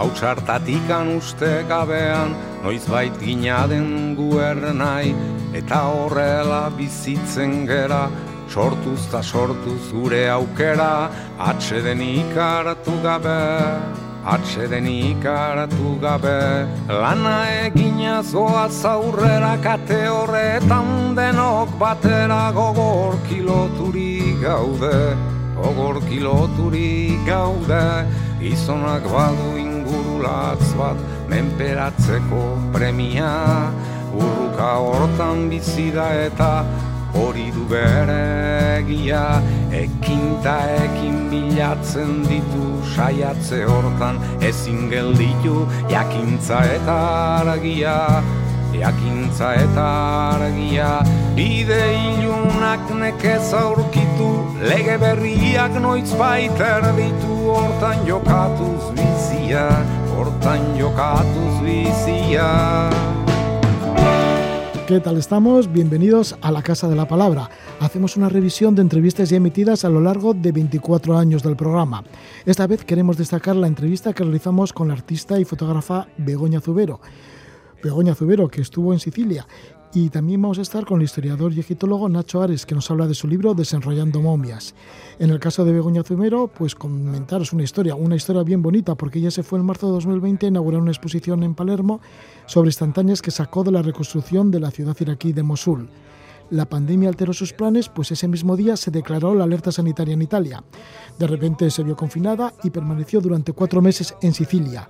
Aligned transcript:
gai 0.00 0.08
Hautsartatik 0.08 0.88
uste 1.16 1.64
gabean 1.68 2.34
Noiz 2.62 2.86
bait 2.88 3.12
gina 3.20 3.66
den 3.66 4.16
guer 4.16 4.74
nahi 4.74 5.14
Eta 5.52 5.82
horrela 5.84 6.70
bizitzen 6.76 7.66
gera 7.66 8.08
Sortuz 8.48 9.10
ta 9.10 9.22
sortuz 9.22 9.92
gure 9.92 10.28
aukera 10.28 11.10
Atxeden 11.38 12.00
ikaratu 12.00 13.02
gabe 13.02 14.00
Atxeden 14.22 14.86
ikaratu 14.86 15.98
gabe. 15.98 16.66
Lana 16.88 17.46
egina 17.64 18.22
zoa 18.22 18.68
zaurrera 18.68 19.56
kate 19.62 20.08
horretan 20.08 21.14
denok 21.16 21.78
batera 21.78 22.52
gogor 22.52 23.16
kiloturi 23.28 24.36
gaude 24.42 25.16
Gogor 25.56 26.00
kiloturi 26.08 27.16
gaude 27.26 28.06
Izonak 28.40 29.04
badu 29.04 29.59
ingurulatz 30.20 30.74
bat 30.76 30.96
menperatzeko 31.28 32.72
premia. 32.72 33.72
Urruka 34.12 34.72
hortan 34.82 35.48
bizida 35.48 36.10
eta 36.26 36.64
hori 37.14 37.50
du 37.52 37.64
bere 37.68 38.80
egia. 38.80 39.40
Ekin 39.72 40.42
ta 40.42 40.58
ekin 40.84 41.30
bilatzen 41.30 42.22
ditu 42.28 42.82
saiatze 42.94 43.64
hortan. 43.64 44.18
Ezin 44.40 44.90
gelditu 44.90 45.66
jakintza 45.88 46.60
eta 46.64 46.98
argia. 47.40 48.22
Jakintza 48.72 49.54
eta 49.54 49.86
argia. 50.34 51.02
Bide 51.34 51.80
ilunak 51.94 52.90
nekez 52.90 53.52
aurkitu. 53.54 54.30
Lege 54.60 54.98
berriak 54.98 55.80
noiz 55.80 56.12
baiter 56.18 56.92
ditu. 56.96 57.38
Hortan 57.50 58.06
jokatuz 58.06 58.92
bizia 58.94 59.66
Hortan 60.20 60.78
jokatuz 60.78 61.62
bizia 61.64 62.90
¿Qué 64.86 65.00
tal 65.00 65.16
estamos? 65.16 65.72
Bienvenidos 65.72 66.36
a 66.42 66.52
la 66.52 66.62
Casa 66.62 66.88
de 66.88 66.94
la 66.94 67.08
Palabra. 67.08 67.48
Hacemos 67.80 68.18
una 68.18 68.28
revisión 68.28 68.74
de 68.74 68.82
entrevistas 68.82 69.30
ya 69.30 69.38
emitidas 69.38 69.86
a 69.86 69.88
lo 69.88 69.98
largo 69.98 70.34
de 70.34 70.52
24 70.52 71.16
años 71.16 71.42
del 71.42 71.56
programa. 71.56 72.04
Esta 72.44 72.66
vez 72.66 72.84
queremos 72.84 73.16
destacar 73.16 73.56
la 73.56 73.66
entrevista 73.66 74.12
que 74.12 74.22
realizamos 74.22 74.74
con 74.74 74.88
la 74.88 74.94
artista 74.94 75.40
y 75.40 75.46
fotógrafa 75.46 76.08
Begoña 76.18 76.60
Zubero. 76.60 77.00
Begoña 77.82 78.14
Zubero, 78.14 78.48
que 78.48 78.60
estuvo 78.60 78.92
en 78.92 78.98
Sicilia 78.98 79.46
y 79.92 80.08
también 80.08 80.40
vamos 80.40 80.58
a 80.58 80.62
estar 80.62 80.84
con 80.84 81.00
el 81.00 81.04
historiador 81.04 81.52
y 81.52 81.60
egiptólogo 81.60 82.08
Nacho 82.08 82.40
Ares, 82.40 82.64
que 82.64 82.74
nos 82.74 82.90
habla 82.90 83.06
de 83.08 83.14
su 83.14 83.26
libro 83.26 83.54
Desenrollando 83.54 84.20
momias. 84.20 84.74
En 85.18 85.30
el 85.30 85.40
caso 85.40 85.64
de 85.64 85.72
Begoña 85.72 86.04
Zumero, 86.04 86.46
pues 86.46 86.74
comentaros 86.74 87.52
una 87.52 87.64
historia, 87.64 87.96
una 87.96 88.14
historia 88.14 88.44
bien 88.44 88.62
bonita, 88.62 88.94
porque 88.94 89.18
ella 89.18 89.30
se 89.30 89.42
fue 89.42 89.58
en 89.58 89.66
marzo 89.66 89.86
de 89.86 89.94
2020 89.94 90.46
a 90.46 90.48
inaugurar 90.48 90.80
una 90.80 90.92
exposición 90.92 91.42
en 91.42 91.54
Palermo 91.54 92.00
sobre 92.46 92.68
instantáneas 92.68 93.20
que 93.20 93.32
sacó 93.32 93.64
de 93.64 93.72
la 93.72 93.82
reconstrucción 93.82 94.50
de 94.50 94.60
la 94.60 94.70
ciudad 94.70 94.96
iraquí 95.00 95.32
de 95.32 95.42
Mosul. 95.42 95.88
La 96.50 96.66
pandemia 96.66 97.08
alteró 97.08 97.32
sus 97.32 97.52
planes, 97.52 97.88
pues 97.88 98.10
ese 98.10 98.26
mismo 98.26 98.56
día 98.56 98.76
se 98.76 98.90
declaró 98.90 99.34
la 99.34 99.44
alerta 99.44 99.70
sanitaria 99.70 100.14
en 100.14 100.22
Italia. 100.22 100.64
De 101.16 101.26
repente 101.26 101.70
se 101.70 101.84
vio 101.84 101.96
confinada 101.96 102.52
y 102.64 102.70
permaneció 102.70 103.20
durante 103.20 103.52
cuatro 103.52 103.80
meses 103.80 104.14
en 104.20 104.34
Sicilia 104.34 104.88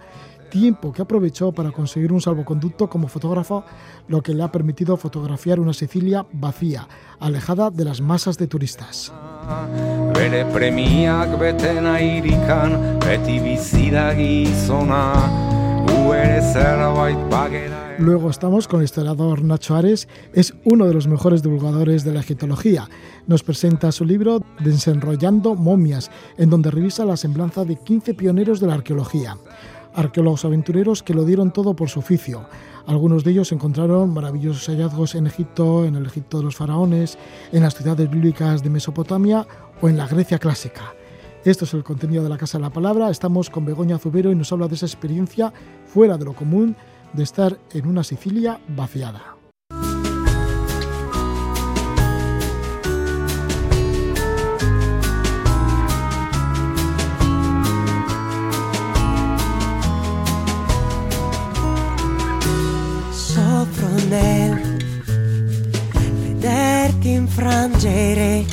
tiempo 0.51 0.93
que 0.93 1.03
aprovechó 1.03 1.53
para 1.53 1.71
conseguir 1.71 2.13
un 2.13 2.21
salvoconducto 2.21 2.91
como 2.91 3.09
fotógrafo, 3.09 3.65
lo 4.09 4.21
que 4.21 4.35
le 4.35 4.43
ha 4.43 4.53
permitido 4.53 4.97
fotografiar 4.97 5.61
una 5.61 5.73
Sicilia 5.73 6.27
vacía, 6.33 6.87
alejada 7.19 7.71
de 7.71 7.85
las 7.85 8.01
masas 8.01 8.37
de 8.37 8.47
turistas. 8.47 9.13
Luego 17.99 18.31
estamos 18.31 18.67
con 18.67 18.81
el 18.81 18.85
historiador 18.85 19.43
Nacho 19.43 19.77
Ares, 19.77 20.09
es 20.33 20.55
uno 20.65 20.87
de 20.87 20.95
los 20.95 21.07
mejores 21.07 21.43
divulgadores 21.43 22.03
de 22.03 22.13
la 22.13 22.21
egiptología. 22.21 22.89
Nos 23.27 23.43
presenta 23.43 23.93
su 23.93 24.05
libro 24.05 24.41
Desenrollando 24.59 25.55
momias, 25.55 26.11
en 26.39 26.51
donde 26.51 26.71
revisa 26.71 27.05
la 27.05 27.17
semblanza 27.17 27.65
de 27.65 27.77
15 27.77 28.15
pioneros 28.15 28.59
de 28.59 28.67
la 28.69 28.75
arqueología 28.75 29.37
arqueólogos 29.95 30.45
aventureros 30.45 31.03
que 31.03 31.15
lo 31.15 31.25
dieron 31.25 31.53
todo 31.53 31.75
por 31.75 31.89
su 31.89 32.01
oficio. 32.01 32.47
Algunos 32.87 33.25
de 33.25 33.33
ellos 33.33 33.53
encontraron 33.53 34.13
maravillosos 34.13 34.67
hallazgos 34.69 35.15
en 35.15 35.27
Egipto, 35.27 35.85
en 35.85 35.97
el 35.97 36.07
Egipto 36.07 36.39
de 36.39 36.45
los 36.45 36.57
faraones, 36.57 37.19
en 37.53 37.63
las 37.63 37.75
ciudades 37.75 38.11
bíblicas 38.11 38.63
de 38.63 38.71
Mesopotamia 38.71 39.47
o 39.81 39.89
en 39.89 39.97
la 39.97 40.07
Grecia 40.07 40.39
clásica. 40.39 40.95
Esto 41.45 41.65
es 41.65 41.75
el 41.75 41.85
contenido 41.85 42.23
de 42.23 42.29
la 42.29 42.37
Casa 42.37 42.59
de 42.59 42.63
la 42.63 42.71
Palabra. 42.71 43.11
Estamos 43.11 43.49
con 43.49 43.65
Begoña 43.65 43.99
Zubero 43.99 44.31
y 44.31 44.35
nos 44.35 44.53
habla 44.53 44.69
de 44.69 44.75
esa 44.75 44.87
experiencia 44.87 45.53
fuera 45.87 46.19
de 46.19 46.27
lo 46.27 46.35
común 46.35 46.77
de 47.13 47.23
estar 47.23 47.59
en 47.73 47.87
una 47.87 48.05
Sicilia 48.05 48.61
vaciada. 48.69 49.40
Nel 64.11 64.77
vederti 66.23 67.11
infrangere 67.11 68.45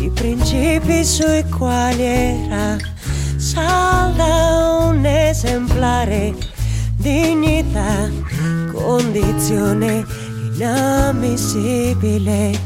i 0.00 0.10
principi 0.12 1.04
sui 1.04 1.44
quali 1.48 2.02
era 2.02 2.76
salda 3.36 4.88
un 4.88 5.06
esemplare 5.06 6.34
dignità 6.96 8.10
condizione 8.72 10.04
inammissibile 10.54 12.58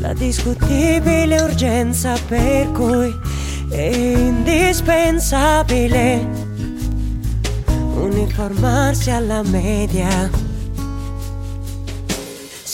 la 0.00 0.12
discutibile 0.12 1.40
urgenza 1.40 2.18
per 2.26 2.72
cui 2.72 3.14
è 3.68 3.94
indispensabile 3.94 6.26
uniformarsi 7.94 9.10
alla 9.10 9.44
media 9.44 10.45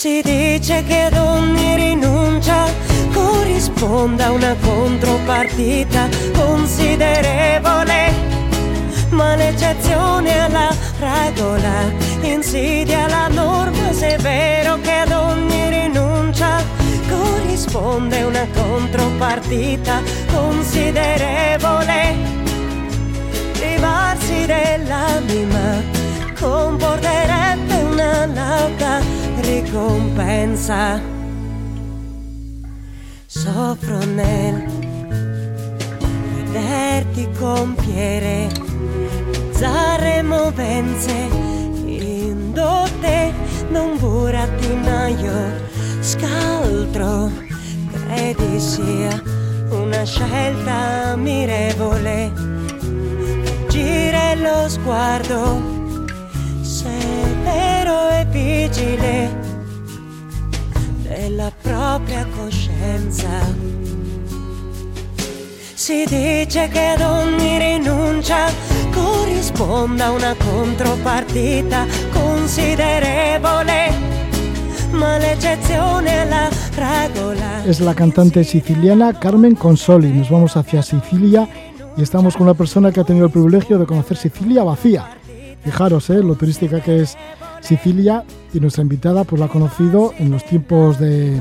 si 0.03 0.21
dice 0.21 0.83
che 0.83 1.03
ad 1.03 1.15
ogni 1.15 1.75
rinuncia 1.75 2.65
corrisponda 3.13 4.31
una 4.31 4.53
contropartita 4.61 6.09
considerevole, 6.33 8.11
ma 9.11 9.35
l'eccezione 9.35 10.43
alla 10.43 10.75
regola 10.99 11.89
insidia 12.19 13.07
la 13.07 13.29
norma 13.29 13.93
se 13.93 14.15
è 14.15 14.17
vero 14.17 14.77
che 14.81 14.91
ad 14.91 15.11
ogni 15.11 15.69
rinuncia 15.69 16.61
corrisponde 17.09 18.23
una 18.23 18.45
contropartita 18.53 20.01
considerevole. 20.33 22.15
Privarsi 23.53 24.45
dell'anima 24.45 25.81
comporterebbe 26.37 27.73
una 27.89 28.25
lauta 28.25 29.22
ricompensa. 29.43 30.99
Soffro 33.25 33.97
nel 34.05 34.63
vederti 36.35 37.27
compiere 37.37 38.49
zarre 39.51 40.21
movenze 40.21 41.29
indotte 41.85 43.33
da 43.71 43.81
un 43.81 43.97
burattinaio 43.97 45.33
scaltro. 45.99 47.31
Credi 47.91 48.59
sia 48.59 49.21
una 49.69 50.03
scelta 50.03 51.11
ammirevole. 51.13 52.31
Gira 53.69 54.35
lo 54.35 54.69
sguardo 54.69 55.72
severo 57.53 58.09
e 58.09 58.25
vigile 58.25 59.31
della 61.03 61.51
propria 61.61 62.25
coscienza. 62.35 63.29
Si 65.73 66.05
dice 66.05 66.67
che 66.69 66.87
ad 66.87 67.01
ogni 67.01 67.57
rinuncia 67.57 68.49
corrisponda 68.91 70.11
una 70.11 70.33
contropartita 70.35 71.85
considerevole, 72.11 73.87
è. 73.87 74.13
Es 77.65 77.79
la 77.79 77.93
cantante 77.93 78.43
siciliana 78.43 79.13
Carmen 79.19 79.55
Consoli. 79.55 80.11
Nos 80.11 80.29
vamos 80.29 80.55
hacia 80.55 80.81
Sicilia 80.81 81.47
y 81.97 82.01
estamos 82.01 82.35
con 82.35 82.43
una 82.43 82.53
persona 82.53 82.91
que 82.91 82.99
ha 82.99 83.03
tenido 83.03 83.25
el 83.25 83.31
privilegio 83.31 83.77
de 83.77 83.85
conocer 83.85 84.17
Sicilia 84.17 84.63
vacía 84.63 85.17
Fijaros 85.63 86.09
¿eh? 86.09 86.21
lo 86.21 86.35
turística 86.35 86.81
que 86.81 87.01
es 87.01 87.17
Sicilia 87.63 88.25
y 88.53 88.59
nuestra 88.59 88.81
invitada 88.81 89.23
pues 89.23 89.39
la 89.39 89.45
ha 89.45 89.49
conocido 89.49 90.13
en 90.19 90.31
los 90.31 90.43
tiempos 90.45 90.99
de 90.99 91.39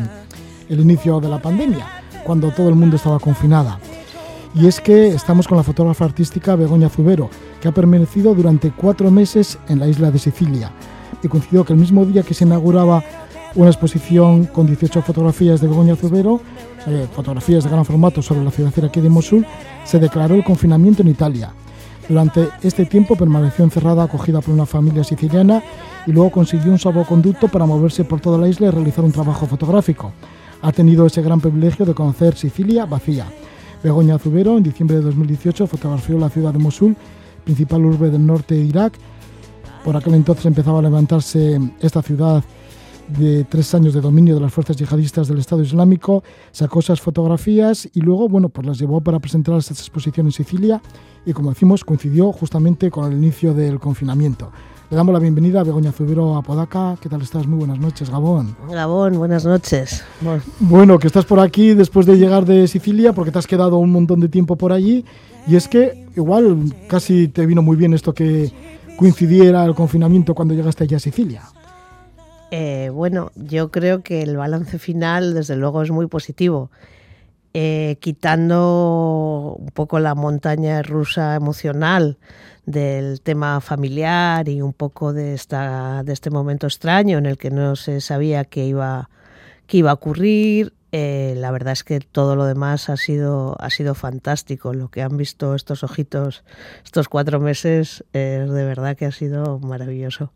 el 0.68 0.80
inicio 0.80 1.20
de 1.20 1.28
la 1.28 1.42
pandemia, 1.42 1.86
cuando 2.24 2.50
todo 2.52 2.68
el 2.68 2.76
mundo 2.76 2.96
estaba 2.96 3.18
confinada. 3.18 3.78
Y 4.54 4.66
es 4.66 4.80
que 4.80 5.08
estamos 5.08 5.48
con 5.48 5.56
la 5.56 5.64
fotógrafa 5.64 6.04
artística 6.04 6.54
Begoña 6.56 6.88
Zubero, 6.88 7.28
que 7.60 7.68
ha 7.68 7.72
permanecido 7.72 8.34
durante 8.34 8.70
cuatro 8.70 9.10
meses 9.10 9.58
en 9.68 9.80
la 9.80 9.88
isla 9.88 10.10
de 10.10 10.18
Sicilia. 10.18 10.70
Y 11.22 11.28
coincidió 11.28 11.64
que 11.64 11.72
el 11.72 11.78
mismo 11.78 12.04
día 12.04 12.22
que 12.22 12.34
se 12.34 12.44
inauguraba 12.44 13.02
una 13.54 13.70
exposición 13.70 14.44
con 14.44 14.66
18 14.66 15.02
fotografías 15.02 15.60
de 15.60 15.68
Begoña 15.68 15.96
Zubero, 15.96 16.40
eh, 16.86 17.06
fotografías 17.14 17.64
de 17.64 17.70
gran 17.70 17.84
formato 17.84 18.22
sobre 18.22 18.44
la 18.44 18.50
ciudad 18.50 18.72
aquí 18.84 19.00
de 19.00 19.08
Mosul, 19.08 19.44
se 19.84 19.98
declaró 19.98 20.34
el 20.34 20.44
confinamiento 20.44 21.02
en 21.02 21.08
Italia. 21.08 21.52
Durante 22.08 22.48
este 22.62 22.84
tiempo 22.86 23.16
permaneció 23.16 23.64
encerrada 23.64 24.04
acogida 24.04 24.40
por 24.40 24.54
una 24.54 24.66
familia 24.66 25.04
siciliana 25.04 25.62
y 26.06 26.12
luego 26.12 26.30
consiguió 26.30 26.72
un 26.72 26.78
salvoconducto 26.78 27.48
para 27.48 27.66
moverse 27.66 28.04
por 28.04 28.20
toda 28.20 28.38
la 28.38 28.48
isla 28.48 28.68
y 28.68 28.70
realizar 28.70 29.04
un 29.04 29.12
trabajo 29.12 29.46
fotográfico. 29.46 30.12
Ha 30.60 30.72
tenido 30.72 31.06
ese 31.06 31.22
gran 31.22 31.40
privilegio 31.40 31.84
de 31.84 31.94
conocer 31.94 32.36
Sicilia 32.36 32.86
vacía. 32.86 33.26
Begoña 33.82 34.18
Zubero, 34.18 34.56
en 34.56 34.62
diciembre 34.62 34.96
de 34.96 35.02
2018, 35.02 35.66
fotografió 35.66 36.18
la 36.18 36.30
ciudad 36.30 36.52
de 36.52 36.58
Mosul, 36.58 36.96
principal 37.44 37.84
urbe 37.84 38.10
del 38.10 38.24
norte 38.24 38.54
de 38.54 38.62
Irak. 38.62 38.94
Por 39.84 39.96
aquel 39.96 40.14
entonces 40.14 40.46
empezaba 40.46 40.78
a 40.78 40.82
levantarse 40.82 41.60
esta 41.80 42.02
ciudad 42.02 42.44
de 43.08 43.44
tres 43.44 43.74
años 43.74 43.94
de 43.94 44.00
dominio 44.00 44.36
de 44.36 44.40
las 44.40 44.52
fuerzas 44.52 44.76
yihadistas 44.76 45.28
del 45.28 45.38
Estado 45.38 45.62
Islámico, 45.62 46.22
sacó 46.52 46.78
esas 46.78 47.00
fotografías 47.00 47.88
y 47.92 48.00
luego, 48.00 48.28
bueno, 48.28 48.48
pues 48.48 48.66
las 48.66 48.78
llevó 48.78 49.00
para 49.00 49.18
presentar 49.18 49.56
esta 49.56 49.74
exposición 49.74 50.26
en 50.26 50.32
Sicilia 50.32 50.80
y, 51.26 51.32
como 51.32 51.50
decimos, 51.50 51.84
coincidió 51.84 52.32
justamente 52.32 52.90
con 52.90 53.10
el 53.10 53.18
inicio 53.18 53.54
del 53.54 53.80
confinamiento. 53.80 54.52
Le 54.92 54.96
damos 54.96 55.14
la 55.14 55.20
bienvenida 55.20 55.62
a 55.62 55.64
Begoña 55.64 55.90
Zubero 55.90 56.36
a 56.36 56.42
Podaca. 56.42 56.98
¿Qué 57.00 57.08
tal 57.08 57.22
estás? 57.22 57.46
Muy 57.46 57.60
buenas 57.60 57.78
noches, 57.78 58.10
Gabón. 58.10 58.54
Gabón, 58.68 59.16
buenas 59.16 59.46
noches. 59.46 60.04
Bueno, 60.60 60.98
que 60.98 61.06
estás 61.06 61.24
por 61.24 61.40
aquí 61.40 61.72
después 61.72 62.04
de 62.04 62.18
llegar 62.18 62.44
de 62.44 62.68
Sicilia 62.68 63.14
porque 63.14 63.30
te 63.30 63.38
has 63.38 63.46
quedado 63.46 63.78
un 63.78 63.90
montón 63.90 64.20
de 64.20 64.28
tiempo 64.28 64.56
por 64.56 64.70
allí 64.70 65.06
y 65.48 65.56
es 65.56 65.66
que 65.66 66.08
igual 66.14 66.74
casi 66.88 67.28
te 67.28 67.46
vino 67.46 67.62
muy 67.62 67.74
bien 67.74 67.94
esto 67.94 68.12
que 68.12 68.52
coincidiera 68.98 69.64
el 69.64 69.74
confinamiento 69.74 70.34
cuando 70.34 70.52
llegaste 70.52 70.84
allá 70.84 70.98
a 70.98 71.00
Sicilia. 71.00 71.40
Eh, 72.50 72.90
bueno, 72.92 73.32
yo 73.34 73.70
creo 73.70 74.02
que 74.02 74.20
el 74.20 74.36
balance 74.36 74.78
final, 74.78 75.32
desde 75.32 75.56
luego, 75.56 75.80
es 75.80 75.90
muy 75.90 76.06
positivo. 76.06 76.70
Eh, 77.54 77.98
quitando 78.00 79.56
un 79.58 79.68
poco 79.74 79.98
la 79.98 80.14
montaña 80.14 80.80
rusa 80.80 81.34
emocional 81.34 82.16
del 82.64 83.20
tema 83.20 83.60
familiar 83.60 84.48
y 84.48 84.62
un 84.62 84.72
poco 84.72 85.12
de, 85.12 85.34
esta, 85.34 86.02
de 86.02 86.14
este 86.14 86.30
momento 86.30 86.66
extraño 86.66 87.18
en 87.18 87.26
el 87.26 87.36
que 87.36 87.50
no 87.50 87.76
se 87.76 88.00
sabía 88.00 88.46
qué 88.46 88.64
iba, 88.64 89.10
qué 89.66 89.78
iba 89.78 89.90
a 89.90 89.94
ocurrir. 89.94 90.72
Eh, 90.92 91.34
la 91.36 91.50
verdad 91.50 91.74
es 91.74 91.84
que 91.84 92.00
todo 92.00 92.36
lo 92.36 92.46
demás 92.46 92.88
ha 92.88 92.96
sido, 92.96 93.56
ha 93.60 93.68
sido 93.68 93.94
fantástico. 93.94 94.72
Lo 94.72 94.88
que 94.88 95.02
han 95.02 95.18
visto 95.18 95.54
estos 95.54 95.84
ojitos 95.84 96.44
estos 96.84 97.08
cuatro 97.08 97.38
meses 97.38 98.02
es 98.14 98.50
de 98.50 98.64
verdad 98.64 98.96
que 98.96 99.04
ha 99.04 99.12
sido 99.12 99.58
maravilloso 99.58 100.32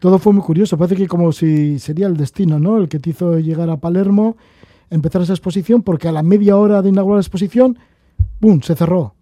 todo 0.00 0.18
fue 0.18 0.32
muy 0.32 0.42
curioso. 0.42 0.76
Parece 0.76 0.96
que 0.96 1.06
como 1.06 1.30
si 1.30 1.78
sería 1.78 2.06
el 2.06 2.16
destino, 2.16 2.58
¿no? 2.58 2.78
El 2.78 2.88
que 2.88 2.98
te 2.98 3.10
hizo 3.10 3.38
llegar 3.38 3.70
a 3.70 3.76
Palermo, 3.76 4.36
empezar 4.90 5.22
esa 5.22 5.32
exposición, 5.32 5.82
porque 5.82 6.08
a 6.08 6.12
la 6.12 6.22
media 6.22 6.56
hora 6.56 6.82
de 6.82 6.90
inaugurar 6.90 7.16
la 7.16 7.22
exposición, 7.22 7.78
¡pum!, 8.40 8.60
se 8.60 8.74
cerró. 8.74 9.14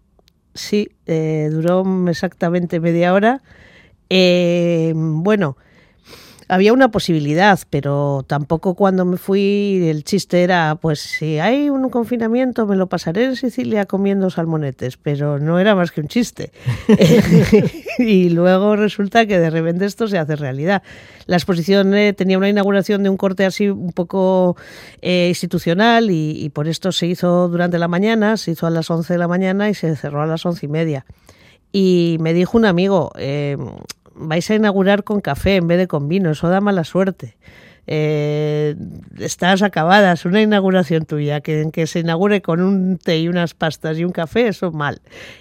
Sí, 0.55 0.91
eh, 1.07 1.49
duró 1.53 1.85
exactamente 2.09 2.81
media 2.81 3.13
hora. 3.13 3.43
Eh, 4.11 4.93
bueno, 4.97 5.57
había 6.49 6.73
una 6.73 6.91
posibilidad, 6.91 7.59
pero 7.71 8.25
tampoco 8.27 8.75
cuando 8.75 9.05
me 9.05 9.17
fui 9.19 9.87
el 9.89 10.05
chiste 10.05 10.43
era, 10.43 10.77
pues 10.81 11.01
si 11.01 11.39
hay 11.39 11.71
un 11.71 11.89
confinamiento 11.91 12.67
me 12.67 12.77
lo 12.77 12.89
pasaré 12.89 13.25
en 13.25 13.37
Sicilia 13.37 13.85
comiendo 13.85 14.31
salmonetes, 14.31 14.97
pero 14.97 15.39
no 15.39 15.59
era 15.59 15.75
más 15.75 15.93
que 15.93 16.01
un 16.01 16.09
chiste. 16.09 16.53
y 17.99 18.31
luego 18.31 18.77
resulta 18.77 19.27
que 19.27 19.39
de 19.39 19.51
repente 19.51 19.85
esto 19.85 20.09
se 20.09 20.19
hace 20.19 20.37
realidad. 20.37 20.83
La 21.27 21.37
exposición 21.37 21.95
eh, 21.95 22.15
tenía 22.15 22.39
una 22.39 22.49
inauguración 22.49 23.03
de 23.03 23.11
un 23.11 23.17
corte 23.17 23.45
así 23.45 23.69
un 23.69 23.93
poco 23.93 24.57
eh, 25.03 25.27
institucional 25.29 26.11
y, 26.11 26.49
por 26.55 26.69
esto 26.69 26.93
se 26.93 27.07
hizo 27.07 27.49
durante 27.49 27.79
la 27.79 27.89
mañana, 27.89 28.37
se 28.37 28.53
hizo 28.53 28.67
a 28.67 28.71
las 28.71 28.91
11 28.91 29.13
de 29.13 29.19
la 29.19 29.29
mañana 29.29 29.69
y 29.69 29.75
se 29.75 29.95
cerró 29.97 30.23
a 30.23 30.27
las 30.27 30.45
once 30.47 30.65
y 30.65 30.69
media. 30.69 31.05
Y 31.71 32.17
me 32.21 32.33
dijo 32.33 32.57
un 32.57 32.65
amigo, 32.65 33.13
eh, 33.19 33.59
vais 34.19 34.51
a 34.51 34.55
inaugurar 34.55 35.05
con 35.05 35.21
café 35.21 35.57
en 35.57 35.69
vez 35.69 35.79
de 35.79 35.89
con 35.89 36.09
vino, 36.09 36.31
eso 36.31 36.49
da 36.49 36.61
mala 36.61 36.85
suerte. 36.85 37.37
Eh, 37.91 38.77
estás 39.19 39.63
acabada, 39.63 40.13
es 40.13 40.27
una 40.27 40.43
inauguración 40.43 41.07
tuya, 41.07 41.41
que, 41.41 41.71
que 41.73 41.87
se 41.87 42.01
inaugure 42.01 42.43
con 42.43 42.61
un 42.61 42.99
té 42.99 43.19
y 43.21 43.29
unas 43.29 43.55
pastas 43.55 43.99
y 43.99 44.05
un 44.05 44.13
café, 44.13 44.49
eso 44.49 44.71
mal. 44.73 45.01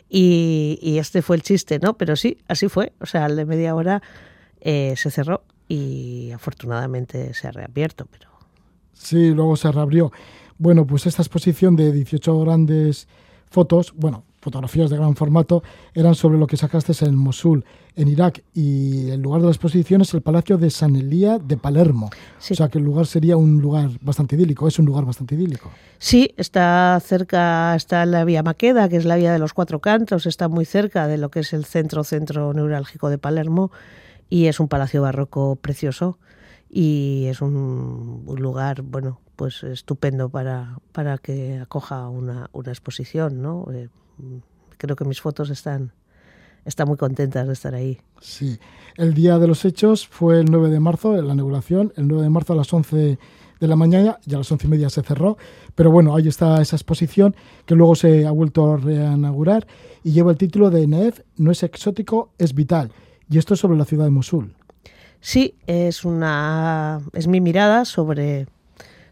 Y, 0.09 0.97
este 0.97 1.21
fue 1.21 1.35
el 1.35 1.41
chiste, 1.41 1.79
¿no? 1.79 1.97
Pero 1.97 2.15
sí, 2.15 2.37
así 2.47 2.69
fue. 2.69 2.93
O 3.01 3.05
sea, 3.05 3.25
al 3.25 3.35
de 3.35 3.45
media 3.45 3.75
hora 3.75 4.01
eh, 4.61 4.93
se 4.95 5.11
cerró 5.11 5.43
y 5.67 6.31
afortunadamente 6.31 7.33
se 7.33 7.49
ha 7.49 7.51
reabierto. 7.51 8.07
Pero... 8.09 8.29
Sí, 8.93 9.31
luego 9.31 9.57
se 9.57 9.69
reabrió. 9.69 10.13
Bueno, 10.57 10.87
pues 10.87 11.05
esta 11.05 11.21
exposición 11.21 11.75
de 11.75 11.91
18 11.91 12.39
grandes 12.39 13.09
fotos, 13.49 13.93
bueno, 13.93 14.23
fotografías 14.39 14.89
de 14.89 14.97
gran 14.97 15.15
formato, 15.15 15.63
eran 15.93 16.15
sobre 16.15 16.37
lo 16.37 16.47
que 16.47 16.57
sacaste 16.57 16.93
en 17.05 17.15
Mosul, 17.15 17.65
en 17.95 18.07
Irak, 18.07 18.43
y 18.53 19.09
el 19.09 19.21
lugar 19.21 19.41
de 19.41 19.47
la 19.47 19.51
exposición 19.51 20.01
es 20.01 20.13
el 20.13 20.21
Palacio 20.21 20.57
de 20.57 20.69
San 20.69 20.95
Elía 20.95 21.39
de 21.39 21.57
Palermo. 21.57 22.09
O 22.37 22.53
sea 22.55 22.69
que 22.69 22.77
el 22.77 22.83
lugar 22.83 23.07
sería 23.07 23.35
un 23.35 23.61
lugar 23.61 23.89
bastante 24.01 24.35
idílico, 24.35 24.67
es 24.67 24.77
un 24.79 24.85
lugar 24.85 25.05
bastante 25.05 25.35
idílico. 25.35 25.71
Sí, 25.97 26.33
está 26.37 26.99
cerca, 27.03 27.75
está 27.75 28.05
la 28.05 28.23
vía 28.23 28.43
Maqueda, 28.43 28.87
que 28.89 28.97
es 28.97 29.05
la 29.05 29.15
vía 29.15 29.33
de 29.33 29.39
los 29.39 29.53
cuatro 29.53 29.79
cantos, 29.79 30.25
está 30.25 30.47
muy 30.47 30.65
cerca 30.65 31.07
de 31.07 31.17
lo 31.17 31.29
que 31.29 31.39
es 31.39 31.53
el 31.53 31.65
centro, 31.65 32.03
centro 32.03 32.53
neurálgico 32.53 33.09
de 33.09 33.17
Palermo, 33.17 33.71
y 34.29 34.45
es 34.45 34.59
un 34.59 34.67
palacio 34.67 35.01
barroco 35.01 35.55
precioso 35.55 36.19
y 36.69 37.25
es 37.27 37.41
un, 37.41 38.25
lugar, 38.37 38.81
bueno, 38.81 39.21
pues 39.35 39.63
estupendo 39.63 40.29
para, 40.29 40.79
para 40.91 41.17
que 41.17 41.59
acoja 41.59 42.09
una, 42.09 42.49
una 42.51 42.71
exposición, 42.71 43.41
¿no? 43.41 43.65
Creo 44.77 44.95
que 44.95 45.05
mis 45.05 45.21
fotos 45.21 45.49
están, 45.49 45.91
están 46.65 46.87
muy 46.87 46.97
contentas 46.97 47.47
de 47.47 47.53
estar 47.53 47.73
ahí. 47.73 47.99
Sí, 48.19 48.59
el 48.95 49.13
día 49.13 49.39
de 49.39 49.47
los 49.47 49.65
hechos 49.65 50.07
fue 50.07 50.39
el 50.39 50.45
9 50.51 50.69
de 50.69 50.79
marzo, 50.79 51.17
en 51.17 51.27
la 51.27 51.33
inauguración, 51.33 51.93
el 51.95 52.07
9 52.07 52.23
de 52.23 52.29
marzo 52.29 52.53
a 52.53 52.55
las 52.55 52.71
11 52.71 53.17
de 53.59 53.67
la 53.67 53.75
mañana, 53.75 54.19
ya 54.25 54.37
a 54.37 54.39
las 54.39 54.51
11 54.51 54.67
y 54.67 54.69
media 54.69 54.89
se 54.89 55.01
cerró, 55.01 55.37
pero 55.75 55.91
bueno, 55.91 56.15
ahí 56.15 56.27
está 56.27 56.61
esa 56.61 56.75
exposición 56.75 57.35
que 57.65 57.75
luego 57.75 57.95
se 57.95 58.25
ha 58.25 58.31
vuelto 58.31 58.73
a 58.73 58.77
reinaugurar 58.77 59.65
y 60.03 60.11
lleva 60.11 60.31
el 60.31 60.37
título 60.37 60.69
de 60.69 60.85
NEF, 60.87 61.21
no 61.37 61.51
es 61.51 61.63
exótico, 61.63 62.31
es 62.37 62.53
vital. 62.53 62.91
Y 63.29 63.37
esto 63.37 63.55
es 63.55 63.59
sobre 63.59 63.77
la 63.77 63.85
ciudad 63.85 64.05
de 64.05 64.11
Mosul. 64.11 64.53
Sí, 65.19 65.55
es, 65.65 66.05
una, 66.05 67.01
es 67.13 67.27
mi 67.27 67.41
mirada 67.41 67.85
sobre 67.85 68.47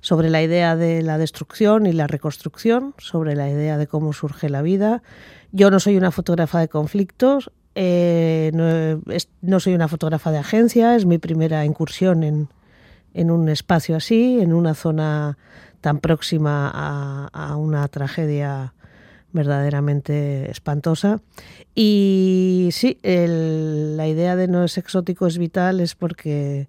sobre 0.05 0.29
la 0.29 0.43
idea 0.43 0.75
de 0.75 1.01
la 1.01 1.17
destrucción 1.17 1.87
y 1.87 1.91
la 1.91 2.05
reconstrucción, 2.05 2.93
sobre 2.99 3.35
la 3.35 3.49
idea 3.49 3.75
de 3.79 3.87
cómo 3.87 4.13
surge 4.13 4.49
la 4.49 4.61
vida. 4.61 5.01
Yo 5.51 5.71
no 5.71 5.79
soy 5.79 5.97
una 5.97 6.11
fotógrafa 6.11 6.59
de 6.59 6.67
conflictos, 6.67 7.49
eh, 7.73 8.51
no, 9.41 9.59
soy 9.59 9.73
una 9.73 9.87
fotógrafa 9.87 10.29
de 10.31 10.37
agencia, 10.37 10.95
es 10.95 11.07
mi 11.07 11.17
primera 11.17 11.65
incursión 11.65 12.23
en, 12.23 12.49
en 13.15 13.31
un 13.31 13.49
espacio 13.49 13.95
así, 13.95 14.39
en 14.39 14.53
una 14.53 14.75
zona 14.75 15.39
tan 15.81 15.97
próxima 15.97 16.69
a, 17.33 17.55
una 17.55 17.87
tragedia 17.87 18.75
verdaderamente 19.33 20.51
espantosa. 20.51 21.19
Y 21.73 22.69
sí, 22.73 22.99
la 23.01 24.07
idea 24.07 24.35
de 24.35 24.47
no 24.47 24.65
es 24.65 24.77
exótico 24.77 25.25
es 25.25 25.39
vital 25.39 25.79
es 25.79 25.95
porque 25.95 26.67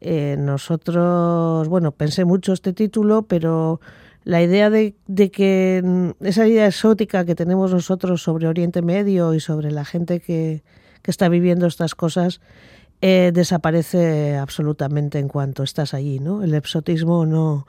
eh, 0.00 0.36
nosotros, 0.38 1.68
bueno, 1.68 1.92
pensé 1.92 2.24
mucho 2.24 2.52
este 2.52 2.72
título, 2.72 3.22
pero 3.22 3.80
la 4.24 4.42
idea 4.42 4.70
de, 4.70 4.94
que 5.30 5.80
mm, 5.84 6.24
esa 6.24 6.46
idea 6.46 6.66
exótica 6.66 7.24
que 7.24 7.34
tenemos 7.34 7.72
nosotros 7.72 8.22
sobre 8.22 8.48
Oriente 8.48 8.82
Medio 8.82 9.34
y 9.34 9.40
sobre 9.40 9.70
la 9.70 9.84
gente 9.84 10.20
que, 10.20 10.62
está 11.04 11.28
viviendo 11.28 11.68
estas 11.68 11.94
cosas 11.94 12.40
eh, 13.00 13.30
desaparece 13.32 14.36
absolutamente 14.36 15.20
en 15.20 15.28
cuanto 15.28 15.62
estás 15.62 15.94
allí, 15.94 16.18
¿no? 16.18 16.42
El 16.42 16.52
exotismo 16.52 17.24
no, 17.24 17.64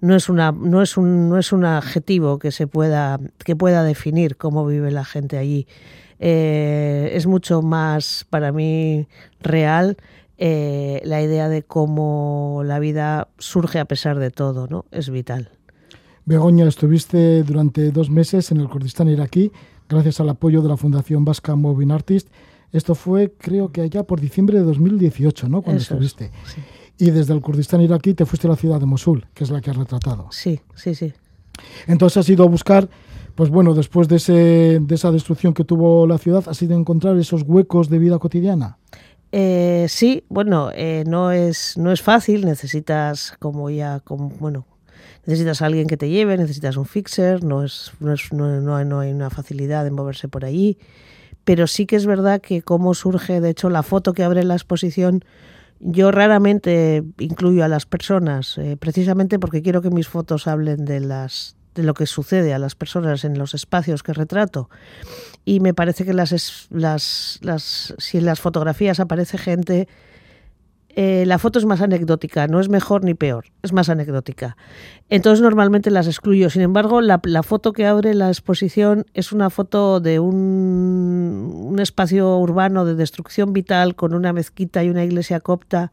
no 0.00 0.16
es 0.16 0.30
una 0.30 0.52
no 0.52 0.80
es 0.80 0.96
un 0.96 1.28
no 1.28 1.36
es 1.36 1.52
un 1.52 1.66
adjetivo 1.66 2.38
que 2.38 2.50
se 2.50 2.66
pueda 2.66 3.20
que 3.44 3.54
pueda 3.54 3.82
definir 3.82 4.38
cómo 4.38 4.64
vive 4.64 4.90
la 4.90 5.04
gente 5.04 5.36
allí. 5.36 5.66
Eh, 6.18 7.10
es 7.12 7.26
mucho 7.26 7.60
más 7.60 8.26
para 8.30 8.50
mí 8.50 9.06
real 9.40 9.98
eh, 10.38 11.00
la 11.04 11.20
idea 11.22 11.48
de 11.48 11.62
cómo 11.62 12.62
la 12.64 12.78
vida 12.78 13.28
surge 13.38 13.78
a 13.78 13.84
pesar 13.84 14.18
de 14.18 14.30
todo, 14.30 14.66
¿no? 14.68 14.84
Es 14.90 15.10
vital. 15.10 15.50
Begoña, 16.24 16.66
estuviste 16.66 17.42
durante 17.42 17.90
dos 17.90 18.10
meses 18.10 18.50
en 18.50 18.58
el 18.58 18.68
Kurdistán 18.68 19.08
iraquí 19.08 19.50
gracias 19.88 20.20
al 20.20 20.28
apoyo 20.28 20.62
de 20.62 20.68
la 20.68 20.76
Fundación 20.76 21.24
Vasca 21.24 21.56
Moving 21.56 21.90
Artist. 21.90 22.28
Esto 22.72 22.94
fue, 22.94 23.32
creo 23.38 23.72
que 23.72 23.80
allá 23.80 24.02
por 24.02 24.20
diciembre 24.20 24.58
de 24.58 24.64
2018, 24.64 25.48
¿no? 25.48 25.62
Cuando 25.62 25.80
estuviste. 25.80 26.30
Y 26.98 27.10
desde 27.10 27.32
el 27.32 27.40
Kurdistán 27.40 27.80
iraquí 27.80 28.14
te 28.14 28.26
fuiste 28.26 28.46
a 28.46 28.50
la 28.50 28.56
ciudad 28.56 28.78
de 28.78 28.86
Mosul, 28.86 29.26
que 29.32 29.44
es 29.44 29.50
la 29.50 29.60
que 29.60 29.70
has 29.70 29.76
retratado. 29.76 30.28
Sí, 30.30 30.60
sí, 30.74 30.94
sí. 30.94 31.12
Entonces 31.86 32.18
has 32.18 32.28
ido 32.28 32.44
a 32.44 32.46
buscar 32.48 32.88
Pues 33.34 33.50
bueno, 33.50 33.72
después 33.72 34.08
de, 34.08 34.16
ese, 34.16 34.80
de 34.80 34.94
esa 34.96 35.12
destrucción 35.12 35.54
que 35.54 35.62
tuvo 35.62 36.08
la 36.08 36.18
ciudad, 36.18 36.42
¿ha 36.48 36.54
sido 36.54 36.76
encontrar 36.76 37.16
esos 37.18 37.42
huecos 37.42 37.88
de 37.88 38.00
vida 38.00 38.18
cotidiana? 38.18 38.78
Eh, 39.30 39.86
sí, 39.88 40.24
bueno, 40.28 40.70
eh, 40.74 41.04
no, 41.06 41.32
es, 41.32 41.76
no 41.76 41.92
es 41.92 42.00
fácil, 42.02 42.46
necesitas 42.46 43.34
como 43.38 43.68
ya, 43.68 44.00
como, 44.00 44.30
bueno, 44.30 44.66
necesitas 45.26 45.60
a 45.60 45.66
alguien 45.66 45.86
que 45.86 45.98
te 45.98 46.08
lleve, 46.08 46.38
necesitas 46.38 46.78
un 46.78 46.86
fixer, 46.86 47.44
no, 47.44 47.62
es, 47.62 47.92
no, 48.00 48.14
es, 48.14 48.32
no, 48.32 48.60
no, 48.60 48.82
no 48.84 49.00
hay 49.00 49.12
una 49.12 49.28
facilidad 49.28 49.86
en 49.86 49.94
moverse 49.94 50.28
por 50.28 50.46
allí, 50.46 50.78
pero 51.44 51.66
sí 51.66 51.84
que 51.84 51.96
es 51.96 52.06
verdad 52.06 52.40
que 52.40 52.62
cómo 52.62 52.94
surge, 52.94 53.42
de 53.42 53.50
hecho, 53.50 53.68
la 53.68 53.82
foto 53.82 54.14
que 54.14 54.24
abre 54.24 54.44
la 54.44 54.54
exposición, 54.54 55.22
yo 55.80 56.10
raramente 56.10 57.04
incluyo 57.18 57.64
a 57.64 57.68
las 57.68 57.84
personas, 57.84 58.56
eh, 58.56 58.78
precisamente 58.78 59.38
porque 59.38 59.60
quiero 59.60 59.82
que 59.82 59.90
mis 59.90 60.08
fotos 60.08 60.46
hablen 60.46 60.86
de 60.86 61.00
las 61.00 61.57
de 61.78 61.84
lo 61.84 61.94
que 61.94 62.06
sucede 62.06 62.52
a 62.52 62.58
las 62.58 62.74
personas 62.74 63.24
en 63.24 63.38
los 63.38 63.54
espacios 63.54 64.02
que 64.02 64.12
retrato. 64.12 64.68
Y 65.44 65.60
me 65.60 65.74
parece 65.74 66.04
que 66.04 66.12
las, 66.12 66.28
si 67.98 68.18
en 68.18 68.24
las 68.24 68.40
fotografías 68.40 68.98
aparece 68.98 69.38
gente, 69.38 69.86
eh, 70.88 71.24
la 71.24 71.38
foto 71.38 71.60
es 71.60 71.66
más 71.66 71.80
anecdótica, 71.80 72.48
no 72.48 72.58
es 72.58 72.68
mejor 72.68 73.04
ni 73.04 73.14
peor, 73.14 73.44
es 73.62 73.72
más 73.72 73.88
anecdótica. 73.88 74.56
Entonces 75.08 75.40
normalmente 75.40 75.92
las 75.92 76.08
excluyo. 76.08 76.50
Sin 76.50 76.62
embargo, 76.62 77.00
la, 77.00 77.20
foto 77.44 77.72
que 77.72 77.86
abre 77.86 78.12
la 78.14 78.26
exposición 78.26 79.06
es 79.14 79.30
una 79.30 79.48
foto 79.48 80.00
de 80.00 80.18
un 80.18 81.76
espacio 81.78 82.38
urbano 82.38 82.84
de 82.84 82.96
destrucción 82.96 83.52
vital 83.52 83.94
con 83.94 84.14
una 84.14 84.32
mezquita 84.32 84.82
y 84.82 84.90
una 84.90 85.04
iglesia 85.04 85.38
copta, 85.38 85.92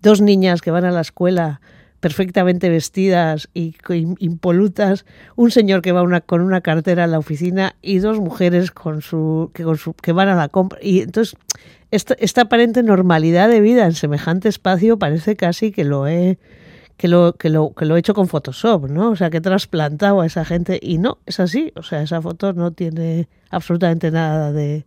dos 0.00 0.22
niñas 0.22 0.62
que 0.62 0.70
van 0.70 0.86
a 0.86 0.90
la 0.90 1.02
escuela 1.02 1.60
perfectamente 2.00 2.68
vestidas 2.68 3.48
y 3.54 3.74
impolutas, 4.18 5.04
un 5.36 5.50
señor 5.50 5.82
que 5.82 5.92
va 5.92 6.02
una, 6.02 6.20
con 6.20 6.40
una 6.40 6.60
cartera 6.60 7.04
a 7.04 7.06
la 7.06 7.18
oficina 7.18 7.74
y 7.82 7.98
dos 7.98 8.20
mujeres 8.20 8.70
con 8.70 9.02
su, 9.02 9.50
que, 9.52 9.64
con 9.64 9.76
su, 9.76 9.94
que 9.94 10.12
van 10.12 10.28
a 10.28 10.36
la 10.36 10.48
compra. 10.48 10.78
Y 10.82 11.00
entonces, 11.00 11.36
esta, 11.90 12.42
aparente 12.42 12.82
normalidad 12.82 13.48
de 13.48 13.60
vida 13.60 13.84
en 13.84 13.94
semejante 13.94 14.48
espacio 14.48 14.98
parece 14.98 15.36
casi 15.36 15.72
que 15.72 15.84
lo 15.84 16.06
he 16.06 16.38
que 16.96 17.06
lo 17.06 17.36
he 17.38 17.98
hecho 17.98 18.12
con 18.12 18.26
Photoshop, 18.26 18.90
¿no? 18.90 19.10
O 19.12 19.16
sea, 19.16 19.30
que 19.30 19.36
he 19.36 19.40
trasplantado 19.40 20.20
a 20.20 20.26
esa 20.26 20.44
gente 20.44 20.80
y 20.82 20.98
no, 20.98 21.18
es 21.26 21.38
así. 21.38 21.72
O 21.76 21.84
sea, 21.84 22.02
esa 22.02 22.20
foto 22.20 22.52
no 22.54 22.72
tiene 22.72 23.28
absolutamente 23.50 24.10
nada 24.10 24.50
de, 24.50 24.84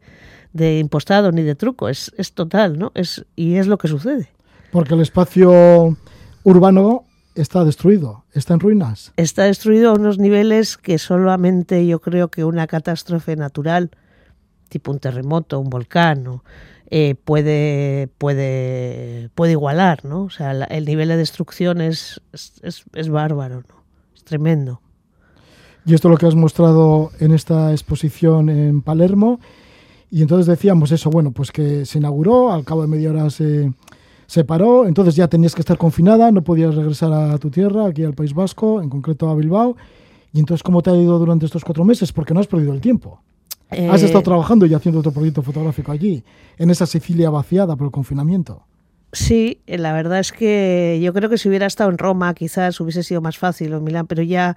de 0.52 0.80
impostado 0.80 1.32
ni 1.32 1.42
de 1.42 1.56
truco, 1.56 1.88
es, 1.88 2.12
es 2.18 2.34
total, 2.34 2.78
¿no? 2.78 2.92
Es, 2.96 3.26
y 3.38 3.56
es 3.56 3.68
lo 3.68 3.78
que 3.78 3.88
sucede. 3.88 4.30
Porque 4.72 4.94
el 4.94 5.00
espacio 5.00 5.96
urbano 6.44 7.06
está 7.36 7.64
destruido, 7.64 8.26
está 8.34 8.54
en 8.54 8.60
ruinas. 8.60 9.14
Está 9.18 9.44
destruido 9.44 9.92
a 9.92 9.94
unos 9.94 10.18
niveles 10.18 10.78
que 10.78 10.98
solamente 10.98 11.86
yo 11.88 12.00
creo 12.00 12.30
que 12.30 12.44
una 12.44 12.68
catástrofe 12.68 13.36
natural, 13.36 13.92
tipo 14.70 14.92
un 14.92 15.00
terremoto, 15.00 15.60
un 15.60 15.70
volcán, 15.70 16.42
eh, 16.90 17.16
puede, 17.16 18.10
puede, 18.18 19.30
puede 19.36 19.54
igualar, 19.54 20.04
¿no? 20.04 20.24
O 20.24 20.30
sea, 20.30 20.52
el 20.52 20.86
nivel 20.86 21.08
de 21.08 21.18
destrucción 21.18 21.80
es, 21.80 22.22
es, 22.34 22.84
es 22.94 23.10
bárbaro, 23.10 23.64
¿no? 23.68 23.84
Es 24.16 24.24
tremendo. 24.24 24.82
Y 25.86 25.94
esto 25.94 26.10
es 26.10 26.12
lo 26.12 26.18
que 26.18 26.28
has 26.28 26.36
mostrado 26.36 27.12
en 27.20 27.32
esta 27.32 27.72
exposición 27.72 28.50
en 28.50 28.82
Palermo. 28.82 29.40
Y 30.12 30.22
entonces 30.22 30.46
decíamos 30.46 30.92
eso, 30.92 31.10
bueno, 31.10 31.32
pues 31.32 31.52
que 31.52 31.86
se 31.86 31.98
inauguró, 31.98 32.52
al 32.52 32.66
cabo 32.66 32.82
de 32.82 32.88
media 32.90 33.10
hora 33.10 33.30
se, 33.30 33.72
se 34.32 34.46
paró, 34.46 34.88
entonces 34.88 35.18
ya 35.18 35.28
tenías 35.28 35.54
que 35.54 35.60
estar 35.60 35.78
confinada, 35.78 36.32
no 36.32 36.42
podías 36.42 36.74
regresar 36.74 37.12
a 37.12 37.38
tu 37.38 37.50
tierra, 37.50 37.88
aquí 37.88 38.06
al 38.06 38.14
País 38.14 38.34
Vasco, 38.34 38.82
en 38.82 38.90
concreto 38.90 39.30
a 39.30 39.36
Bilbao. 39.36 39.76
Y 40.32 40.40
entonces, 40.40 40.64
¿cómo 40.64 40.82
te 40.82 40.90
ha 40.90 40.96
ido 40.96 41.20
durante 41.20 41.46
estos 41.46 41.66
cuatro 41.66 41.84
meses? 41.84 42.14
Porque 42.14 42.34
no 42.34 42.40
has 42.40 42.48
perdido 42.48 42.72
el 42.72 42.80
tiempo. 42.80 43.20
Has 43.70 44.04
estado 44.04 44.22
eh, 44.22 44.24
trabajando 44.24 44.66
y 44.66 44.74
haciendo 44.74 45.02
otro 45.02 45.12
proyecto 45.12 45.42
fotográfico 45.42 45.92
allí, 45.92 46.24
en 46.58 46.70
esa 46.70 46.86
Sicilia 46.86 47.30
vaciada 47.30 47.76
por 47.76 47.88
el 47.88 47.92
confinamiento. 47.92 48.64
Sí, 49.12 49.60
eh, 49.68 49.78
la 49.78 49.92
verdad 49.92 50.20
es 50.20 50.32
que 50.32 51.02
yo 51.04 51.12
creo 51.12 51.30
que 51.30 51.38
si 51.38 51.50
hubiera 51.50 51.66
estado 51.66 51.90
en 51.90 51.98
Roma 51.98 52.34
quizás 52.34 52.80
hubiese 52.80 53.04
sido 53.04 53.20
más 53.20 53.38
fácil 53.38 53.74
o 53.74 53.80
en 53.80 53.84
Milán, 53.84 54.08
pero 54.08 54.24
ya 54.24 54.56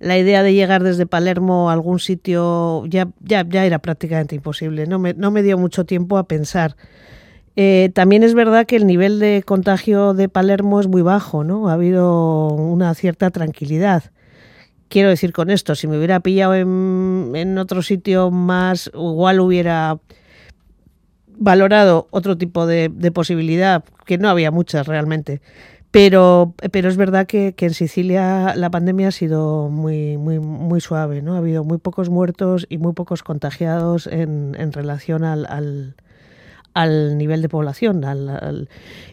la 0.00 0.16
idea 0.16 0.42
de 0.42 0.54
llegar 0.54 0.82
desde 0.82 1.04
Palermo 1.04 1.68
a 1.68 1.74
algún 1.74 1.98
sitio 1.98 2.86
ya, 2.86 3.10
ya, 3.20 3.46
ya 3.46 3.66
era 3.66 3.78
prácticamente 3.78 4.36
imposible. 4.36 4.86
No 4.86 4.98
me, 4.98 5.12
no 5.12 5.30
me 5.30 5.42
dio 5.42 5.58
mucho 5.58 5.84
tiempo 5.84 6.16
a 6.16 6.24
pensar. 6.26 6.76
Eh, 7.54 7.90
también 7.94 8.22
es 8.22 8.34
verdad 8.34 8.66
que 8.66 8.76
el 8.76 8.86
nivel 8.86 9.18
de 9.18 9.42
contagio 9.44 10.14
de 10.14 10.28
Palermo 10.28 10.80
es 10.80 10.88
muy 10.88 11.02
bajo, 11.02 11.44
¿no? 11.44 11.68
Ha 11.68 11.74
habido 11.74 12.48
una 12.48 12.94
cierta 12.94 13.30
tranquilidad. 13.30 14.04
Quiero 14.88 15.10
decir 15.10 15.32
con 15.32 15.50
esto, 15.50 15.74
si 15.74 15.86
me 15.86 15.96
hubiera 15.96 16.20
pillado 16.20 16.54
en, 16.54 17.58
otro 17.58 17.82
sitio 17.82 18.30
más, 18.30 18.90
igual 18.94 19.40
hubiera 19.40 19.98
valorado 21.26 22.08
otro 22.10 22.36
tipo 22.36 22.66
de, 22.66 22.90
posibilidad, 23.12 23.84
que 24.06 24.18
no 24.18 24.28
había 24.28 24.50
muchas 24.50 24.86
realmente. 24.86 25.40
Pero, 25.90 26.54
pero 26.70 26.88
es 26.88 26.96
verdad 26.96 27.26
que, 27.26 27.54
en 27.56 27.74
Sicilia 27.74 28.54
la 28.54 28.70
pandemia 28.70 29.08
ha 29.08 29.12
sido 29.12 29.68
muy, 29.68 30.16
muy, 30.16 30.40
muy 30.40 30.80
suave, 30.80 31.20
¿no? 31.20 31.34
Ha 31.34 31.38
habido 31.38 31.64
muy 31.64 31.78
pocos 31.78 32.08
muertos 32.08 32.66
y 32.68 32.78
muy 32.78 32.92
pocos 32.94 33.22
contagiados 33.22 34.06
en, 34.06 34.72
relación 34.72 35.24
al 35.24 35.96
nivel 36.74 37.42
de 37.42 37.48
población. 37.48 38.02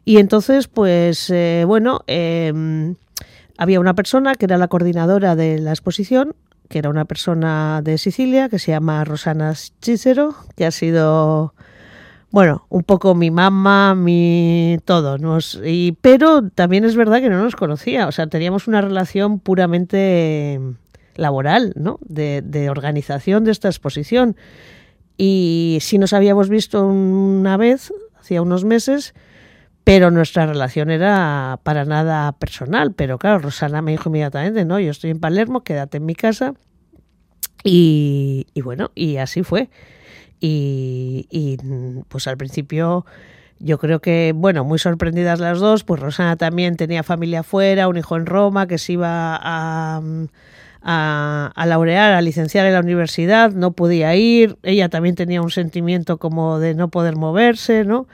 Y 0.05 0.17
entonces, 0.17 0.67
pues 0.67 1.29
eh, 1.29 1.63
bueno, 1.65 2.01
em, 2.07 2.95
había 3.57 3.79
una 3.79 3.93
persona 3.93 4.35
que 4.35 4.45
era 4.45 4.57
la 4.57 4.67
coordinadora 4.67 5.35
de 5.35 5.59
la 5.59 5.71
exposición, 5.71 6.35
que 6.69 6.79
era 6.79 6.89
una 6.89 7.05
persona 7.05 7.81
de 7.83 7.97
Sicilia, 7.97 8.47
que 8.47 8.59
se 8.59 8.71
llama 8.71 9.03
Rosana 9.03 9.53
Cicero, 9.55 10.35
que 10.55 10.65
ha 10.65 10.71
sido, 10.71 11.53
bueno, 12.31 12.65
un 12.69 12.83
poco 12.83 13.15
mi 13.15 13.31
mamá, 13.31 13.95
mi 13.95 14.77
todo. 14.85 15.17
Nos, 15.17 15.59
y, 15.65 15.97
pero 16.01 16.47
también 16.49 16.85
es 16.85 16.95
verdad 16.95 17.21
que 17.21 17.29
no 17.29 17.43
nos 17.43 17.55
conocía, 17.55 18.07
o 18.07 18.11
sea, 18.11 18.27
teníamos 18.27 18.67
una 18.67 18.81
relación 18.81 19.39
puramente 19.39 20.59
laboral, 21.15 21.73
¿no? 21.75 21.99
De, 22.05 22.41
de 22.41 22.69
organización 22.69 23.43
de 23.43 23.51
esta 23.51 23.67
exposición. 23.67 24.37
Y 25.21 25.79
sí 25.81 25.97
nos 25.97 26.13
habíamos 26.13 26.47
visto 26.47 26.87
una 26.87 27.57
vez, 27.57 27.93
hacía 28.17 28.41
unos 28.41 28.63
meses, 28.63 29.13
pero 29.83 30.11
nuestra 30.11 30.45
relación 30.45 30.89
era 30.89 31.59
para 31.63 31.83
nada 31.83 32.31
personal. 32.31 32.93
Pero 32.93 33.17
claro, 33.17 33.39
Rosana 33.39 33.81
me 33.81 33.91
dijo 33.91 34.07
inmediatamente, 34.07 34.63
no, 34.63 34.79
yo 34.79 34.91
estoy 34.91 35.09
en 35.09 35.19
Palermo, 35.19 35.61
quédate 35.65 35.97
en 35.97 36.05
mi 36.05 36.15
casa. 36.15 36.53
Y, 37.65 38.47
bueno, 38.63 38.91
y 38.95 39.17
así 39.17 39.43
fue. 39.43 39.69
Y, 40.39 41.27
y, 41.29 41.57
pues 42.07 42.25
al 42.27 42.37
principio 42.37 43.05
yo 43.59 43.77
creo 43.77 43.99
que, 43.99 44.31
bueno, 44.33 44.63
muy 44.63 44.79
sorprendidas 44.79 45.41
las 45.41 45.59
dos, 45.59 45.83
pues 45.83 45.99
Rosana 45.99 46.37
también 46.37 46.77
tenía 46.77 47.03
familia 47.03 47.41
afuera, 47.41 47.89
un 47.89 47.97
hijo 47.97 48.15
en 48.15 48.25
Roma 48.25 48.67
que 48.67 48.77
se 48.77 48.93
iba 48.93 49.37
a 49.37 50.01
a, 50.81 51.65
laurear, 51.65 52.13
a 52.13 52.21
licenciar 52.21 52.65
en 52.65 52.73
la 52.73 52.79
universidad, 52.79 53.51
no 53.51 53.71
podía 53.71 54.15
ir, 54.15 54.57
ella 54.63 54.89
también 54.89 55.15
tenía 55.15 55.41
un 55.41 55.51
sentimiento 55.51 56.17
como 56.17 56.59
de 56.59 56.73
no 56.73 56.89
poder 56.89 57.15
moverse, 57.15 57.83
¿no? 57.85 58.07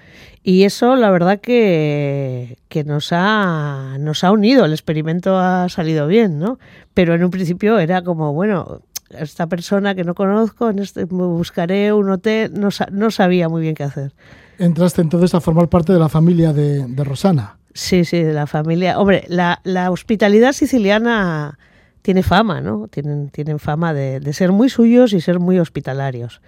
Y 0.44 0.64
eso 0.64 0.96
la 0.96 1.10
verdad 1.10 1.40
que, 1.40 2.58
que 2.70 2.84
nos, 2.84 3.10
ha, 3.12 3.98
nos 4.00 4.24
ha 4.24 4.32
unido, 4.32 4.66
el 4.66 4.74
experimento 4.74 5.38
ha 5.40 5.70
salido 5.70 6.08
bien, 6.08 6.40
¿no? 6.40 6.60
Pero 6.94 7.16
en 7.16 7.24
un 7.24 7.32
principio 7.32 7.80
era 7.80 8.04
como, 8.04 8.34
bueno, 8.34 8.82
esta 9.10 9.48
persona 9.48 9.96
que 9.96 10.04
no 10.04 10.16
conozco, 10.16 10.70
en 10.70 10.80
este, 10.80 11.06
buscaré 11.06 11.94
un 11.94 12.10
hotel, 12.10 12.52
no, 12.54 12.70
no 12.92 13.12
sabía 13.12 13.50
muy 13.50 13.62
bien 13.62 13.76
qué 13.76 13.84
hacer. 13.84 14.14
Entraste 14.58 15.02
entonces 15.02 15.34
a 15.34 15.42
formar 15.42 15.68
parte 15.68 15.94
de 15.94 16.00
la 16.00 16.10
familia 16.10 16.54
de, 16.54 16.88
de 16.88 17.04
Rosana. 17.04 17.58
Sí, 17.74 18.06
sí, 18.06 18.24
de 18.24 18.34
la 18.34 18.48
familia. 18.48 19.00
Hombre, 19.00 19.26
la, 19.28 19.60
la 19.64 19.92
hospitalidad 19.92 20.54
siciliana 20.54 21.60
tiene 22.06 22.22
fama, 22.22 22.62
¿no? 22.62 22.88
Tienen, 22.88 23.32
tienen 23.32 23.58
fama 23.58 23.92
de, 23.92 24.22
ser 24.32 24.52
muy 24.52 24.70
suyos 24.70 25.12
y 25.12 25.22
ser 25.22 25.40
muy 25.40 25.58
hospitalarios. 25.58 26.40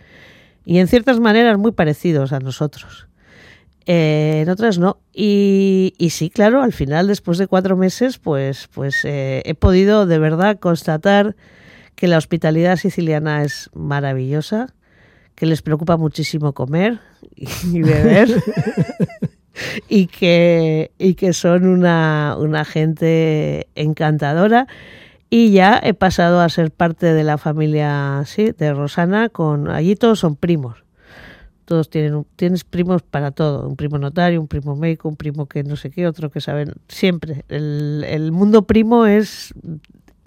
Y 0.66 0.78
en 0.78 0.88
ciertas 0.88 1.20
maneras 1.20 1.58
muy 1.58 1.72
parecidos 1.72 2.32
a 2.32 2.40
nosotros. 2.40 3.08
Eh, 3.88 4.42
en 4.44 4.50
otras 4.50 4.78
no. 4.78 5.00
Y, 5.12 5.96
sí, 6.12 6.30
claro, 6.30 6.62
al 6.62 6.74
final, 6.74 7.08
después 7.08 7.40
de 7.40 7.48
cuatro 7.48 7.76
meses, 7.76 8.20
pues, 8.20 8.70
pues 8.72 9.04
eh, 9.04 9.42
he 9.46 9.56
podido 9.56 10.06
de 10.06 10.20
verdad 10.20 10.60
constatar 10.60 11.36
que 11.96 12.08
la 12.08 12.20
hospitalidad 12.20 12.76
siciliana 12.76 13.42
es 13.42 13.72
maravillosa, 13.74 14.76
que 15.34 15.48
les 15.48 15.64
preocupa 15.64 15.98
muchísimo 15.98 16.54
comer 16.54 17.00
y 17.36 17.82
beber. 17.82 18.30
y 19.90 20.06
que, 20.06 20.92
y 21.00 21.16
que 21.16 21.34
son 21.34 21.66
una, 21.66 22.36
una 22.38 22.64
gente 22.64 23.70
encantadora 23.74 24.68
y 25.29 25.51
ya 25.51 25.79
he 25.84 25.93
pasado 25.93 26.41
a 26.41 26.50
ser 26.50 26.72
parte 26.72 27.13
de 27.13 27.24
la 27.24 27.38
familia 27.38 28.24
sí, 28.25 28.51
de 28.57 28.74
Rosana, 28.74 29.29
con 29.29 29.69
allí 29.69 29.96
todos 29.96 30.19
son 30.19 30.36
primos. 30.36 30.84
Todos 31.65 31.89
tienen 31.89 32.25
tienes 32.38 32.63
primos 32.63 33.01
para 33.01 33.31
todo, 33.31 33.67
un 33.67 33.75
primo 33.75 33.98
notario, 33.98 34.39
un 34.39 34.48
primo 34.48 34.77
médico, 34.77 35.10
un 35.10 35.17
primo 35.17 35.48
que 35.48 35.63
no 35.63 35.75
sé 35.75 35.89
qué, 35.89 36.07
otro 36.07 36.31
que 36.31 36.39
saben 36.39 36.74
siempre. 36.88 37.43
El, 37.50 38.05
el 38.07 38.31
mundo 38.31 38.62
primo 38.62 39.05
es 39.05 39.53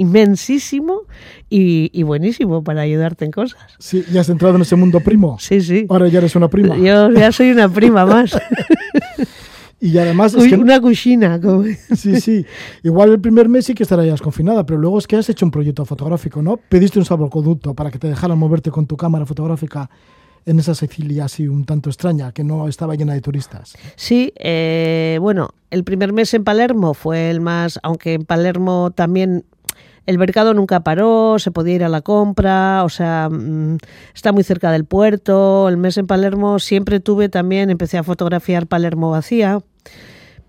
inmensísimo 0.00 1.02
y, 1.50 2.02
buenísimo 2.02 2.64
para 2.64 2.80
ayudarte 2.80 3.26
en 3.26 3.30
cosas. 3.30 3.60
Sí, 3.78 4.02
ya 4.10 4.22
has 4.22 4.30
entrado 4.30 4.56
en 4.56 4.62
ese 4.62 4.74
mundo 4.74 5.00
primo. 5.00 5.38
Sí, 5.38 5.60
sí. 5.60 5.86
Ahora 5.90 6.08
ya 6.08 6.18
eres 6.18 6.34
una 6.34 6.48
prima. 6.48 6.76
Yo 6.78 7.10
ya 7.10 7.30
soy 7.32 7.50
una 7.50 7.68
prima 7.68 8.06
más. 8.06 8.32
y 9.80 9.96
además... 9.98 10.34
Es 10.34 10.52
Una 10.52 10.80
cuchina. 10.80 11.40
Como... 11.40 11.64
Sí, 11.96 12.20
sí. 12.20 12.46
Igual 12.82 13.12
el 13.12 13.20
primer 13.20 13.48
mes 13.48 13.66
sí 13.66 13.74
que 13.74 13.82
estarías 13.82 14.20
confinada, 14.20 14.64
pero 14.66 14.78
luego 14.78 14.98
es 14.98 15.06
que 15.06 15.16
has 15.16 15.28
hecho 15.28 15.46
un 15.46 15.50
proyecto 15.50 15.84
fotográfico, 15.84 16.42
¿no? 16.42 16.56
Pediste 16.56 16.98
un 16.98 17.04
salvoconducto 17.04 17.74
para 17.74 17.90
que 17.90 17.98
te 17.98 18.08
dejaran 18.08 18.38
moverte 18.38 18.70
con 18.70 18.86
tu 18.86 18.96
cámara 18.96 19.26
fotográfica 19.26 19.88
en 20.46 20.58
esa 20.58 20.74
Sicilia 20.74 21.26
así 21.26 21.48
un 21.48 21.64
tanto 21.64 21.90
extraña, 21.90 22.32
que 22.32 22.44
no 22.44 22.68
estaba 22.68 22.94
llena 22.94 23.14
de 23.14 23.20
turistas. 23.20 23.76
Sí, 23.96 24.32
eh, 24.36 25.18
bueno, 25.20 25.50
el 25.70 25.84
primer 25.84 26.12
mes 26.12 26.32
en 26.34 26.44
Palermo 26.44 26.94
fue 26.94 27.30
el 27.30 27.40
más, 27.40 27.78
aunque 27.82 28.14
en 28.14 28.24
Palermo 28.24 28.90
también 28.90 29.44
el 30.06 30.18
mercado 30.18 30.54
nunca 30.54 30.80
paró, 30.80 31.38
se 31.38 31.50
podía 31.50 31.74
ir 31.74 31.84
a 31.84 31.88
la 31.88 32.00
compra, 32.00 32.84
o 32.84 32.88
sea, 32.88 33.28
mm, 33.30 33.78
está 34.14 34.32
muy 34.32 34.42
cerca 34.42 34.72
del 34.72 34.84
puerto. 34.84 35.68
El 35.68 35.76
mes 35.76 35.96
en 35.98 36.06
Palermo 36.06 36.58
siempre 36.58 37.00
tuve 37.00 37.28
también, 37.28 37.70
empecé 37.70 37.98
a 37.98 38.02
fotografiar 38.02 38.66
Palermo 38.66 39.10
vacía. 39.10 39.60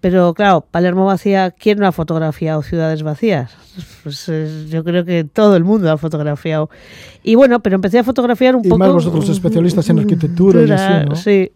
Pero 0.02 0.34
claro, 0.34 0.66
Palermo 0.70 1.06
vacía, 1.06 1.52
¿quién 1.52 1.78
no 1.78 1.86
ha 1.86 1.92
fotografiado 1.92 2.64
ciudades 2.64 3.04
vacías? 3.04 3.52
Pues 4.04 4.26
yo 4.70 4.84
creo 4.84 5.06
que 5.06 5.24
todo 5.24 5.56
el 5.56 5.64
mundo 5.64 5.92
ha 5.92 5.98
fotografiado. 5.98 6.70
Y 7.24 7.36
bueno, 7.36 7.62
pero 7.62 7.76
empecé 7.76 8.00
a 8.00 8.04
fotografiar 8.04 8.56
un 8.56 8.66
y 8.66 8.70
poco. 8.70 8.80
más 8.80 8.92
vosotros 8.92 9.30
especialistas 9.30 9.88
en 9.90 10.00
arquitectura 10.00 10.64
y 10.64 10.72
así, 10.72 11.06
¿no? 11.08 11.16
Sí. 11.16 11.52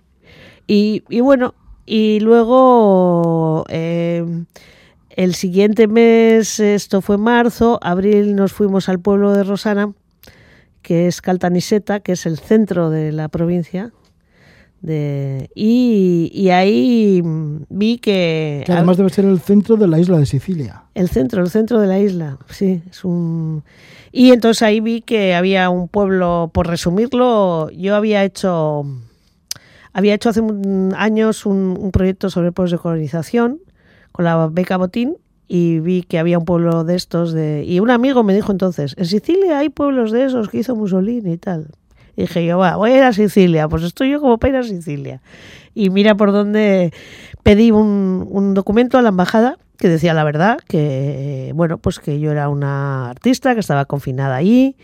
Y, 0.67 1.03
y 1.10 1.22
bueno, 1.22 1.55
y 1.86 2.20
luego 2.20 3.65
eh, 3.70 4.25
el 5.10 5.36
siguiente 5.36 5.88
mes, 5.88 6.60
esto 6.60 7.01
fue 7.01 7.17
marzo, 7.17 7.79
abril, 7.82 8.36
nos 8.36 8.53
fuimos 8.53 8.89
al 8.89 9.00
pueblo 9.00 9.34
de 9.34 9.44
Rosana, 9.44 9.94
que 10.82 11.08
es 11.08 11.22
Caltaniseta, 11.22 12.00
que 12.00 12.13
es 12.13 12.25
el 12.25 12.38
centro 12.38 12.89
de 12.89 13.12
la 13.12 13.27
provincia. 13.29 13.91
De, 14.82 15.50
y, 15.55 16.50
ahí 16.50 17.22
vi 17.70 17.98
que... 17.98 18.63
Que 18.65 18.72
además 18.72 18.98
debe 18.98 19.10
ser 19.10 19.25
el 19.25 19.39
centro 19.39 19.77
de 19.77 19.88
la 19.88 20.00
isla 20.00 20.20
de 20.20 20.25
Sicilia. 20.25 20.84
El 20.94 21.10
centro, 21.10 21.41
el 21.41 21.50
centro 21.50 21.79
de 21.79 21.88
la 21.88 22.00
isla, 22.00 22.38
sí. 22.50 22.84
Es 22.89 23.03
un... 23.03 23.63
Y 24.12 24.32
entonces 24.32 24.62
ahí 24.62 24.79
vi 24.79 25.01
que 25.01 25.34
había 25.36 25.70
un 25.70 25.88
pueblo, 25.88 26.51
por 26.53 26.67
resumirlo, 26.67 27.70
yo 27.72 27.96
había 27.96 28.24
hecho... 28.24 28.86
Había 29.91 30.13
hecho 30.13 30.29
hace 30.29 30.41
años 30.98 31.46
un, 31.46 31.77
un 31.79 31.91
proyecto 31.91 32.29
sobre 32.29 32.51
pueblos 32.51 32.72
de 32.72 32.77
colonización 32.77 33.62
con 34.12 34.25
la 34.25 34.48
beca 34.48 34.77
Botín 34.77 35.17
y 35.48 35.79
vi 35.79 36.03
que 36.03 36.20
había 36.20 36.39
un 36.39 36.46
pueblo 36.46 36.84
de 36.84 36.96
estos 36.96 37.34
de 37.34 37.63
y 37.65 37.79
un 37.79 37.91
amigo 37.91 38.24
me 38.24 38.34
dijo 38.34 38.51
entonces 38.51 38.96
en 38.98 39.05
Sicilia 39.05 39.60
hay 39.60 39.70
pueblos 39.70 40.12
de 40.12 40.25
esos 40.25 40.50
que 40.50 40.60
hizo 40.60 40.75
Mussolini 40.75 41.34
y 41.34 41.38
tal 41.38 41.67
y 42.15 42.22
dije 42.24 42.45
yo 42.45 42.57
va 42.57 42.75
voy 42.75 42.91
a 42.91 42.98
ir 42.98 43.03
a 43.03 43.13
Sicilia 43.13 43.67
pues 43.67 43.84
estoy 43.84 44.12
yo 44.12 44.22
como 44.22 44.38
para 44.38 44.53
ir 44.53 44.60
a 44.60 44.63
Sicilia 44.63 45.22
y 45.74 45.89
mira 45.89 46.15
por 46.15 46.31
dónde 46.31 46.93
pedí 47.43 47.72
un, 47.72 48.27
un 48.29 48.53
documento 48.53 48.97
a 48.97 49.01
la 49.01 49.10
embajada 49.10 49.58
que 49.78 49.89
decía 49.89 50.13
la 50.13 50.23
verdad 50.23 50.60
que 50.67 51.51
bueno 51.56 51.78
pues 51.78 51.99
que 51.99 52.19
yo 52.19 52.32
era 52.32 52.49
una 52.49 53.10
artista 53.10 53.54
que 53.54 53.60
estaba 53.60 53.86
confinada 53.86 54.36
allí 54.36 54.75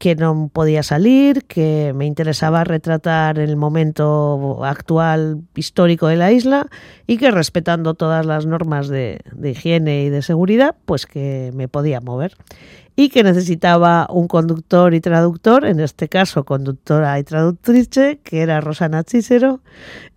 que 0.00 0.16
no 0.16 0.48
podía 0.50 0.82
salir, 0.82 1.44
que 1.44 1.92
me 1.94 2.06
interesaba 2.06 2.64
retratar 2.64 3.38
el 3.38 3.58
momento 3.58 4.64
actual 4.64 5.42
histórico 5.54 6.06
de 6.06 6.16
la 6.16 6.32
isla 6.32 6.68
y 7.06 7.18
que 7.18 7.30
respetando 7.30 7.92
todas 7.92 8.24
las 8.24 8.46
normas 8.46 8.88
de, 8.88 9.20
higiene 9.44 10.04
y 10.04 10.08
de 10.08 10.22
seguridad, 10.22 10.74
pues 10.86 11.04
que 11.04 11.50
me 11.52 11.68
podía 11.68 12.00
mover. 12.00 12.34
Y 12.96 13.08
que 13.08 13.22
necesitaba 13.22 14.06
un 14.10 14.28
conductor 14.28 14.92
y 14.94 15.00
traductor, 15.00 15.64
en 15.64 15.80
este 15.80 16.08
caso 16.08 16.44
conductora 16.44 17.18
y 17.18 17.24
traductrice, 17.24 18.20
que 18.22 18.40
era 18.40 18.60
Rosana 18.60 19.04
Cícero, 19.04 19.60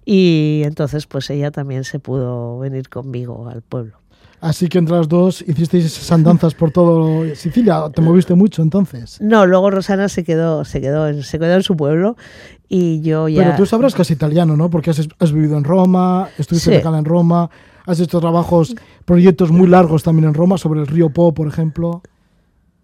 y 0.06 0.62
entonces 0.66 1.08
pues 1.08 1.30
ella 1.30 1.52
también 1.52 1.84
se 1.84 2.00
pudo 2.00 2.60
venir 2.60 2.90
conmigo 2.90 3.48
al 3.48 3.62
pueblo. 3.62 4.04
Así 4.44 4.68
que 4.68 4.78
entre 4.78 4.98
las 4.98 5.08
dos 5.08 5.42
hicisteis 5.48 5.86
esas 5.86 6.12
andanzas 6.12 6.54
por 6.54 6.70
todo 6.70 7.24
Sicilia. 7.34 7.90
¿Te 7.96 8.02
moviste 8.02 8.36
mucho 8.36 8.62
entonces? 8.62 9.18
No, 9.22 9.46
luego 9.46 9.72
Rosana 9.72 10.10
se 10.10 10.26
quedó, 10.26 10.66
se 10.66 10.82
quedó, 10.82 11.08
en, 11.08 11.24
se 11.24 11.40
quedó 11.40 11.54
en 11.54 11.64
su 11.64 11.78
pueblo 11.78 12.18
y 12.68 13.00
yo 13.00 13.30
ya. 13.30 13.42
Pero 13.42 13.56
tú 13.56 13.66
sabrás 13.66 13.96
casi 13.96 14.12
italiano, 14.12 14.58
¿no? 14.58 14.70
Porque 14.70 14.90
has, 14.90 15.32
vivido 15.32 15.58
en 15.58 15.64
Roma, 15.64 16.28
estuviste 16.38 16.82
sí. 16.82 16.86
en 16.86 17.06
Roma, 17.06 17.50
has 17.86 18.02
hecho 18.02 18.20
trabajos, 18.20 18.76
proyectos 19.06 19.50
muy 19.50 19.68
largos 19.70 20.04
también 20.04 20.28
en 20.28 20.34
Roma 20.34 20.58
sobre 20.58 20.82
el 20.82 20.88
río 20.88 21.10
Po, 21.10 21.34
por 21.34 21.48
ejemplo. 21.48 22.02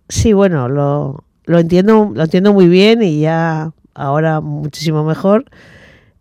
Sí, 0.09 0.33
bueno, 0.33 0.67
lo, 0.67 1.23
lo 1.45 1.59
entiendo, 1.59 2.11
lo 2.13 2.23
entiendo 2.23 2.53
muy 2.53 2.67
bien 2.67 3.01
y 3.01 3.21
ya 3.21 3.71
ahora 3.93 4.41
muchísimo 4.41 5.03
mejor. 5.03 5.45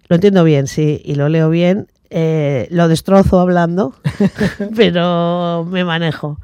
Lo 0.09 0.17
entiendo 0.17 0.45
bien, 0.45 0.67
sí, 0.67 1.01
y 1.05 1.15
lo 1.15 1.29
leo 1.29 1.51
bien. 1.51 1.89
Eh, 2.11 2.69
lo 2.71 2.89
destrozo 2.89 3.41
hablando, 3.41 3.95
pero 4.77 5.67
me 5.71 5.85
manejo. 5.85 6.39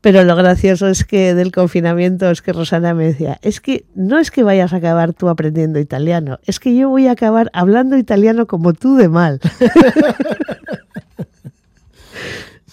Pero 0.00 0.22
lo 0.24 0.36
gracioso 0.36 0.86
es 0.88 1.04
que 1.04 1.34
del 1.34 1.50
confinamiento 1.52 2.30
es 2.30 2.40
que 2.40 2.52
Rosana 2.52 2.94
me 2.94 3.06
decía, 3.06 3.38
es 3.42 3.60
que 3.60 3.86
no 3.94 4.18
es 4.18 4.30
que 4.30 4.42
vayas 4.42 4.72
a 4.72 4.76
acabar 4.76 5.14
tú 5.14 5.28
aprendiendo 5.28 5.80
italiano, 5.80 6.38
es 6.46 6.60
que 6.60 6.76
yo 6.76 6.88
voy 6.88 7.08
a 7.08 7.12
acabar 7.12 7.50
hablando 7.52 7.96
italiano 7.96 8.46
como 8.46 8.72
tú 8.72 8.96
de 8.96 9.08
mal. 9.08 9.40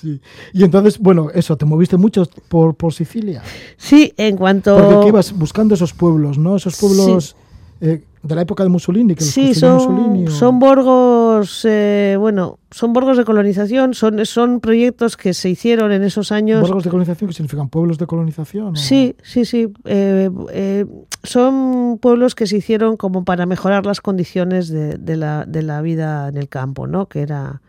Sí. 0.04 0.22
Y 0.54 0.64
entonces, 0.64 1.00
bueno, 1.00 1.30
eso, 1.34 1.58
¿te 1.58 1.66
moviste 1.66 1.98
mucho 1.98 2.28
por, 2.50 2.76
por 2.76 2.94
Sicilia? 2.94 3.42
Sí, 3.78 4.14
en 4.18 4.38
cuanto... 4.38 4.78
Porque 4.78 5.08
ibas 5.08 5.32
buscando 5.32 5.74
esos 5.74 5.94
pueblos, 5.94 6.38
¿no? 6.38 6.58
Esos 6.58 6.78
pueblos... 6.78 7.36
Eh, 7.82 8.04
de 8.24 8.36
la 8.36 8.42
época 8.42 8.64
de 8.64 8.70
Mussolini, 8.70 9.16
que 9.16 9.24
sí, 9.26 9.54
son, 9.54 9.74
Mussolini, 9.74 10.28
son 10.28 10.58
borgos, 10.58 11.66
eh, 11.66 12.16
bueno, 12.18 12.58
son 12.72 12.94
borgos 12.94 13.18
de 13.18 13.26
colonización, 13.26 13.94
son, 13.94 14.26
son 14.26 14.62
proyectos 14.62 15.18
que 15.18 15.34
se 15.34 15.50
hicieron 15.50 15.92
en 15.92 16.04
esos 16.04 16.32
años. 16.32 16.62
¿Borgos 16.62 16.86
de 16.86 16.90
colonización 16.90 17.28
que 17.28 17.34
significan 17.34 17.68
pueblos 17.68 17.98
de 17.98 18.08
colonización? 18.08 18.78
Sí, 18.78 19.18
sí, 19.22 19.44
sí. 19.44 19.74
Eh, 19.84 20.30
eh, 20.54 20.86
son 21.24 21.98
pueblos 21.98 22.34
que 22.34 22.48
se 22.48 22.56
hicieron 22.56 22.96
como 22.96 23.26
para 23.26 23.46
mejorar 23.46 23.86
las 23.86 24.00
condiciones 24.00 24.70
de, 24.70 24.98
de, 24.98 25.18
la, 25.18 25.44
de 25.46 25.62
la 25.62 25.82
vida 25.82 26.30
en 26.30 26.38
el 26.38 26.48
campo, 26.48 26.88
¿no? 26.88 27.08
Que 27.08 27.20
era 27.20 27.62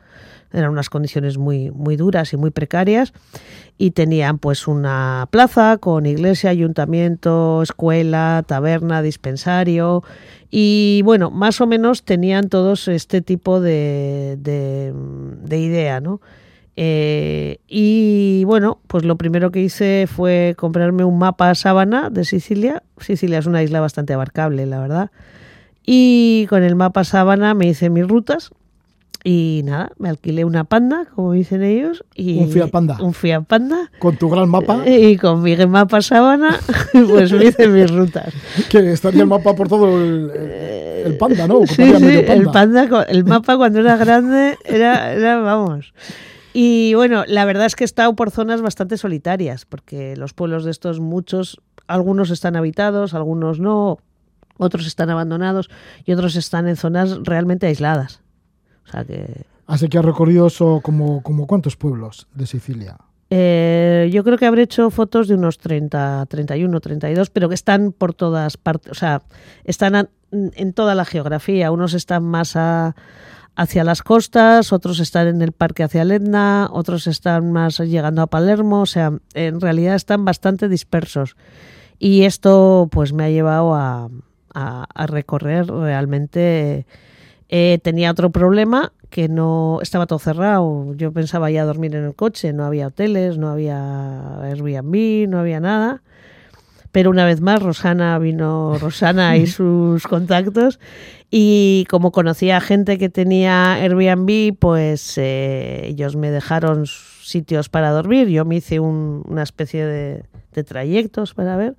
eran 0.54 0.70
unas 0.70 0.88
condiciones 0.88 1.36
muy, 1.36 1.70
muy 1.70 1.96
duras 1.96 2.32
y 2.32 2.36
muy 2.36 2.50
precarias 2.50 3.12
y 3.76 3.90
tenían 3.90 4.38
pues 4.38 4.68
una 4.68 5.26
plaza 5.30 5.78
con 5.78 6.06
iglesia, 6.06 6.50
ayuntamiento, 6.50 7.62
escuela, 7.62 8.44
taberna, 8.46 9.02
dispensario 9.02 10.02
y 10.50 11.02
bueno, 11.04 11.32
más 11.32 11.60
o 11.60 11.66
menos 11.66 12.04
tenían 12.04 12.48
todos 12.48 12.86
este 12.86 13.20
tipo 13.20 13.60
de, 13.60 14.36
de, 14.38 15.58
idea, 15.58 16.00
¿no? 16.00 16.20
Eh, 16.76 17.58
y 17.66 18.44
bueno, 18.44 18.78
pues 18.86 19.04
lo 19.04 19.16
primero 19.16 19.50
que 19.50 19.60
hice 19.60 20.06
fue 20.06 20.54
comprarme 20.56 21.02
un 21.02 21.18
mapa 21.18 21.52
sábana 21.56 22.08
de 22.08 22.24
Sicilia. 22.24 22.84
Sicilia 22.98 23.38
es 23.38 23.46
una 23.46 23.64
isla 23.64 23.80
bastante 23.80 24.12
abarcable, 24.12 24.64
la 24.66 24.78
verdad. 24.78 25.10
Y 25.84 26.46
con 26.48 26.62
el 26.62 26.76
mapa 26.76 27.02
sábana 27.02 27.54
me 27.54 27.66
hice 27.66 27.90
mis 27.90 28.06
rutas 28.06 28.52
y 29.26 29.62
nada, 29.64 29.90
me 29.96 30.10
alquilé 30.10 30.44
una 30.44 30.64
panda, 30.64 31.06
como 31.14 31.32
dicen 31.32 31.62
ellos. 31.62 32.04
Y 32.14 32.40
un 32.40 32.50
Fiat 32.50 32.68
Panda. 32.68 32.98
Un 33.00 33.14
Fiat 33.14 33.44
Panda. 33.44 33.90
Con 33.98 34.18
tu 34.18 34.28
gran 34.28 34.50
mapa. 34.50 34.86
Y 34.86 35.16
con 35.16 35.42
mi 35.42 35.56
mapa 35.56 36.02
sábana, 36.02 36.60
pues 36.92 37.32
me 37.32 37.46
hice 37.46 37.66
mis 37.68 37.90
rutas. 37.90 38.34
Que 38.68 38.92
estaría 38.92 39.22
el 39.22 39.26
mapa 39.26 39.56
por 39.56 39.66
todo 39.66 39.98
el, 39.98 40.30
el 41.06 41.16
panda, 41.16 41.48
¿no? 41.48 41.66
Sí, 41.66 41.90
sí, 41.96 42.06
el 42.06 42.50
panda, 42.50 43.06
el 43.08 43.24
mapa 43.24 43.56
cuando 43.56 43.80
era 43.80 43.96
grande 43.96 44.58
era, 44.62 45.14
era, 45.14 45.38
vamos. 45.38 45.94
Y 46.52 46.92
bueno, 46.92 47.24
la 47.26 47.46
verdad 47.46 47.64
es 47.64 47.76
que 47.76 47.84
he 47.84 47.86
estado 47.86 48.14
por 48.14 48.30
zonas 48.30 48.60
bastante 48.60 48.98
solitarias, 48.98 49.64
porque 49.64 50.18
los 50.18 50.34
pueblos 50.34 50.64
de 50.64 50.70
estos 50.70 51.00
muchos, 51.00 51.62
algunos 51.86 52.28
están 52.30 52.56
habitados, 52.56 53.14
algunos 53.14 53.58
no, 53.58 53.98
otros 54.58 54.86
están 54.86 55.08
abandonados 55.08 55.70
y 56.04 56.12
otros 56.12 56.36
están 56.36 56.68
en 56.68 56.76
zonas 56.76 57.20
realmente 57.24 57.66
aisladas. 57.66 58.20
O 58.86 58.90
sea 58.90 59.04
que... 59.04 59.44
Así 59.66 59.88
que 59.88 59.98
has 59.98 60.04
recorrido 60.04 60.46
eso 60.46 60.80
como, 60.82 61.22
como 61.22 61.46
cuántos 61.46 61.76
pueblos 61.76 62.26
de 62.34 62.46
Sicilia. 62.46 62.96
Eh, 63.30 64.10
yo 64.12 64.22
creo 64.22 64.36
que 64.36 64.46
habré 64.46 64.62
hecho 64.62 64.90
fotos 64.90 65.26
de 65.26 65.34
unos 65.34 65.58
30, 65.58 66.26
31, 66.26 66.80
32, 66.80 67.30
pero 67.30 67.48
que 67.48 67.54
están 67.54 67.92
por 67.92 68.14
todas 68.14 68.56
partes, 68.56 68.92
o 68.92 68.94
sea, 68.94 69.22
están 69.64 70.10
en 70.30 70.72
toda 70.72 70.94
la 70.94 71.04
geografía. 71.04 71.70
Unos 71.70 71.94
están 71.94 72.24
más 72.24 72.54
hacia 72.56 73.84
las 73.84 74.02
costas, 74.02 74.72
otros 74.72 75.00
están 75.00 75.28
en 75.28 75.42
el 75.42 75.52
parque 75.52 75.82
hacia 75.82 76.02
el 76.02 76.12
Etna, 76.12 76.68
otros 76.70 77.06
están 77.06 77.50
más 77.50 77.78
llegando 77.78 78.20
a 78.22 78.26
Palermo, 78.26 78.82
o 78.82 78.86
sea, 78.86 79.12
en 79.32 79.60
realidad 79.60 79.94
están 79.94 80.24
bastante 80.24 80.68
dispersos. 80.68 81.36
Y 81.98 82.24
esto 82.24 82.88
pues 82.90 83.12
me 83.12 83.24
ha 83.24 83.30
llevado 83.30 83.74
a, 83.74 84.10
a 84.52 85.06
recorrer 85.06 85.66
realmente 85.68 86.40
Eh, 86.78 86.86
tenía 87.48 88.10
otro 88.10 88.30
problema 88.30 88.92
que 89.14 89.28
no 89.28 89.78
estaba 89.80 90.06
todo 90.06 90.18
cerrado. 90.18 90.92
Yo 90.96 91.12
pensaba 91.12 91.48
ya 91.48 91.64
dormir 91.64 91.94
en 91.94 92.04
el 92.04 92.16
coche, 92.16 92.52
no 92.52 92.64
había 92.64 92.88
hoteles, 92.88 93.38
no 93.38 93.48
había 93.48 94.42
Airbnb, 94.42 95.28
no 95.28 95.38
había 95.38 95.60
nada. 95.60 96.02
Pero 96.90 97.10
una 97.10 97.24
vez 97.24 97.40
más, 97.40 97.62
Rosana 97.62 98.18
vino, 98.18 98.76
Rosana 98.78 99.36
y 99.36 99.46
sus 99.48 100.06
contactos. 100.08 100.80
Y 101.30 101.86
como 101.90 102.10
conocía 102.10 102.60
gente 102.60 102.98
que 102.98 103.08
tenía 103.08 103.74
Airbnb, 103.74 104.56
pues 104.58 105.16
eh, 105.16 105.82
ellos 105.86 106.16
me 106.16 106.32
dejaron 106.32 106.86
sitios 106.86 107.68
para 107.68 107.90
dormir. 107.90 108.28
Yo 108.28 108.44
me 108.44 108.56
hice 108.56 108.80
una 108.80 109.44
especie 109.44 109.86
de, 109.86 110.24
de 110.54 110.64
trayectos 110.64 111.34
para 111.34 111.56
ver. 111.56 111.76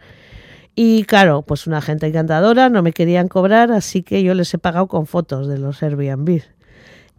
Y 0.75 1.03
claro, 1.05 1.41
pues 1.41 1.67
una 1.67 1.79
gente 1.81 2.05
encantadora, 2.05 2.69
no 2.69 2.83
me 2.83 2.91
querían 2.91 3.29
cobrar, 3.29 3.71
así 3.71 4.03
que 4.03 4.23
yo 4.23 4.33
les 4.33 4.53
he 4.53 4.57
pagado 4.57 4.87
con 4.87 5.07
fotos 5.07 5.47
de 5.47 5.57
los 5.57 5.81
Airbnb. 5.81 6.41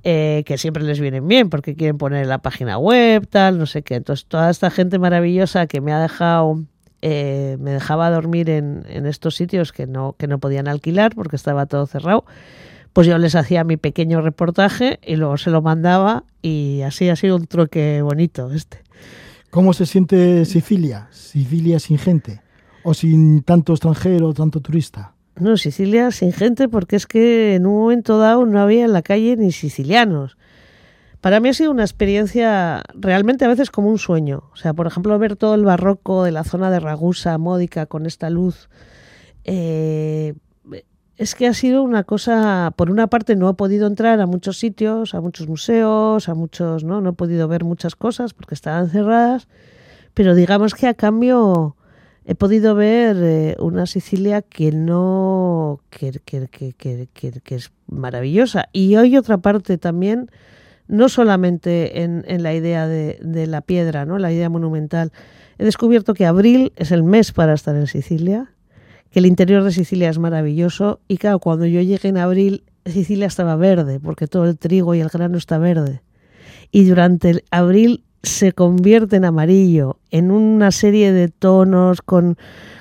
Eh, 0.09 0.45
que 0.47 0.57
siempre 0.57 0.85
les 0.85 1.01
vienen 1.01 1.27
bien 1.27 1.51
porque 1.51 1.75
quieren 1.75 1.99
poner 1.99 2.27
la 2.27 2.39
página 2.39 2.79
web, 2.79 3.27
tal, 3.27 3.59
no 3.59 3.67
sé 3.67 3.83
qué. 3.83 3.97
Entonces, 3.97 4.27
toda 4.27 4.51
esta 4.51 4.71
gente 4.71 5.01
maravillosa 5.01 5.67
que 5.67 5.81
me 5.81 5.93
ha 5.93 5.99
dejado, 5.99 6.63
eh, 7.03 7.57
me 7.59 7.73
dejaba 7.73 8.09
dormir 8.11 8.51
en, 8.51 8.85
en, 8.89 9.07
estos 9.07 9.35
sitios 9.35 9.73
que 9.73 9.89
no, 9.89 10.15
que 10.17 10.29
no 10.29 10.39
podían 10.39 10.69
alquilar 10.69 11.15
porque 11.15 11.35
estaba 11.35 11.67
todo 11.67 11.87
cerrado, 11.87 12.25
pues 12.93 13.09
yo 13.09 13.19
les 13.19 13.35
hacía 13.35 13.65
mi 13.65 13.77
pequeño 13.79 14.21
reportaje 14.21 15.01
y 15.05 15.17
luego 15.17 15.39
se 15.39 15.51
lo 15.51 15.61
mandaba 15.61 16.23
y 16.41 16.83
así 16.83 17.09
ha 17.09 17.17
sido 17.17 17.35
un 17.35 17.47
truque 17.47 18.01
bonito 18.03 18.53
este. 18.53 18.79
¿Cómo 19.51 19.73
se 19.73 19.87
siente 19.87 20.45
Sicilia? 20.45 21.09
Sicilia 21.11 21.81
sin 21.81 21.99
gente 21.99 22.46
o 22.87 22.95
sin 22.95 23.43
tanto 23.43 23.73
extranjero, 23.73 24.33
tanto 24.33 24.61
turista. 24.61 25.13
No, 25.35 25.57
Sicilia 25.57 26.13
sin 26.13 26.33
gente 26.33 26.69
porque 26.69 26.95
es 26.95 27.07
que 27.07 27.57
en 27.57 27.67
un 27.67 27.81
momento 27.81 28.17
dado 28.17 28.47
no 28.47 28.61
había 28.61 28.85
en 28.85 28.93
la 28.93 29.03
calle 29.03 29.37
ni 29.37 29.51
sicilianos. 29.51 30.39
Para 31.21 31.41
mí 31.41 31.49
ha 31.49 31.55
sido 31.55 31.73
una 31.73 31.83
experiencia 31.83 32.85
realmente 32.95 33.45
a 33.45 33.49
veces 33.49 33.73
como 33.73 33.91
un 33.91 33.99
sueño. 33.99 34.45
O 34.53 34.57
sea, 34.57 34.73
por 34.73 34.87
ejemplo, 34.87 35.19
ver 35.19 35.35
todo 35.35 35.57
el 35.57 35.65
barroco 35.65 36.23
de 36.23 36.31
la 36.31 36.45
zona 36.45 36.71
de 36.71 36.79
Ragusa, 36.79 37.37
Módica, 37.39 37.87
con 37.87 38.07
esta 38.07 38.31
luz. 38.31 38.69
Eh, 39.43 40.35
es 41.17 41.35
que 41.35 41.49
ha 41.49 41.55
sido 41.55 41.83
una 41.83 42.05
cosa, 42.05 42.73
por 42.77 42.91
una 42.91 43.09
parte 43.09 43.35
no 43.35 43.51
he 43.51 43.55
podido 43.55 43.89
entrar 43.89 44.21
a 44.21 44.27
muchos 44.27 44.59
sitios, 44.59 45.13
a 45.13 45.21
muchos 45.21 45.49
museos, 45.49 46.29
a 46.29 46.35
muchos, 46.35 46.85
¿no? 46.85 47.01
No 47.01 47.11
he 47.11 47.15
podido 47.15 47.49
ver 47.49 47.65
muchas 47.65 47.97
cosas 47.97 48.33
porque 48.33 48.55
estaban 48.55 48.91
cerradas, 48.91 49.49
pero 50.15 50.37
digamos 50.37 50.75
que 50.75 50.87
a 50.87 50.95
cambio 50.95 51.76
he 52.27 52.35
podido 52.35 52.75
ver 52.75 53.17
eh, 53.21 53.57
una 53.61 53.87
Sicilia 53.87 54.43
que 54.43 54.73
no 54.73 55.81
que, 55.91 56.11
que, 56.25 56.49
que, 56.49 56.75
que, 56.75 57.55
es 57.55 57.71
maravillosa. 57.87 58.69
Y 58.73 58.97
hay 58.97 59.17
otra 59.17 59.39
parte 59.39 59.79
también 59.79 60.31
no 60.89 61.09
solamente 61.09 62.03
en, 62.03 62.25
en 62.27 62.43
la 62.43 62.53
idea 62.53 62.89
de, 62.89 63.19
de, 63.23 63.47
la 63.47 63.61
piedra 63.61 64.05
no 64.05 64.19
la 64.19 64.33
idea 64.33 64.49
monumental. 64.49 65.13
He 65.59 65.65
descubierto 65.65 66.15
que 66.15 66.27
abril 66.27 66.73
es 66.77 66.91
el 66.91 67.05
mes 67.05 67.33
para 67.33 67.55
estar 67.55 67.77
en 67.77 67.87
Sicilia 67.87 68.51
que 69.11 69.21
el 69.21 69.27
interior 69.27 69.63
de 69.63 69.71
Sicilia 69.71 70.11
es 70.11 70.19
maravilloso 70.19 71.01
y 71.07 71.19
claro 71.19 71.39
cuando 71.39 71.65
yo 71.65 71.81
llegué 71.81 72.09
en 72.09 72.19
abril 72.19 72.65
Sicilia 72.85 73.27
estaba 73.27 73.55
verde 73.55 74.01
porque 74.01 74.27
todo 74.27 74.47
el 74.47 74.59
trigo 74.59 74.95
y 74.97 75.01
el 75.01 75.09
grano 75.09 75.39
está 75.39 75.59
verde. 75.59 76.03
Y 76.73 76.85
durante 76.87 77.31
el 77.31 77.45
abril 77.53 78.03
se 78.23 78.53
convierte 78.53 79.17
en 79.17 79.25
amarillo, 79.25 79.99
en 80.11 80.31
una 80.31 80.71
serie 80.71 81.13
de 81.13 81.29
tonos 81.29 82.03
con, 82.03 82.37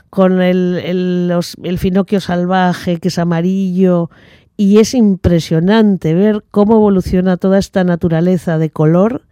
con 0.10 0.42
el, 0.42 0.82
el, 0.84 1.34
el 1.64 1.80
finocchio 1.80 2.20
salvaje 2.20 2.98
que 3.00 3.10
es 3.10 3.20
amarillo 3.20 4.10
y 4.58 4.80
es 4.80 4.94
impresionante 4.94 6.14
ver 6.14 6.44
cómo 6.52 6.76
evoluciona 6.76 7.38
toda 7.38 7.60
esta 7.60 7.84
naturaleza 7.84 8.58
de 8.58 8.70
color. 8.70 9.24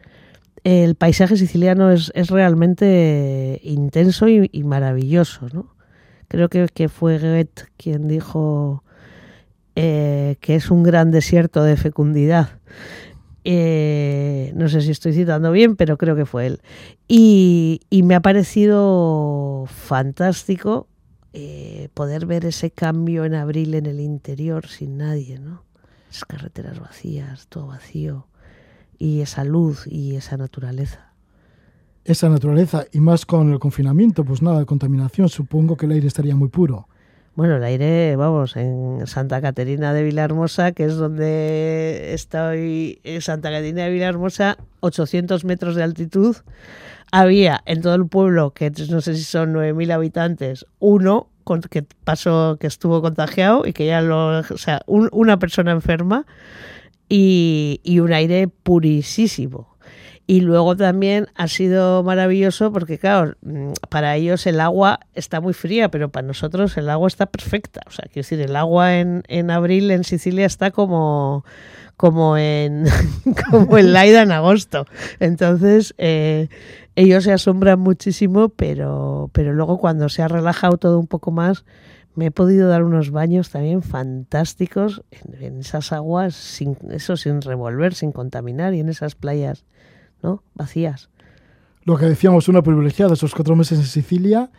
El 0.63 0.95
paisaje 0.95 1.37
siciliano 1.37 1.91
es, 1.91 2.11
es 2.15 2.29
realmente 2.29 3.59
intenso 3.63 4.27
y, 4.27 4.49
y 4.51 4.63
maravilloso. 4.63 5.47
¿no? 5.53 5.73
Creo 6.27 6.49
que, 6.49 6.67
que, 6.73 6.89
fue 6.89 7.19
Goethe 7.19 7.63
quien 7.77 8.07
dijo 8.07 8.83
eh, 9.75 10.35
que 10.41 10.55
es 10.55 10.69
un 10.69 10.83
gran 10.83 11.11
desierto 11.11 11.63
de 11.63 11.77
fecundidad. 11.77 12.49
Eh, 13.43 14.53
no 14.55 14.69
sé 14.69 14.81
si 14.81 14.91
estoy 14.91 15.13
citando 15.13 15.51
bien, 15.51 15.75
pero 15.75 15.97
creo 15.97 16.15
que 16.15 16.25
fue 16.25 16.47
él. 16.47 16.61
Y, 17.07 17.81
me 18.03 18.15
ha 18.15 18.21
parecido 18.21 19.65
fantástico 19.67 20.87
eh, 21.33 21.89
poder 21.93 22.25
ver 22.25 22.45
ese 22.45 22.71
cambio 22.71 23.25
en 23.25 23.33
abril 23.33 23.73
en 23.73 23.85
el 23.85 23.99
interior 23.99 24.67
sin 24.67 24.97
nadie, 24.97 25.39
¿no? 25.39 25.63
Esas 26.09 26.25
carreteras 26.25 26.79
vacías, 26.79 27.47
todo 27.47 27.67
vacío, 27.67 28.27
y 28.99 29.21
esa 29.21 29.43
luz 29.43 29.87
y 29.87 30.15
esa 30.15 30.37
naturaleza. 30.37 31.13
Esa 32.05 32.29
naturaleza, 32.29 32.85
y 32.91 32.99
más 32.99 33.25
con 33.25 33.51
el 33.51 33.59
confinamiento, 33.59 34.23
pues 34.23 34.41
nada 34.41 34.59
de 34.59 34.65
contaminación, 34.65 35.29
supongo 35.29 35.77
que 35.77 35.85
el 35.85 35.93
aire 35.93 36.07
estaría 36.07 36.35
muy 36.35 36.49
puro. 36.49 36.87
Bueno, 37.35 37.55
el 37.55 37.63
aire, 37.63 38.15
vamos, 38.15 38.55
en 38.55 39.07
Santa 39.07 39.41
Caterina 39.41 39.91
de 39.91 40.03
Vilahermosa, 40.03 40.71
que 40.71 40.85
es 40.85 40.95
donde 40.97 42.13
estoy, 42.13 42.99
en 43.03 43.23
Santa 43.23 43.49
Caterina 43.49 43.85
de 43.85 43.89
Vilahermosa, 43.89 44.57
800 44.81 45.43
metros 45.43 45.73
de 45.73 45.81
altitud, 45.81 46.37
había 47.11 47.63
en 47.65 47.81
todo 47.81 47.95
el 47.95 48.05
pueblo, 48.05 48.51
que 48.51 48.71
no 48.87 49.01
sé 49.01 49.15
si 49.15 49.23
son 49.23 49.51
9.000 49.51 49.93
habitantes, 49.93 50.67
uno 50.77 51.29
que 51.71 51.83
pasó, 52.03 52.57
que 52.59 52.67
estuvo 52.67 53.01
contagiado 53.01 53.65
y 53.65 53.73
que 53.73 53.87
ya 53.87 54.01
lo, 54.01 54.39
o 54.39 54.57
sea, 54.57 54.81
un, 54.85 55.09
una 55.11 55.39
persona 55.39 55.71
enferma 55.71 56.27
y, 57.09 57.81
y 57.83 57.99
un 57.99 58.13
aire 58.13 58.47
purísimo. 58.47 59.72
Y 60.25 60.39
luego 60.39 60.77
también 60.77 61.27
ha 61.35 61.49
sido 61.49 62.01
maravilloso 62.01 62.71
porque, 62.71 62.97
claro, 62.97 63.35
mm, 63.41 63.73
para 63.89 64.15
ellos 64.15 64.47
el 64.47 64.61
agua 64.61 65.01
está 65.13 65.41
muy 65.41 65.53
fría, 65.53 65.89
pero 65.89 66.09
para 66.09 66.25
nosotros 66.25 66.77
el 66.77 66.89
agua 66.89 67.07
está 67.07 67.25
perfecta. 67.25 67.81
O 67.87 67.91
sea, 67.91 68.05
quiero 68.05 68.23
decir, 68.23 68.39
el 68.39 68.55
agua 68.55 68.99
en, 68.99 69.23
en 69.27 69.51
abril 69.51 69.91
en 69.91 70.05
Sicilia 70.05 70.45
está 70.45 70.71
como, 70.71 71.43
como 71.97 72.37
en 72.37 72.85
como 73.51 73.77
en 73.77 73.91
Laida 73.91 74.21
en 74.21 74.31
agosto. 74.31 74.85
Entonces, 75.19 75.93
eh, 75.97 76.47
ellos 76.95 77.25
se 77.25 77.33
asombran 77.33 77.79
muchísimo, 77.81 78.47
pero, 78.47 79.29
pero 79.33 79.51
luego 79.51 79.77
cuando 79.77 80.07
se 80.07 80.21
ha 80.21 80.29
relajado 80.29 80.77
todo 80.77 80.99
un 80.99 81.07
poco 81.07 81.31
más, 81.31 81.65
me 82.15 82.27
he 82.27 82.31
podido 82.31 82.69
dar 82.69 82.83
unos 82.83 83.11
baños 83.11 83.49
también 83.49 83.81
fantásticos 83.81 85.03
en, 85.11 85.43
en 85.43 85.59
esas 85.59 85.91
aguas, 85.91 86.35
sin, 86.35 86.77
eso 86.91 87.17
sin 87.17 87.41
revolver, 87.41 87.93
sin 87.93 88.13
contaminar, 88.13 88.73
y 88.73 88.79
en 88.79 88.87
esas 88.87 89.15
playas 89.15 89.65
¿no? 90.23 90.41
vacías. 90.55 91.09
Lo 91.83 91.97
que 91.97 92.05
decíamos, 92.05 92.47
una 92.47 92.63
privilegiada 92.63 93.13
esos 93.13 93.35
cuatro 93.35 93.55
meses 93.55 93.77
en 93.77 93.85
Sicilia, 93.85 94.49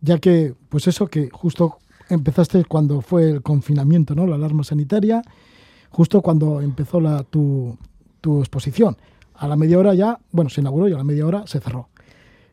ya 0.00 0.18
que, 0.18 0.54
pues 0.68 0.88
eso, 0.88 1.06
que 1.06 1.30
justo 1.30 1.78
empezaste 2.10 2.64
cuando 2.64 3.00
fue 3.00 3.30
el 3.30 3.42
confinamiento, 3.42 4.14
¿no? 4.14 4.26
La 4.26 4.34
alarma 4.34 4.64
sanitaria, 4.64 5.22
justo 5.88 6.20
cuando 6.20 6.60
empezó 6.60 7.00
la, 7.00 7.22
tu, 7.22 7.78
tu 8.20 8.40
exposición. 8.40 8.96
A 9.34 9.48
la 9.48 9.56
media 9.56 9.78
hora 9.78 9.94
ya, 9.94 10.18
bueno, 10.32 10.50
se 10.50 10.60
inauguró 10.60 10.88
y 10.88 10.92
a 10.92 10.96
la 10.96 11.04
media 11.04 11.26
hora 11.26 11.46
se 11.46 11.60
cerró. 11.60 11.88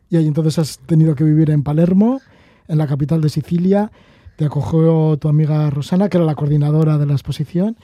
Y 0.08 0.16
ahí 0.16 0.26
entonces 0.26 0.58
has 0.58 0.78
tenido 0.78 1.14
que 1.14 1.24
vivir 1.24 1.50
en 1.50 1.62
Palermo, 1.62 2.20
en 2.68 2.78
la 2.78 2.86
capital 2.86 3.20
de 3.20 3.28
Sicilia. 3.28 3.90
Te 4.36 4.44
acogió 4.44 5.16
tu 5.16 5.28
amiga 5.28 5.68
Rosana, 5.70 6.08
que 6.08 6.18
era 6.18 6.26
la 6.26 6.34
coordinadora 6.34 6.96
de 6.98 7.06
la 7.06 7.14
exposición. 7.14 7.76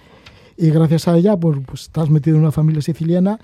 Y 0.56 0.70
gracias 0.70 1.08
a 1.08 1.16
ella, 1.16 1.36
pues, 1.36 1.58
pues 1.66 1.82
estás 1.82 2.10
metido 2.10 2.36
en 2.36 2.42
una 2.42 2.52
familia 2.52 2.82
siciliana 2.82 3.38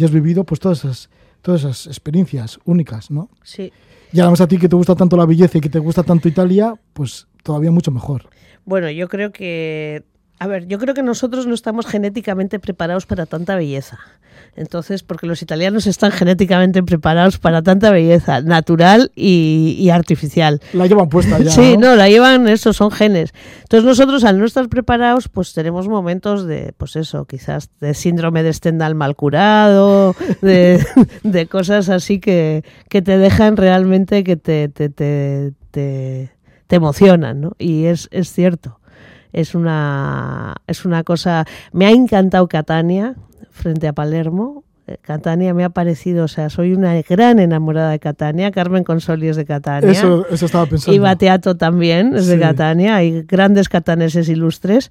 y 0.00 0.04
has 0.04 0.10
vivido 0.10 0.44
pues 0.44 0.60
todas 0.60 0.78
esas, 0.78 1.10
todas 1.42 1.60
esas 1.60 1.86
experiencias 1.86 2.58
únicas, 2.64 3.10
¿no? 3.10 3.28
Sí. 3.42 3.70
Y 4.12 4.20
además 4.20 4.40
a 4.40 4.48
ti 4.48 4.56
que 4.56 4.68
te 4.68 4.74
gusta 4.74 4.94
tanto 4.94 5.16
la 5.16 5.26
belleza 5.26 5.58
y 5.58 5.60
que 5.60 5.68
te 5.68 5.78
gusta 5.78 6.02
tanto 6.02 6.26
Italia, 6.26 6.74
pues 6.94 7.28
todavía 7.42 7.70
mucho 7.70 7.90
mejor. 7.90 8.28
Bueno, 8.64 8.90
yo 8.90 9.08
creo 9.08 9.30
que, 9.30 10.04
a 10.40 10.46
ver, 10.46 10.66
yo 10.66 10.78
creo 10.78 10.94
que 10.94 11.02
nosotros 11.02 11.46
no 11.46 11.52
estamos 11.52 11.86
genéticamente 11.86 12.58
preparados 12.58 13.04
para 13.04 13.26
tanta 13.26 13.56
belleza. 13.56 13.98
Entonces, 14.56 15.02
porque 15.02 15.26
los 15.26 15.42
italianos 15.42 15.86
están 15.86 16.12
genéticamente 16.12 16.82
preparados 16.82 17.36
para 17.36 17.60
tanta 17.60 17.90
belleza 17.90 18.40
natural 18.40 19.12
y, 19.14 19.76
y 19.78 19.90
artificial. 19.90 20.62
La 20.72 20.86
llevan 20.86 21.10
puesta 21.10 21.38
ya. 21.38 21.50
Sí, 21.50 21.76
¿no? 21.76 21.90
¿no? 21.90 21.96
la 21.96 22.08
llevan, 22.08 22.48
eso 22.48 22.72
son 22.72 22.90
genes. 22.90 23.34
Entonces 23.60 23.84
nosotros 23.84 24.24
al 24.24 24.38
no 24.38 24.46
estar 24.46 24.70
preparados, 24.70 25.28
pues 25.28 25.52
tenemos 25.52 25.88
momentos 25.88 26.46
de, 26.46 26.72
pues 26.78 26.96
eso, 26.96 27.26
quizás 27.26 27.68
de 27.78 27.92
síndrome 27.92 28.42
de 28.42 28.54
Stendhal 28.54 28.94
mal 28.94 29.16
curado, 29.16 30.16
de, 30.40 30.82
de 31.22 31.46
cosas 31.48 31.90
así 31.90 32.18
que, 32.18 32.64
que 32.88 33.02
te 33.02 33.18
dejan 33.18 33.58
realmente 33.58 34.24
que 34.24 34.36
te, 34.36 34.70
te, 34.70 34.88
te, 34.88 35.52
te, 35.70 36.30
te 36.66 36.76
emocionan, 36.76 37.42
¿no? 37.42 37.52
Y 37.58 37.84
es, 37.84 38.08
es 38.10 38.32
cierto 38.32 38.79
es 39.32 39.54
una, 39.54 40.56
es 40.66 40.84
una 40.84 41.04
cosa... 41.04 41.44
Me 41.72 41.86
ha 41.86 41.90
encantado 41.90 42.48
Catania 42.48 43.16
frente 43.50 43.88
a 43.88 43.92
Palermo. 43.92 44.64
Catania 45.02 45.54
me 45.54 45.62
ha 45.62 45.70
parecido, 45.70 46.24
o 46.24 46.28
sea, 46.28 46.50
soy 46.50 46.72
una 46.72 47.00
gran 47.02 47.38
enamorada 47.38 47.90
de 47.90 48.00
Catania. 48.00 48.50
Carmen 48.50 48.82
Consoli 48.82 49.28
es 49.28 49.36
de 49.36 49.44
Catania. 49.44 49.90
Eso, 49.90 50.26
eso 50.28 50.46
estaba 50.46 50.66
pensando. 50.66 50.94
Y 50.94 50.98
Bateato 50.98 51.56
también 51.56 52.16
es 52.16 52.24
sí. 52.24 52.32
de 52.32 52.40
Catania. 52.40 52.96
Hay 52.96 53.22
grandes 53.22 53.68
cataneses 53.68 54.28
ilustres. 54.28 54.90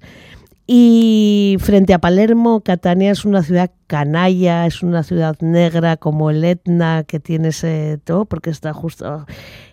Y 0.72 1.56
frente 1.58 1.92
a 1.92 1.98
Palermo, 1.98 2.60
Catania 2.60 3.10
es 3.10 3.24
una 3.24 3.42
ciudad 3.42 3.72
canalla, 3.88 4.66
es 4.66 4.84
una 4.84 5.02
ciudad 5.02 5.36
negra 5.40 5.96
como 5.96 6.30
el 6.30 6.44
Etna, 6.44 7.02
que 7.02 7.18
tiene 7.18 7.48
ese 7.48 7.98
todo, 8.04 8.24
porque 8.24 8.50
está 8.50 8.72
justo. 8.72 9.26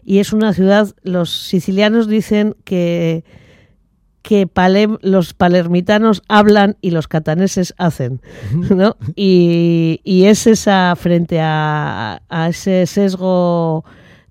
Y 0.03 0.17
es 0.17 0.33
una 0.33 0.53
ciudad, 0.53 0.87
los 1.03 1.29
sicilianos 1.29 2.07
dicen 2.07 2.55
que, 2.63 3.23
que 4.27 4.49
los 5.01 5.33
palermitanos 5.33 6.21
hablan 6.27 6.75
y 6.81 6.91
los 6.91 7.07
cataneses 7.07 7.73
hacen. 7.77 8.19
¿no? 8.69 8.97
Y, 9.15 10.01
y, 10.03 10.25
es 10.25 10.47
esa, 10.47 10.93
frente 10.97 11.39
a, 11.39 12.21
a 12.27 12.49
ese 12.49 12.85
sesgo, 12.87 13.85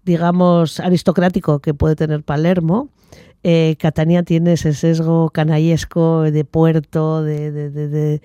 digamos, 0.05 0.81
aristocrático 0.81 1.61
que 1.61 1.73
puede 1.73 1.97
tener 1.97 2.23
Palermo 2.23 2.91
eh, 3.43 3.77
Catania 3.79 4.25
tiene 4.25 4.55
ese 4.55 4.75
sesgo 4.75 5.31
canallesco 5.31 6.23
de 6.23 6.45
puerto, 6.45 7.23
de, 7.23 7.53
de, 7.53 7.71
de, 7.71 7.89
de 7.89 8.21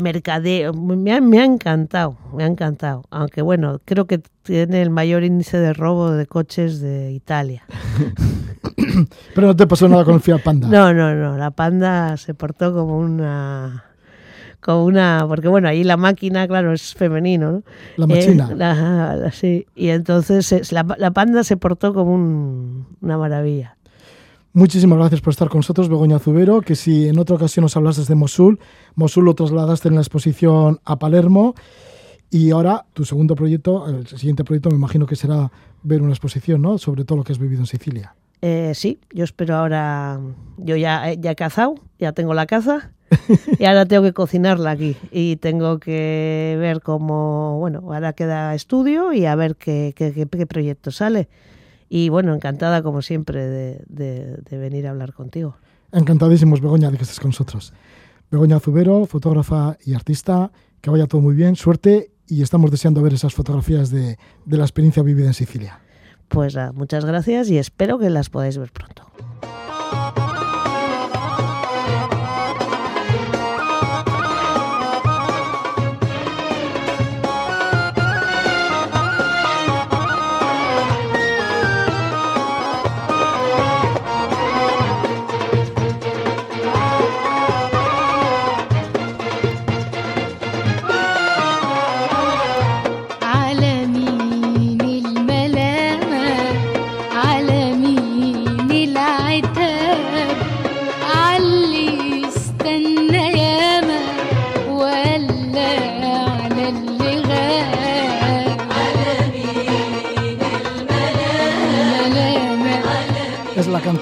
mercadeo. 0.00 0.72
Me 0.72 1.12
ha, 1.12 1.20
me 1.20 1.40
ha, 1.40 1.44
encantado, 1.44 2.16
me 2.34 2.44
ha 2.44 2.46
encantado. 2.46 3.04
Aunque 3.10 3.42
bueno, 3.42 3.80
creo 3.84 4.06
que 4.06 4.20
tiene 4.42 4.82
el 4.82 4.90
mayor 4.90 5.24
índice 5.24 5.58
de 5.58 5.72
robo 5.72 6.12
de 6.12 6.26
coches 6.26 6.80
de 6.80 7.12
Italia. 7.12 7.64
Pero 9.34 9.46
no 9.48 9.56
te 9.56 9.66
pasó 9.66 9.88
nada 9.88 10.04
con 10.04 10.14
el 10.14 10.20
Fiat 10.20 10.42
Panda. 10.42 10.68
No, 10.68 10.92
no, 10.92 11.14
no. 11.14 11.36
La 11.38 11.50
Panda 11.50 12.16
se 12.16 12.34
portó 12.34 12.72
como 12.74 12.98
una 12.98 13.84
como 14.64 14.86
una, 14.86 15.26
porque 15.28 15.46
bueno, 15.46 15.68
ahí 15.68 15.84
la 15.84 15.98
máquina, 15.98 16.48
claro, 16.48 16.72
es 16.72 16.94
femenino, 16.94 17.52
¿no? 17.52 17.62
La 17.98 18.06
máquina. 18.06 19.26
Eh, 19.26 19.30
sí, 19.30 19.66
y 19.74 19.90
entonces 19.90 20.72
la, 20.72 20.86
la, 20.96 21.10
panda 21.10 21.44
se 21.44 21.58
portó 21.58 21.92
como 21.92 22.14
un, 22.14 22.86
una 23.02 23.18
maravilla. 23.18 23.76
Muchísimas 24.56 25.00
gracias 25.00 25.20
por 25.20 25.32
estar 25.32 25.48
con 25.48 25.58
nosotros, 25.58 25.88
Begoña 25.88 26.20
Zubero, 26.20 26.60
que 26.60 26.76
si 26.76 27.08
en 27.08 27.18
otra 27.18 27.34
ocasión 27.34 27.64
nos 27.64 27.76
hablaste 27.76 28.04
de 28.04 28.14
Mosul, 28.14 28.60
Mosul 28.94 29.24
lo 29.24 29.34
trasladaste 29.34 29.88
en 29.88 29.96
la 29.96 30.00
exposición 30.00 30.78
a 30.84 30.96
Palermo 30.96 31.56
y 32.30 32.52
ahora 32.52 32.86
tu 32.92 33.04
segundo 33.04 33.34
proyecto, 33.34 33.88
el 33.88 34.06
siguiente 34.06 34.44
proyecto 34.44 34.70
me 34.70 34.76
imagino 34.76 35.06
que 35.06 35.16
será 35.16 35.50
ver 35.82 36.02
una 36.02 36.12
exposición, 36.12 36.62
¿no? 36.62 36.78
Sobre 36.78 37.04
todo 37.04 37.18
lo 37.18 37.24
que 37.24 37.32
has 37.32 37.40
vivido 37.40 37.62
en 37.62 37.66
Sicilia. 37.66 38.14
Eh, 38.42 38.70
sí, 38.76 39.00
yo 39.12 39.24
espero 39.24 39.56
ahora, 39.56 40.20
yo 40.58 40.76
ya, 40.76 41.12
ya 41.14 41.32
he 41.32 41.34
cazado, 41.34 41.74
ya 41.98 42.12
tengo 42.12 42.32
la 42.32 42.46
caza 42.46 42.92
y 43.58 43.64
ahora 43.64 43.86
tengo 43.86 44.04
que 44.04 44.12
cocinarla 44.12 44.70
aquí 44.70 44.96
y 45.10 45.34
tengo 45.36 45.80
que 45.80 46.56
ver 46.60 46.80
cómo, 46.80 47.58
bueno, 47.58 47.80
ahora 47.84 48.12
queda 48.12 48.54
estudio 48.54 49.12
y 49.12 49.26
a 49.26 49.34
ver 49.34 49.56
qué, 49.56 49.94
qué, 49.96 50.46
proyecto 50.46 50.92
sale. 50.92 51.28
Y 51.88 52.08
bueno, 52.08 52.34
encantada 52.34 52.82
como 52.82 53.02
siempre 53.02 53.46
de, 53.46 54.42
venir 54.50 54.86
a 54.86 54.90
hablar 54.90 55.12
contigo. 55.12 55.56
Encantadísimos, 55.92 56.60
Begoña, 56.60 56.90
de 56.90 56.96
que 56.96 57.04
estés 57.04 57.20
con 57.20 57.30
nosotros. 57.30 57.72
Begoña 58.30 58.58
Zubero, 58.58 59.06
fotógrafa 59.06 59.76
y 59.84 59.94
artista, 59.94 60.50
que 60.80 60.90
vaya 60.90 61.06
todo 61.06 61.20
muy 61.20 61.34
bien, 61.34 61.56
suerte 61.56 62.10
y 62.26 62.42
estamos 62.42 62.70
deseando 62.70 63.02
ver 63.02 63.12
esas 63.12 63.34
fotografías 63.34 63.90
de, 63.90 64.18
de 64.44 64.56
la 64.56 64.64
experiencia 64.64 65.02
vivida 65.02 65.26
en 65.26 65.34
Sicilia. 65.34 65.80
Pues 66.28 66.56
muchas 66.74 67.04
gracias 67.04 67.48
y 67.50 67.58
espero 67.58 67.98
que 67.98 68.10
las 68.10 68.30
podáis 68.30 68.58
ver 68.58 68.72
pronto. 68.72 69.04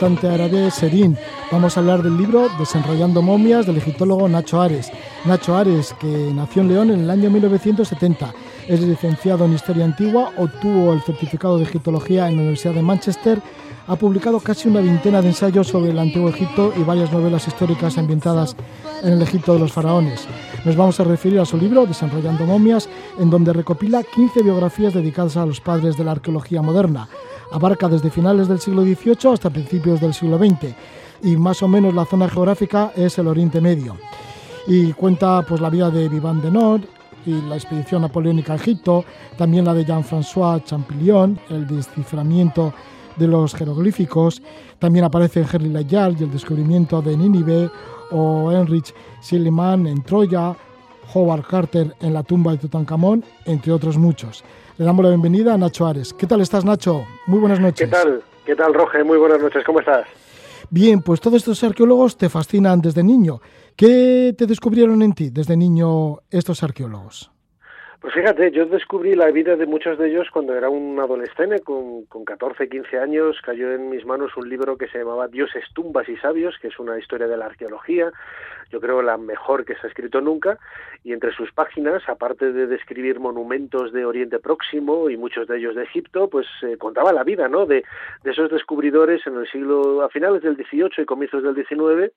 Cantante 0.03 0.29
árabe 0.29 0.69
Serín. 0.73 1.17
Vamos 1.53 1.77
a 1.77 1.81
hablar 1.81 2.03
del 2.03 2.17
libro 2.17 2.49
Desenrollando 2.59 3.23
momias 3.23 3.67
del 3.67 3.77
egiptólogo 3.77 4.29
Nacho 4.29 4.61
Ares. 4.61 4.91
Nacho 5.25 5.57
Ares, 5.57 5.95
que 6.01 6.33
nació 6.35 6.62
en 6.62 6.69
León 6.69 6.91
en 6.91 7.01
el 7.03 7.11
año 7.11 7.31
1970. 7.31 8.35
Es 8.67 8.81
licenciado 8.81 9.45
en 9.45 9.53
Historia 9.53 9.85
Antigua, 9.85 10.33
obtuvo 10.38 10.93
el 10.93 11.03
certificado 11.03 11.57
de 11.57 11.65
Egiptología 11.67 12.27
en 12.29 12.35
la 12.35 12.43
Universidad 12.43 12.75
de 12.75 12.83
Manchester, 12.83 13.41
ha 13.87 13.95
publicado 13.95 14.41
casi 14.41 14.69
una 14.69 14.81
veintena 14.81 15.23
de 15.23 15.29
ensayos 15.29 15.69
sobre 15.69 15.93
el 15.93 15.99
Antiguo 16.01 16.31
Egipto 16.31 16.73
y 16.77 16.83
varias 16.83 17.12
novelas 17.12 17.47
históricas 17.47 17.97
ambientadas 17.97 18.57
en 19.05 19.12
el 19.12 19.23
Egipto 19.23 19.55
de 19.55 19.61
los 19.61 19.73
faraones. 19.73 20.27
Nos 20.65 20.75
vamos 20.75 20.99
a 20.99 21.05
referir 21.05 21.38
a 21.38 21.45
su 21.45 21.57
libro, 21.57 21.87
Desenrollando 21.87 22.45
momias, 22.45 22.88
en 23.21 23.31
donde 23.31 23.53
recopila 23.53 24.03
15 24.03 24.43
biografías 24.43 24.95
dedicadas 24.95 25.37
a 25.37 25.47
los 25.47 25.61
padres 25.61 25.97
de 25.97 26.03
la 26.03 26.11
arqueología 26.11 26.61
moderna. 26.61 27.09
Abarca 27.53 27.88
desde 27.88 28.11
finales 28.11 28.49
del 28.49 28.61
siglo 28.61 28.83
XVIII 28.83 29.33
hasta 29.33 29.51
principios 29.51 30.01
del 30.01 30.15
siglo 30.15 30.38
XX 30.38 30.75
y 31.23 31.37
más 31.37 31.62
o 31.62 31.69
menos 31.69 31.95
la 31.95 32.05
zona 32.05 32.29
geográfica 32.29 32.93
es 32.97 33.19
el 33.19 33.29
Oriente 33.29 33.61
Medio. 33.61 33.97
Y 34.67 34.93
cuenta 34.93 35.45
pues 35.47 35.61
la 35.61 35.71
vida 35.71 35.91
de 35.91 36.09
Vivant 36.09 36.43
de 36.43 36.51
Nord 36.51 36.83
y 37.27 37.41
la 37.43 37.57
expedición 37.57 38.03
napoleónica 38.03 38.55
a 38.55 38.57
Egipto, 38.57 39.05
también 39.37 39.65
la 39.65 39.75
de 39.75 39.85
Jean-François 39.85 40.65
Champollion, 40.65 41.38
el 41.51 41.67
desciframiento 41.67 42.73
de 43.17 43.29
los 43.29 43.55
jeroglíficos, 43.55 44.43
también 44.79 45.05
aparece 45.05 45.45
Henry 45.51 45.69
Layard 45.69 46.17
y 46.19 46.25
el 46.25 46.33
descubrimiento 46.33 47.03
de 47.03 47.17
Nínive 47.17 47.71
o 48.11 48.51
Heinrich 48.51 48.95
Schliemann 49.23 49.87
en 49.87 50.03
Troya, 50.03 50.57
Howard 51.14 51.44
Carter 51.46 51.94
en 52.01 52.14
la 52.14 52.22
tumba 52.22 52.53
de 52.53 52.59
Tutankamón, 52.59 53.25
entre 53.44 53.72
otros 53.72 53.98
muchos. 53.98 54.44
Le 54.79 54.85
damos 54.85 55.05
la 55.05 55.11
bienvenida 55.11 55.55
a 55.55 55.59
Nacho 55.59 55.87
Ares. 55.87 56.12
¿Qué 56.12 56.27
tal 56.27 56.40
estás, 56.40 56.64
Nacho? 56.64 57.05
Muy 57.27 57.38
buenas 57.40 57.61
noches. 57.61 57.88
¿Qué 57.88 57.94
tal? 57.94 58.22
¿Qué 58.46 58.57
tal, 58.57 58.75
Roge? 58.75 59.03
Muy 59.05 59.18
buenas 59.18 59.40
noches. 59.40 59.64
¿Cómo 59.64 59.81
estás? 59.81 60.07
Bien, 60.70 61.03
pues 61.03 61.20
todos 61.20 61.38
estos 61.38 61.62
arqueólogos 61.64 62.16
te 62.16 62.29
fascinan 62.29 62.81
desde 62.81 63.03
niño. 63.03 63.40
¿Qué 63.77 64.35
te 64.37 64.46
descubrieron 64.46 65.03
en 65.03 65.12
ti 65.12 65.31
desde 65.31 65.57
niño 65.57 66.18
estos 66.31 66.62
arqueólogos? 66.62 67.32
Pues 68.03 68.15
fíjate, 68.15 68.51
yo 68.51 68.67
descubrí 68.67 69.15
la 69.15 69.31
vida 69.31 69.55
de 69.55 69.65
muchos 69.65 69.97
de 69.97 70.09
ellos 70.09 70.27
cuando 70.33 70.57
era 70.57 70.69
un 70.69 70.99
adolescente, 70.99 71.61
con, 71.61 72.05
con 72.07 72.25
14, 72.25 72.69
15 72.69 72.99
años, 72.99 73.41
cayó 73.45 73.71
en 73.73 73.91
mis 73.91 74.05
manos 74.05 74.37
un 74.37 74.49
libro 74.49 74.77
que 74.77 74.88
se 74.88 74.99
llamaba 74.99 75.29
Dioses, 75.29 75.65
tumbas 75.73 76.09
y 76.09 76.17
sabios, 76.17 76.59
que 76.61 76.67
es 76.67 76.81
una 76.81 76.99
historia 76.99 77.29
de 77.29 77.37
la 77.37 77.47
arqueología, 77.47 78.11
yo 78.73 78.81
creo 78.81 79.03
la 79.03 79.19
mejor 79.19 79.65
que 79.65 79.77
se 79.77 79.87
ha 79.87 79.88
escrito 79.88 80.21
nunca, 80.21 80.59
y 81.05 81.12
entre 81.12 81.33
sus 81.33 81.53
páginas, 81.53 82.03
aparte 82.09 82.53
de 82.53 82.67
describir 82.67 83.21
monumentos 83.21 83.93
de 83.93 84.05
Oriente 84.05 84.41
Próximo 84.41 85.09
y 85.09 85.17
muchos 85.17 85.47
de 85.47 85.59
ellos 85.59 85.77
de 85.77 85.85
Egipto, 85.85 86.29
pues 86.29 86.49
eh, 86.62 86.77
contaba 86.79 87.12
la 87.12 87.23
vida, 87.23 87.47
¿no?, 87.47 87.67
de, 87.67 87.85
de 88.25 88.31
esos 88.33 88.51
descubridores 88.51 89.25
en 89.29 89.37
el 89.37 89.47
siglo, 89.47 90.03
a 90.03 90.09
finales 90.09 90.43
del 90.43 90.57
XVIII 90.57 90.91
y 90.99 91.05
comienzos 91.05 91.45
del 91.45 91.55
XIX, 91.55 92.12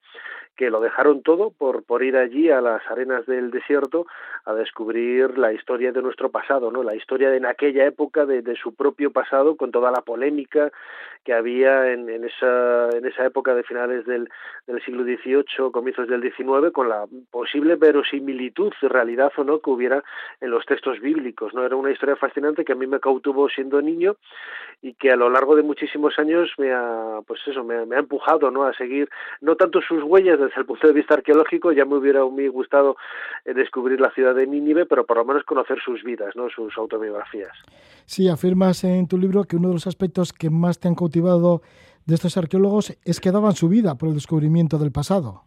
que 0.56 0.70
lo 0.70 0.80
dejaron 0.80 1.22
todo 1.22 1.52
por, 1.52 1.84
por 1.84 2.04
ir 2.04 2.18
allí 2.18 2.50
a 2.50 2.62
las 2.62 2.82
arenas 2.89 3.26
del 3.26 3.52
desierto 3.52 4.08
a 4.46 4.54
descubrir 4.54 5.38
la 5.38 5.54
historia 5.54 5.91
de 5.91 6.02
nuestro 6.02 6.30
pasado, 6.30 6.72
¿no? 6.72 6.84
La 6.84 6.96
historia 6.96 7.30
de 7.30 7.36
en 7.36 7.46
aquella 7.46 7.86
época 7.86 8.26
de, 8.26 8.41
de 8.41 8.56
su 8.56 8.74
propio 8.74 9.12
pasado 9.12 9.56
con 9.56 9.72
toda 9.72 9.91
la 9.91 10.02
polémica 10.02 10.72
que 11.24 11.34
había 11.34 11.91
en, 11.91 12.08
en, 12.08 12.24
esa, 12.24 12.89
en 12.89 13.06
esa 13.06 13.26
época 13.26 13.56
de 13.56 13.63
finales 13.63 14.06
del, 14.06 14.30
del 14.68 14.84
siglo 14.86 15.04
XVIII, 15.04 15.72
comienzos 15.72 16.08
del 16.08 16.22
XIX, 16.22 16.72
con 16.72 16.88
la 16.88 17.06
posible 17.32 17.76
verosimilitud, 17.76 18.72
realidad 18.84 19.32
o 19.38 19.44
no, 19.44 19.60
que 19.60 19.72
hubiera 19.72 20.04
en 20.39 20.52
los 20.52 20.65
textos 20.68 21.00
bíblicos. 21.00 21.54
¿no? 21.56 21.65
Era 21.65 21.76
una 21.76 21.91
historia 21.91 22.15
fascinante 22.15 22.63
que 22.63 22.74
a 22.74 22.76
mí 22.76 22.86
me 22.86 23.00
cautivó 23.00 23.50
siendo 23.50 23.82
niño 23.82 24.18
y 24.84 24.94
que 24.94 25.12
a 25.12 25.15
lo 25.15 25.30
largo 25.32 25.56
de 25.56 25.63
muchísimos 25.63 26.20
años 26.20 26.52
me 26.60 26.72
ha, 26.72 27.20
pues 27.26 27.41
eso, 27.48 27.63
me, 27.63 27.76
ha 27.96 28.00
empujado 28.00 28.52
¿no? 28.52 28.63
a 28.63 28.74
seguir, 28.74 29.10
no 29.41 29.56
tanto 29.56 29.82
sus 29.82 30.04
huellas 30.04 30.39
desde 30.45 30.62
el 30.62 30.65
punto 30.65 30.88
de 30.88 30.93
vista 30.93 31.15
arqueológico, 31.15 31.71
ya 31.71 31.86
me 31.86 31.95
hubiera 31.95 32.21
gustado 32.21 32.95
eh, 33.43 33.53
descubrir 33.53 33.99
la 33.99 34.12
ciudad 34.12 34.36
de 34.36 34.47
Nínive, 34.47 34.86
pero 34.86 35.05
por 35.05 35.17
lo 35.17 35.25
menos 35.25 35.43
conocer 35.43 35.77
sus 35.84 36.03
vidas, 36.03 36.36
¿no? 36.36 36.49
sus 36.49 36.77
autobiografías. 36.77 37.53
Sí, 38.05 38.29
afirmas 38.29 38.84
en 38.84 39.08
tu 39.08 39.17
libro 39.17 39.43
que 39.43 39.58
uno 39.58 39.69
de 39.69 39.75
los 39.75 39.88
aspectos 39.88 40.34
que 40.34 40.49
más 40.49 40.79
te 40.79 40.88
han 40.88 40.95
cautivado 40.95 41.62
de 42.05 42.15
estos 42.15 42.38
arqueólogos 42.38 42.97
es 43.03 43.19
que 43.19 43.31
daban 43.31 43.53
su 43.53 43.67
vida 43.67 43.95
por 43.95 44.10
el 44.10 44.15
descubrimiento 44.15 44.77
del 44.77 44.91
pasado. 44.91 45.43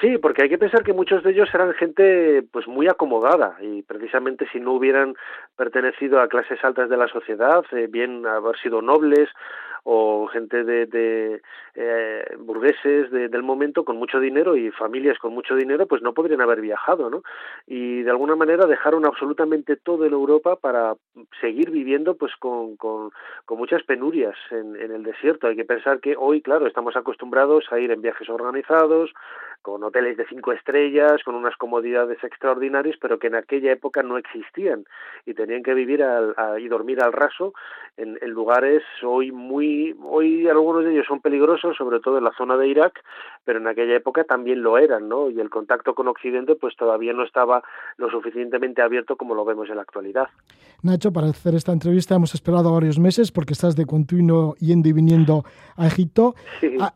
Sí, 0.00 0.18
porque 0.18 0.42
hay 0.42 0.48
que 0.50 0.58
pensar 0.58 0.82
que 0.84 0.92
muchos 0.92 1.22
de 1.22 1.30
ellos 1.30 1.48
eran 1.54 1.72
gente 1.72 2.42
pues 2.52 2.68
muy 2.68 2.86
acomodada 2.86 3.56
y 3.62 3.82
precisamente 3.82 4.46
si 4.52 4.60
no 4.60 4.72
hubieran 4.72 5.14
pertenecido 5.56 6.20
a 6.20 6.28
clases 6.28 6.62
altas 6.62 6.90
de 6.90 6.98
la 6.98 7.08
sociedad, 7.08 7.64
eh, 7.72 7.86
bien 7.90 8.26
haber 8.26 8.58
sido 8.58 8.82
nobles 8.82 9.30
o 9.88 10.26
gente 10.26 10.64
de, 10.64 10.86
de 10.86 11.40
eh, 11.76 12.34
burgueses 12.40 13.08
del 13.10 13.42
momento 13.44 13.84
con 13.84 13.96
mucho 13.96 14.18
dinero 14.18 14.56
y 14.56 14.72
familias 14.72 15.16
con 15.18 15.32
mucho 15.32 15.54
dinero, 15.54 15.86
pues 15.86 16.02
no 16.02 16.12
podrían 16.12 16.40
haber 16.40 16.60
viajado, 16.60 17.08
¿no? 17.08 17.22
Y 17.68 18.02
de 18.02 18.10
alguna 18.10 18.34
manera 18.34 18.66
dejaron 18.66 19.06
absolutamente 19.06 19.76
todo 19.76 20.04
en 20.04 20.12
Europa 20.12 20.56
para 20.56 20.94
seguir 21.40 21.70
viviendo 21.70 22.16
pues 22.16 22.34
con, 22.34 22.76
con, 22.76 23.12
con 23.44 23.58
muchas 23.58 23.84
penurias 23.84 24.34
en, 24.50 24.74
en 24.74 24.90
el 24.90 25.04
desierto. 25.04 25.46
Hay 25.46 25.54
que 25.54 25.64
pensar 25.64 26.00
que 26.00 26.16
hoy, 26.18 26.42
claro, 26.42 26.66
estamos 26.66 26.96
acostumbrados 26.96 27.66
a 27.70 27.78
ir 27.78 27.92
en 27.92 28.02
viajes 28.02 28.28
organizados, 28.28 29.12
con 29.66 29.82
hoteles 29.82 30.16
de 30.16 30.26
cinco 30.26 30.52
estrellas, 30.52 31.22
con 31.24 31.34
unas 31.34 31.56
comodidades 31.56 32.22
extraordinarias, 32.22 32.96
pero 33.00 33.18
que 33.18 33.26
en 33.26 33.34
aquella 33.34 33.72
época 33.72 34.02
no 34.02 34.16
existían 34.16 34.84
y 35.24 35.34
tenían 35.34 35.64
que 35.64 35.74
vivir 35.74 36.04
al, 36.04 36.34
y 36.60 36.68
dormir 36.68 37.02
al 37.02 37.12
raso 37.12 37.52
en, 37.96 38.16
en 38.20 38.30
lugares 38.30 38.82
hoy 39.02 39.32
muy 39.32 39.96
hoy 40.04 40.46
algunos 40.48 40.84
de 40.84 40.92
ellos 40.92 41.06
son 41.08 41.20
peligrosos, 41.20 41.76
sobre 41.76 41.98
todo 41.98 42.18
en 42.18 42.24
la 42.24 42.32
zona 42.36 42.56
de 42.56 42.68
Irak, 42.68 43.02
pero 43.44 43.58
en 43.58 43.66
aquella 43.66 43.96
época 43.96 44.22
también 44.24 44.62
lo 44.62 44.78
eran, 44.78 45.08
¿no? 45.08 45.30
Y 45.30 45.40
el 45.40 45.50
contacto 45.50 45.94
con 45.94 46.06
Occidente 46.06 46.54
pues 46.54 46.76
todavía 46.76 47.12
no 47.12 47.24
estaba 47.24 47.62
lo 47.96 48.08
suficientemente 48.08 48.82
abierto 48.82 49.16
como 49.16 49.34
lo 49.34 49.44
vemos 49.44 49.68
en 49.68 49.76
la 49.76 49.82
actualidad. 49.82 50.28
Nacho, 50.82 51.12
para 51.12 51.28
hacer 51.28 51.54
esta 51.54 51.72
entrevista 51.72 52.14
hemos 52.14 52.34
esperado 52.34 52.72
varios 52.72 52.98
meses 52.98 53.32
porque 53.32 53.54
estás 53.54 53.74
de 53.74 53.86
continuo 53.86 54.54
yendo 54.60 54.88
y 54.88 54.92
viniendo 54.92 55.44
a 55.76 55.86
Egipto. 55.86 56.34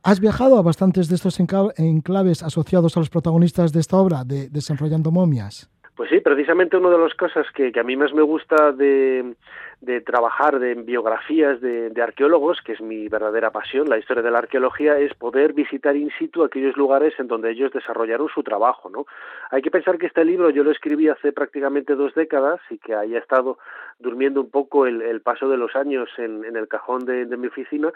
¿Has 0.05 0.21
viajado 0.21 0.57
a 0.57 0.63
bastantes 0.63 1.09
de 1.09 1.17
estos 1.17 1.41
enclaves 1.41 2.43
asociados 2.43 2.60
a 2.97 3.01
los 3.01 3.11
protagonistas 3.11 3.73
de 3.73 3.81
esta 3.81 3.97
obra, 3.97 4.25
de 4.25 4.49
Desenrollando 4.49 5.11
momias? 5.11 5.71
Pues 5.97 6.09
sí, 6.11 6.21
precisamente 6.21 6.77
una 6.77 6.91
de 6.91 6.99
las 6.99 7.15
cosas 7.15 7.47
que, 7.55 7.73
que 7.73 7.81
a 7.81 7.83
mí 7.83 7.97
más 7.97 8.15
me 8.15 8.23
gusta 8.23 8.73
de, 8.73 9.35
de 9.81 10.03
trabajar 10.03 10.59
de, 10.59 10.73
en 10.73 10.85
biografías 10.85 11.61
de, 11.61 11.89
de, 11.89 12.03
arqueólogos, 12.03 12.61
que 12.61 12.73
es 12.73 12.81
mi 12.83 13.09
verdadera 13.09 13.51
pasión, 13.51 13.89
la 13.89 13.99
historia 13.99 14.23
de 14.23 14.31
la 14.31 14.39
arqueología, 14.39 14.99
es 14.99 15.15
poder 15.15 15.55
visitar 15.55 15.97
in 15.97 16.11
situ 16.19 16.45
aquellos 16.45 16.77
lugares 16.77 17.15
en 17.19 17.29
donde 17.29 17.51
ellos 17.51 17.73
desarrollaron 17.73 18.29
su 18.29 18.43
trabajo. 18.43 18.91
¿no? 18.91 19.07
Hay 19.51 19.63
que 19.63 19.71
pensar 19.71 19.97
que 19.97 20.07
este 20.07 20.25
libro 20.25 20.51
yo 20.51 20.65
lo 20.65 20.71
escribí 20.71 21.09
hace 21.09 21.33
prácticamente 21.33 21.95
dos 21.95 22.15
décadas 22.15 22.61
y 22.69 22.77
que 22.79 22.95
haya 22.95 23.19
estado 23.19 23.59
durmiendo 23.99 24.43
un 24.43 24.51
poco 24.51 24.87
el, 24.87 25.01
el 25.01 25.23
paso 25.23 25.49
de 25.49 25.57
los 25.57 25.75
años 25.75 26.11
en, 26.19 26.45
en 26.45 26.57
el 26.57 26.69
cajón 26.69 27.07
de, 27.07 27.25
de, 27.25 27.37
mi 27.39 27.47
oficina, 27.47 27.91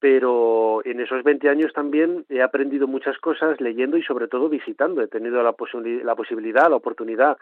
pero 0.00 0.80
en 0.84 1.00
esos 1.00 1.22
20 1.22 1.48
años 1.50 1.72
también 1.74 2.24
he 2.30 2.42
aprendido 2.42 2.86
muchas 2.86 3.18
cosas 3.18 3.60
leyendo 3.60 3.98
y 3.98 4.02
sobre 4.02 4.28
todo 4.28 4.48
visitando. 4.48 5.02
He 5.02 5.08
tenido 5.08 5.42
la, 5.42 5.54
la 6.04 6.14
posibilidad, 6.14 6.70
la 6.70 6.76
oportunidad 6.76 7.36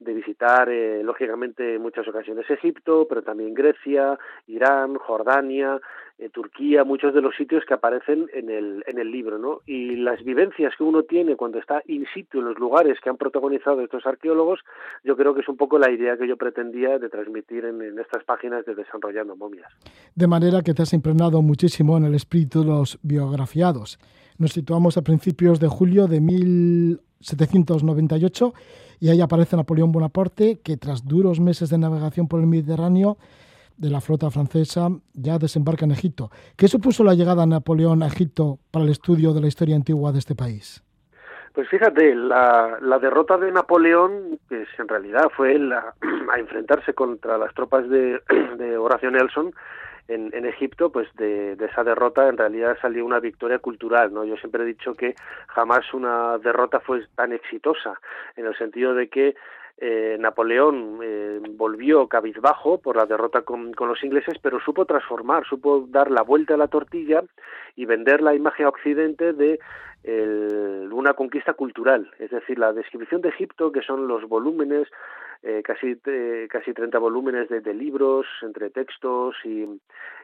de 0.00 0.12
visitar, 0.12 0.68
eh, 0.68 1.02
lógicamente, 1.02 1.76
en 1.76 1.82
muchas 1.82 2.06
ocasiones 2.08 2.50
Egipto, 2.50 3.06
pero 3.08 3.22
también 3.22 3.54
Grecia, 3.54 4.18
Irán, 4.46 4.96
Jordania, 4.96 5.80
eh, 6.18 6.28
Turquía, 6.30 6.84
muchos 6.84 7.12
de 7.12 7.20
los 7.20 7.34
sitios 7.34 7.64
que 7.66 7.74
aparecen 7.74 8.28
en 8.32 8.48
el, 8.48 8.84
en 8.86 8.98
el 8.98 9.10
libro, 9.10 9.36
¿no? 9.38 9.62
Y 9.66 9.96
las 9.96 10.22
vivencias 10.22 10.72
que 10.76 10.84
uno 10.84 11.02
tiene 11.02 11.34
cuando 11.36 11.58
está 11.58 11.82
in 11.86 12.06
situ 12.14 12.38
en 12.38 12.44
los 12.44 12.56
lugares 12.58 13.00
que 13.02 13.10
han 13.10 13.16
protagonizado 13.16 13.80
estos 13.80 14.06
arqueólogos, 14.06 14.60
yo 15.02 15.16
creo 15.16 15.34
que 15.34 15.40
es 15.40 15.48
un 15.48 15.56
poco 15.56 15.76
la 15.78 15.90
idea 15.90 16.16
que 16.16 16.28
yo 16.28 16.36
pretendía 16.36 16.98
de 16.98 17.08
transmitir 17.08 17.64
en, 17.64 17.82
en 17.82 17.98
estas 17.98 18.22
páginas 18.24 18.64
de 18.64 18.76
Desarrollando 18.76 19.34
Momias. 19.34 19.72
De 20.14 20.28
manera 20.28 20.62
que 20.62 20.74
te 20.74 20.82
has 20.82 20.92
impregnado 20.92 21.42
muchísimo 21.42 21.96
en 21.96 22.04
el 22.04 22.14
espíritu 22.14 22.60
de 22.60 22.66
los 22.66 23.00
biografiados. 23.02 23.98
Nos 24.38 24.52
situamos 24.52 24.96
a 24.96 25.02
principios 25.02 25.58
de 25.60 25.68
julio 25.68 26.06
de 26.06 26.20
1798 26.20 28.54
y 29.04 29.10
ahí 29.10 29.20
aparece 29.20 29.54
Napoleón 29.54 29.92
Bonaparte, 29.92 30.60
que 30.64 30.78
tras 30.78 31.06
duros 31.06 31.38
meses 31.38 31.68
de 31.68 31.76
navegación 31.76 32.26
por 32.26 32.40
el 32.40 32.46
Mediterráneo 32.46 33.18
de 33.76 33.90
la 33.90 34.00
flota 34.00 34.30
francesa 34.30 34.88
ya 35.12 35.36
desembarca 35.36 35.84
en 35.84 35.90
Egipto. 35.90 36.30
¿Qué 36.56 36.68
supuso 36.68 37.04
la 37.04 37.12
llegada 37.12 37.42
de 37.42 37.48
Napoleón 37.48 38.02
a 38.02 38.06
Egipto 38.06 38.60
para 38.70 38.86
el 38.86 38.90
estudio 38.90 39.34
de 39.34 39.42
la 39.42 39.48
historia 39.48 39.76
antigua 39.76 40.10
de 40.10 40.20
este 40.20 40.34
país? 40.34 40.82
Pues 41.52 41.68
fíjate, 41.68 42.14
la, 42.14 42.78
la 42.80 42.98
derrota 42.98 43.36
de 43.36 43.52
Napoleón, 43.52 44.38
que 44.48 44.64
en 44.78 44.88
realidad 44.88 45.30
fue 45.36 45.58
la, 45.58 45.92
a 46.32 46.38
enfrentarse 46.38 46.94
contra 46.94 47.36
las 47.36 47.52
tropas 47.52 47.86
de, 47.90 48.22
de 48.56 48.78
Horacio 48.78 49.10
Nelson, 49.10 49.52
en, 50.08 50.30
en 50.34 50.46
Egipto, 50.46 50.90
pues 50.90 51.08
de, 51.14 51.52
esa 51.52 51.84
derrota 51.84 52.28
en 52.28 52.36
realidad 52.36 52.76
salió 52.80 53.04
una 53.04 53.20
victoria 53.20 53.58
cultural, 53.58 54.12
¿no? 54.12 54.24
Yo 54.24 54.36
siempre 54.36 54.62
he 54.62 54.66
dicho 54.66 54.94
que 54.94 55.14
jamás 55.48 55.92
una 55.94 56.38
derrota 56.38 56.80
fue 56.80 57.06
tan 57.14 57.32
exitosa, 57.32 57.98
en 58.36 58.46
el 58.46 58.56
sentido 58.56 58.94
de 58.94 59.08
que 59.08 59.34
eh, 59.78 60.16
Napoleón 60.20 61.00
eh, 61.02 61.40
volvió 61.50 62.06
cabizbajo 62.06 62.78
por 62.80 62.96
la 62.96 63.06
derrota 63.06 63.42
con, 63.42 63.72
con, 63.72 63.88
los 63.88 64.02
ingleses, 64.04 64.38
pero 64.40 64.60
supo 64.60 64.84
transformar, 64.84 65.44
supo 65.46 65.86
dar 65.88 66.10
la 66.10 66.22
vuelta 66.22 66.54
a 66.54 66.58
la 66.58 66.68
tortilla 66.68 67.24
y 67.74 67.84
vender 67.84 68.22
la 68.22 68.34
imagen 68.34 68.66
a 68.66 68.68
Occidente 68.68 69.32
de 69.32 69.58
una 70.92 71.14
conquista 71.14 71.54
cultural, 71.54 72.10
es 72.18 72.30
decir, 72.30 72.58
la 72.58 72.74
descripción 72.74 73.22
de 73.22 73.30
Egipto, 73.30 73.72
que 73.72 73.80
son 73.80 74.06
los 74.06 74.28
volúmenes, 74.28 74.86
eh, 75.46 75.62
casi, 75.62 76.00
eh, 76.06 76.48
casi 76.50 76.72
30 76.72 76.98
volúmenes 76.98 77.50
de, 77.50 77.60
de, 77.60 77.74
libros, 77.74 78.26
entre 78.40 78.70
textos 78.70 79.36
y, 79.44 79.66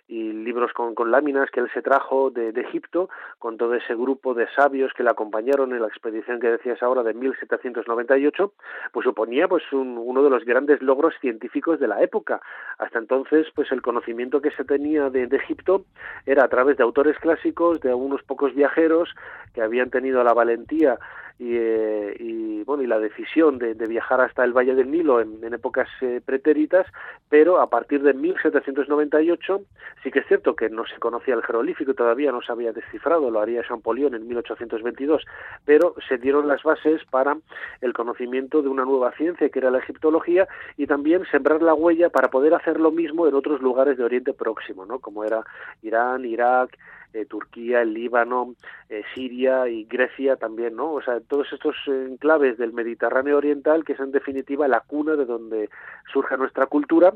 y 0.09 0.33
libros 0.33 0.73
con, 0.73 0.95
con, 0.95 1.11
láminas 1.11 1.51
que 1.51 1.61
él 1.61 1.71
se 1.75 1.83
trajo 1.83 2.31
de, 2.31 2.49
Egipto, 2.59 3.11
con 3.39 3.59
todo 3.59 3.75
ese 3.75 3.95
grupo 3.95 4.33
de 4.33 4.49
sabios 4.55 4.95
que 4.95 5.03
le 5.03 5.11
acompañaron 5.11 5.73
en 5.73 5.83
la 5.83 5.89
expedición 5.89 6.41
que 6.41 6.49
decías 6.49 6.83
ahora 6.83 7.03
de 7.03 7.13
1798, 7.13 8.53
pues 8.93 9.05
suponía 9.05 9.47
pues 9.47 9.63
un, 9.73 9.99
uno 9.99 10.23
de 10.23 10.31
los 10.31 10.47
grandes 10.47 10.81
logros 10.81 11.13
científicos 11.21 11.79
de 11.79 11.89
la 11.89 12.03
época. 12.03 12.41
Hasta 12.79 12.99
entonces, 12.99 13.47
pues 13.55 13.71
el 13.73 13.83
conocimiento 13.83 14.41
que 14.41 14.53
se 14.53 14.65
tenía 14.65 15.11
de, 15.11 15.27
de 15.27 15.37
Egipto 15.37 15.85
era 16.25 16.45
a 16.45 16.49
través 16.49 16.79
de 16.79 16.83
autores 16.83 17.19
clásicos, 17.19 17.81
de 17.81 17.91
algunos 17.91 18.23
pocos 18.23 18.55
viajeros 18.55 19.11
que 19.53 19.61
habían 19.61 19.91
tenido 19.91 20.25
la 20.25 20.33
valentía 20.33 20.99
y, 21.41 21.57
eh, 21.57 22.15
y, 22.19 22.63
bueno 22.65 22.83
y 22.83 22.87
la 22.87 22.99
decisión 22.99 23.59
de, 23.59 23.73
viajar 23.73 24.21
hasta 24.21 24.45
el 24.45 24.53
Valle 24.53 24.75
del 24.75 24.91
Nilo 24.91 25.23
en, 25.23 25.43
en 25.43 25.55
épocas 25.55 25.89
eh, 26.03 26.21
pretéritas, 26.23 26.87
pero 27.31 27.61
a 27.61 27.71
partir 27.71 28.03
de 28.03 28.13
1798 28.13 29.63
sí 30.03 30.11
que 30.11 30.19
es 30.19 30.27
cierto 30.27 30.55
que 30.55 30.69
no 30.69 30.85
se 30.87 30.99
conocía 30.99 31.35
el 31.35 31.43
jeroglífico, 31.43 31.95
todavía 31.95 32.31
no 32.31 32.43
se 32.43 32.53
había 32.53 32.73
descifrado, 32.73 33.31
lo 33.31 33.41
haría 33.41 33.65
Champollion 33.67 34.15
en 34.15 34.29
1822, 34.29 35.25
pero 35.65 35.95
se 36.07 36.19
dieron 36.19 36.47
las 36.47 36.63
bases 36.63 37.03
para 37.11 37.39
el 37.81 37.95
conocimiento 37.95 38.61
de 38.61 38.69
una 38.69 38.85
nueva 38.85 39.13
ciencia 39.13 39.49
que 39.49 39.59
era 39.61 39.71
la 39.71 39.79
egiptología 39.79 40.47
y 40.77 40.87
también 40.87 41.25
sembrar 41.31 41.63
la 41.63 41.73
huella 41.73 42.11
para 42.11 42.29
poder 42.29 42.53
hacer 42.53 42.79
lo 42.79 42.93
mismo 42.93 43.27
en 43.27 43.35
otros 43.35 43.63
lugares 43.63 43.97
de 43.97 44.05
Oriente 44.05 44.35
Próximo, 44.35 44.85
¿no? 44.85 44.99
como 44.99 45.25
era 45.25 45.43
Irán, 45.83 46.27
Irak, 46.27 46.77
eh, 47.13 47.27
Turquía, 47.27 47.83
el 47.83 47.95
Líbano, 47.95 48.55
eh, 48.89 49.03
Siria 49.15 49.69
y 49.69 49.85
Grecia 49.85 50.37
también, 50.37 50.77
¿no? 50.77 50.93
O 50.93 51.03
sea, 51.03 51.21
todos 51.21 51.53
estos 51.53 51.77
enclaves 51.87 52.59
del 52.59 52.73
Mediterráneo 52.73 53.37
Oriental 53.37 53.85
que 53.85 53.95
es 53.95 54.01
en 54.01 54.13
definitiva 54.13 54.69
la 54.69 54.81
cuna 54.81 55.17
de 55.17 55.25
donde 55.25 55.71
surge 56.13 56.37
nuestra 56.37 56.67
cultura 56.67 57.13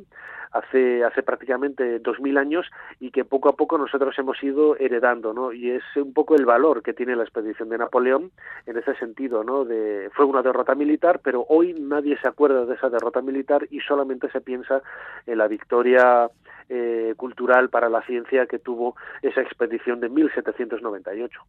hace 0.55 1.05
hace 1.05 1.23
prácticamente 1.23 1.99
dos 1.99 2.21
mil 2.21 2.39
años 2.39 2.67
y 3.01 3.11
que 3.11 3.25
poco 3.25 3.49
a 3.49 3.57
poco 3.57 3.77
nosotros 3.77 4.17
hemos 4.19 4.43
ido 4.43 4.77
heredando, 4.77 5.35
¿no? 5.35 5.53
Y 5.53 5.71
es 5.71 5.83
un 5.97 6.15
poco 6.15 6.37
el 6.37 6.47
valor 6.47 6.83
que 6.83 6.95
tiene 6.95 7.17
la 7.17 7.25
expedición 7.25 7.69
de 7.69 7.79
Napoleón 7.79 8.31
en 8.67 8.79
ese 8.79 8.95
sentido, 8.97 9.43
¿no? 9.43 9.65
De 9.65 10.11
fue 10.15 10.25
una 10.25 10.43
derrota 10.43 10.75
militar, 10.75 11.21
pero 11.23 11.45
hoy 11.49 11.75
nadie 11.75 12.17
se 12.23 12.29
acuerda 12.29 12.65
de 12.65 12.75
esa 12.75 12.89
derrota 12.89 13.21
militar 13.21 13.67
y 13.71 13.81
solamente 13.81 14.31
se 14.31 14.41
piensa 14.41 14.81
en 15.27 15.39
la 15.39 15.49
victoria 15.49 16.31
eh, 16.69 17.15
cultural 17.17 17.69
para 17.69 17.89
la 17.89 18.01
ciencia 18.03 18.47
que 18.47 18.59
tuvo 18.59 18.97
esa 19.23 19.41
expedición 19.43 20.01
de 20.01 20.09
1798. 20.09 21.41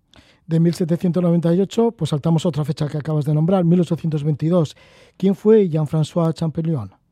De 0.47 0.59
1798, 0.59 1.91
pues 1.91 2.09
saltamos 2.09 2.45
otra 2.45 2.65
fecha 2.65 2.87
que 2.87 2.97
acabas 2.97 3.23
de 3.23 3.33
nombrar, 3.33 3.63
1822. 3.63 4.75
¿Quién 5.17 5.35
fue 5.35 5.69
Jean-François 5.69 6.33
Champollion? 6.33 7.04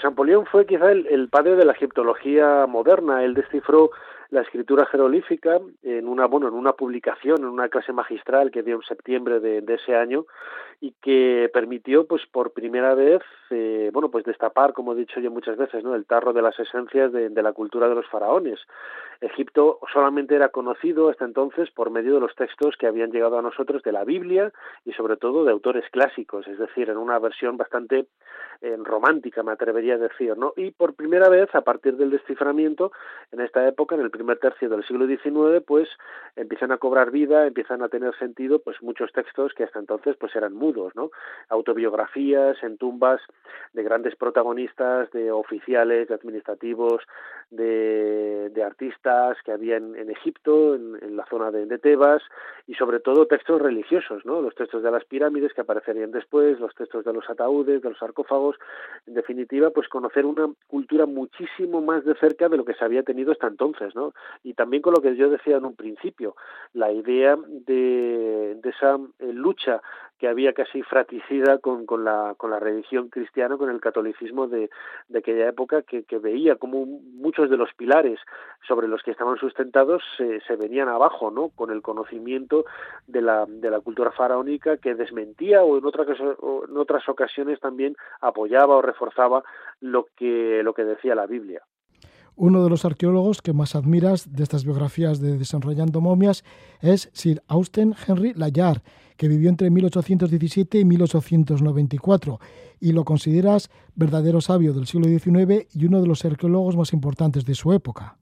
Champollion 0.00 0.46
fue 0.46 0.66
quizá 0.66 0.90
el, 0.92 1.06
el, 1.06 1.28
padre 1.28 1.56
de 1.56 1.64
la 1.64 1.72
egiptología 1.72 2.66
moderna. 2.66 3.24
Él 3.24 3.34
descifró 3.34 3.90
la 4.30 4.42
escritura 4.42 4.86
jeroglífica 4.86 5.60
en 5.82 6.08
una 6.08 6.26
bueno 6.26 6.48
en 6.48 6.54
una 6.54 6.72
publicación 6.72 7.38
en 7.38 7.48
una 7.48 7.68
clase 7.68 7.92
magistral 7.92 8.50
que 8.50 8.62
dio 8.62 8.76
en 8.76 8.82
septiembre 8.82 9.40
de, 9.40 9.60
de 9.60 9.74
ese 9.74 9.96
año 9.96 10.26
y 10.80 10.92
que 11.02 11.50
permitió 11.52 12.06
pues 12.06 12.22
por 12.26 12.52
primera 12.52 12.94
vez 12.94 13.20
eh, 13.50 13.90
bueno 13.92 14.10
pues 14.10 14.24
destapar 14.24 14.72
como 14.72 14.92
he 14.92 14.96
dicho 14.96 15.20
yo 15.20 15.30
muchas 15.30 15.56
veces 15.58 15.84
no 15.84 15.94
el 15.94 16.06
tarro 16.06 16.32
de 16.32 16.42
las 16.42 16.58
esencias 16.58 17.12
de, 17.12 17.28
de 17.28 17.42
la 17.42 17.52
cultura 17.52 17.88
de 17.88 17.94
los 17.94 18.06
faraones. 18.06 18.58
Egipto 19.20 19.80
solamente 19.92 20.34
era 20.34 20.48
conocido 20.48 21.10
hasta 21.10 21.26
entonces 21.26 21.70
por 21.70 21.90
medio 21.90 22.14
de 22.14 22.20
los 22.20 22.34
textos 22.34 22.76
que 22.78 22.86
habían 22.86 23.10
llegado 23.10 23.38
a 23.38 23.42
nosotros 23.42 23.82
de 23.82 23.92
la 23.92 24.04
Biblia 24.04 24.50
y 24.86 24.92
sobre 24.92 25.18
todo 25.18 25.44
de 25.44 25.52
autores 25.52 25.84
clásicos 25.90 26.46
es 26.48 26.58
decir 26.58 26.88
en 26.88 26.96
una 26.96 27.18
versión 27.18 27.58
bastante 27.58 28.06
eh, 28.62 28.76
romántica 28.82 29.42
me 29.42 29.52
atrevería 29.52 29.94
a 29.94 29.98
decir 29.98 30.38
no 30.38 30.54
y 30.56 30.70
por 30.70 30.94
primera 30.94 31.28
vez 31.28 31.54
a 31.54 31.60
partir 31.60 31.96
del 31.96 32.10
desciframiento 32.10 32.92
en 33.32 33.40
esta 33.40 33.68
época 33.68 33.96
en 33.96 34.00
el 34.00 34.10
primer 34.20 34.38
tercio 34.38 34.68
del 34.68 34.84
siglo 34.84 35.06
XIX, 35.06 35.64
pues 35.66 35.88
empiezan 36.36 36.72
a 36.72 36.76
cobrar 36.76 37.10
vida, 37.10 37.46
empiezan 37.46 37.82
a 37.82 37.88
tener 37.88 38.14
sentido, 38.18 38.58
pues 38.58 38.82
muchos 38.82 39.10
textos 39.12 39.54
que 39.54 39.64
hasta 39.64 39.78
entonces 39.78 40.14
pues 40.20 40.36
eran 40.36 40.52
mudos, 40.52 40.94
¿no? 40.94 41.10
Autobiografías 41.48 42.62
en 42.62 42.76
tumbas 42.76 43.22
de 43.72 43.82
grandes 43.82 44.16
protagonistas, 44.16 45.10
de 45.12 45.32
oficiales, 45.32 46.08
de 46.08 46.14
administrativos, 46.14 47.02
de, 47.50 48.50
de 48.50 48.62
artistas 48.62 49.38
que 49.42 49.52
había 49.52 49.76
en, 49.76 50.10
Egipto, 50.10 50.74
en, 50.74 51.16
la 51.16 51.24
zona 51.26 51.50
de, 51.50 51.64
de, 51.64 51.78
Tebas, 51.78 52.22
y 52.66 52.74
sobre 52.74 53.00
todo 53.00 53.26
textos 53.26 53.60
religiosos, 53.60 54.26
¿no? 54.26 54.42
Los 54.42 54.54
textos 54.54 54.82
de 54.82 54.90
las 54.90 55.04
pirámides 55.06 55.54
que 55.54 55.62
aparecerían 55.62 56.10
después, 56.10 56.60
los 56.60 56.74
textos 56.74 57.04
de 57.06 57.12
los 57.12 57.28
ataúdes, 57.30 57.80
de 57.80 57.88
los 57.88 57.98
sarcófagos, 57.98 58.56
en 59.06 59.14
definitiva, 59.14 59.70
pues 59.70 59.88
conocer 59.88 60.26
una 60.26 60.48
cultura 60.68 61.06
muchísimo 61.06 61.80
más 61.80 62.04
de 62.04 62.14
cerca 62.16 62.50
de 62.50 62.58
lo 62.58 62.64
que 62.64 62.74
se 62.74 62.84
había 62.84 63.02
tenido 63.02 63.32
hasta 63.32 63.46
entonces, 63.46 63.94
¿no? 63.94 64.09
Y 64.42 64.54
también 64.54 64.82
con 64.82 64.94
lo 64.94 65.00
que 65.00 65.16
yo 65.16 65.30
decía 65.30 65.56
en 65.56 65.64
un 65.64 65.76
principio, 65.76 66.36
la 66.72 66.92
idea 66.92 67.36
de, 67.46 68.58
esa 68.64 68.98
eh, 69.18 69.32
lucha 69.32 69.82
que 70.18 70.28
había 70.28 70.52
casi 70.52 70.82
fratricida 70.82 71.58
con, 71.58 71.86
con, 71.86 72.04
la, 72.04 72.34
con 72.36 72.50
la 72.50 72.60
religión 72.60 73.08
cristiana, 73.08 73.56
con 73.56 73.70
el 73.70 73.80
catolicismo 73.80 74.48
de, 74.48 74.68
de 75.08 75.18
aquella 75.18 75.48
época, 75.48 75.80
que, 75.82 76.04
que, 76.04 76.18
veía 76.18 76.56
como 76.56 76.84
muchos 76.84 77.48
de 77.48 77.56
los 77.56 77.72
pilares 77.72 78.20
sobre 78.68 78.86
los 78.86 79.02
que 79.02 79.12
estaban 79.12 79.38
sustentados 79.38 80.02
se, 80.18 80.40
se 80.42 80.56
venían 80.56 80.88
abajo, 80.88 81.30
¿no? 81.30 81.48
Con 81.48 81.70
el 81.70 81.80
conocimiento 81.80 82.66
de 83.06 83.22
la, 83.22 83.46
de 83.46 83.70
la 83.70 83.80
cultura 83.80 84.10
faraónica 84.12 84.76
que 84.76 84.94
desmentía 84.94 85.62
o 85.62 85.78
en, 85.78 85.86
otra, 85.86 86.04
en 86.04 86.76
otras 86.76 87.08
ocasiones 87.08 87.58
también 87.58 87.96
apoyaba 88.20 88.76
o 88.76 88.82
reforzaba 88.82 89.42
lo 89.80 90.06
que, 90.16 90.62
lo 90.62 90.74
que 90.74 90.84
decía 90.84 91.14
la 91.14 91.26
Biblia. 91.26 91.62
Uno 92.42 92.64
de 92.64 92.70
los 92.70 92.86
arqueólogos 92.86 93.42
que 93.42 93.52
más 93.52 93.74
admiras 93.74 94.34
de 94.34 94.42
estas 94.42 94.64
biografías 94.64 95.20
de 95.20 95.36
Desenrollando 95.36 96.00
Momias 96.00 96.42
es 96.80 97.10
Sir 97.12 97.42
Austen 97.48 97.92
Henry 98.08 98.32
Layard, 98.32 98.80
que 99.18 99.28
vivió 99.28 99.50
entre 99.50 99.68
1817 99.68 100.78
y 100.78 100.86
1894 100.86 102.38
y 102.80 102.94
lo 102.94 103.04
consideras 103.04 103.68
verdadero 103.94 104.40
sabio 104.40 104.72
del 104.72 104.86
siglo 104.86 105.04
XIX 105.04 105.68
y 105.74 105.84
uno 105.84 106.00
de 106.00 106.08
los 106.08 106.24
arqueólogos 106.24 106.78
más 106.78 106.94
importantes 106.94 107.44
de 107.44 107.54
su 107.54 107.74
época. 107.74 108.16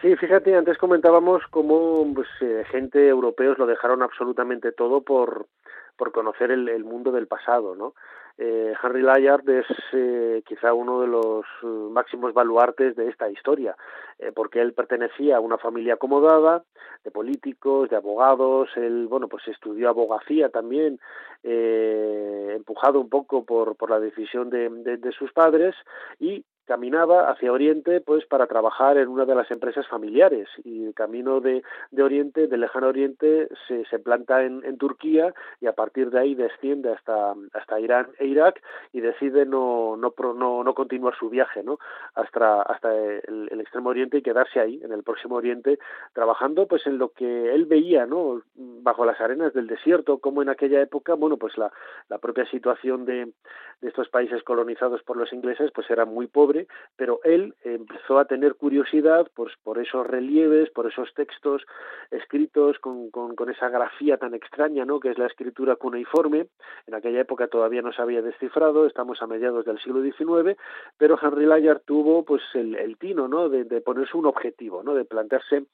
Sí, 0.00 0.14
fíjate, 0.14 0.54
antes 0.54 0.78
comentábamos 0.78 1.42
cómo 1.50 2.06
pues, 2.14 2.28
eh, 2.40 2.62
gente 2.70 3.08
europeos 3.08 3.58
lo 3.58 3.66
dejaron 3.66 4.02
absolutamente 4.02 4.70
todo 4.70 5.00
por, 5.00 5.48
por 5.96 6.12
conocer 6.12 6.52
el 6.52 6.84
mundo 6.84 7.10
del 7.10 7.26
pasado, 7.26 7.74
¿no? 7.74 7.94
Eh, 8.36 8.74
Henry 8.82 9.02
Layard 9.02 9.48
es 9.48 9.66
eh, 9.92 10.42
quizá 10.46 10.74
uno 10.74 11.00
de 11.00 11.06
los 11.06 11.44
eh, 11.62 11.66
máximos 11.90 12.34
baluartes 12.34 12.96
de 12.96 13.08
esta 13.08 13.30
historia, 13.30 13.76
eh, 14.18 14.32
porque 14.34 14.60
él 14.60 14.72
pertenecía 14.72 15.36
a 15.36 15.40
una 15.40 15.56
familia 15.56 15.94
acomodada, 15.94 16.64
de 17.04 17.10
políticos, 17.10 17.90
de 17.90 17.96
abogados, 17.96 18.70
él, 18.76 19.06
bueno, 19.08 19.28
pues 19.28 19.46
estudió 19.46 19.90
abogacía 19.90 20.48
también, 20.48 20.98
empujado 21.42 22.98
un 22.98 23.10
poco 23.10 23.44
por, 23.44 23.76
por 23.76 23.90
la 23.90 24.00
decisión 24.00 24.48
de, 24.48 24.70
de, 24.70 24.96
de 24.96 25.12
sus 25.12 25.30
padres, 25.32 25.74
y 26.18 26.42
caminaba 26.66 27.30
hacia 27.30 27.52
Oriente 27.52 28.00
pues 28.00 28.24
para 28.26 28.46
trabajar 28.46 28.96
en 28.96 29.08
una 29.08 29.24
de 29.24 29.34
las 29.34 29.50
empresas 29.50 29.86
familiares 29.88 30.48
y 30.64 30.86
el 30.86 30.94
camino 30.94 31.40
de, 31.40 31.62
de 31.90 32.02
Oriente, 32.02 32.46
del 32.46 32.60
lejano 32.60 32.88
Oriente, 32.88 33.48
se, 33.68 33.84
se 33.86 33.98
planta 33.98 34.44
en, 34.44 34.64
en, 34.64 34.78
Turquía 34.78 35.34
y 35.60 35.66
a 35.66 35.72
partir 35.72 36.10
de 36.10 36.20
ahí 36.20 36.34
desciende 36.34 36.92
hasta, 36.92 37.34
hasta 37.52 37.80
Irán 37.80 38.08
e 38.18 38.26
Irak 38.26 38.62
y 38.92 39.00
decide 39.00 39.46
no, 39.46 39.96
no, 39.96 40.14
no, 40.34 40.64
no 40.64 40.74
continuar 40.74 41.14
su 41.16 41.28
viaje 41.28 41.62
¿no? 41.62 41.78
hasta, 42.14 42.62
hasta 42.62 42.94
el, 42.94 43.48
el, 43.50 43.60
extremo 43.60 43.90
Oriente 43.90 44.18
y 44.18 44.22
quedarse 44.22 44.60
ahí, 44.60 44.80
en 44.82 44.92
el 44.92 45.02
próximo 45.02 45.36
Oriente, 45.36 45.78
trabajando 46.12 46.66
pues 46.66 46.86
en 46.86 46.98
lo 46.98 47.10
que 47.10 47.54
él 47.54 47.66
veía 47.66 48.06
¿no? 48.06 48.42
bajo 48.54 49.04
las 49.04 49.20
arenas 49.20 49.52
del 49.52 49.66
desierto, 49.66 50.18
como 50.18 50.42
en 50.42 50.48
aquella 50.48 50.80
época, 50.80 51.14
bueno, 51.14 51.36
pues 51.36 51.56
la, 51.58 51.72
la 52.08 52.18
propia 52.18 52.46
situación 52.46 53.04
de, 53.04 53.32
de 53.80 53.88
estos 53.88 54.08
países 54.08 54.42
colonizados 54.42 55.02
por 55.02 55.16
los 55.16 55.32
ingleses 55.32 55.70
pues 55.74 55.90
era 55.90 56.04
muy 56.04 56.26
pobre 56.26 56.53
pero 56.96 57.20
él 57.24 57.54
empezó 57.62 58.18
a 58.18 58.24
tener 58.26 58.54
curiosidad 58.54 59.26
pues, 59.34 59.52
por 59.62 59.78
esos 59.78 60.06
relieves, 60.06 60.70
por 60.70 60.86
esos 60.86 61.12
textos 61.14 61.62
escritos 62.10 62.78
con, 62.78 63.10
con, 63.10 63.50
esa 63.50 63.68
grafía 63.68 64.16
tan 64.16 64.34
extraña, 64.34 64.84
¿no? 64.84 65.00
que 65.00 65.10
es 65.10 65.18
la 65.18 65.26
escritura 65.26 65.76
cuneiforme. 65.76 66.46
En 66.86 66.94
aquella 66.94 67.20
época 67.20 67.48
todavía 67.48 67.82
no 67.82 67.92
se 67.92 68.02
había 68.02 68.22
descifrado, 68.22 68.86
estamos 68.86 69.20
a 69.22 69.26
mediados 69.26 69.64
del 69.64 69.78
siglo 69.80 70.02
XIX, 70.02 70.58
pero 70.96 71.18
Henry 71.20 71.46
Layard 71.46 71.82
tuvo 71.84 72.24
pues 72.24 72.42
el, 72.54 72.96
tino 72.98 73.28
¿no? 73.28 73.48
de, 73.48 73.64
de, 73.64 73.80
ponerse 73.80 74.16
un 74.16 74.26
objetivo, 74.26 74.82
¿no? 74.82 74.94
de 74.94 75.04
plantearse 75.04 75.66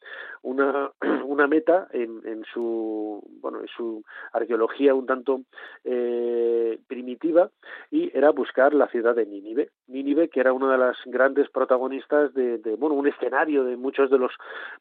una, 0.43 0.91
una 1.24 1.47
meta 1.47 1.89
en, 1.93 2.20
en, 2.24 2.45
su, 2.45 3.22
bueno, 3.41 3.61
en 3.61 3.68
su 3.68 4.03
arqueología 4.33 4.95
un 4.95 5.07
tanto 5.07 5.43
eh, 5.85 6.78
primitiva 6.87 7.51
y 7.91 8.16
era 8.16 8.31
buscar 8.31 8.74
la 8.74 8.89
ciudad 8.89 9.14
de 9.14 9.26
Nínive. 9.26 9.70
Nínive, 9.89 10.28
que 10.28 10.41
era 10.41 10.53
una 10.53 10.70
de 10.71 10.79
las 10.79 10.97
grandes 11.07 11.49
protagonistas 11.51 12.33
de, 12.35 12.59
de, 12.59 12.77
bueno, 12.77 12.95
un 12.95 13.07
escenario 13.07 13.64
de 13.64 13.77
muchos 13.77 14.11
de 14.11 14.18
los 14.18 14.33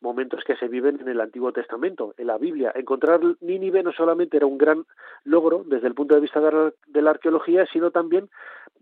momentos 0.02 0.44
que 0.46 0.56
se 0.56 0.68
viven 0.68 1.00
en 1.02 1.08
el 1.08 1.22
Antiguo 1.22 1.52
Testamento, 1.52 2.14
en 2.18 2.28
la 2.28 2.38
Biblia. 2.38 2.72
Encontrar 2.76 3.20
Nínive 3.42 3.84
no 3.84 3.92
solamente 3.92 4.38
era 4.38 4.46
un 4.46 4.58
gran 4.58 4.86
logro 5.24 5.64
desde 5.66 5.88
el 5.88 5.94
punto 5.94 6.16
de 6.16 6.22
vista 6.22 6.40
de 6.40 6.52
la, 6.52 6.74
de 6.88 7.02
la 7.02 7.12
arqueología, 7.12 7.66
sino 7.72 7.92
también 7.92 8.30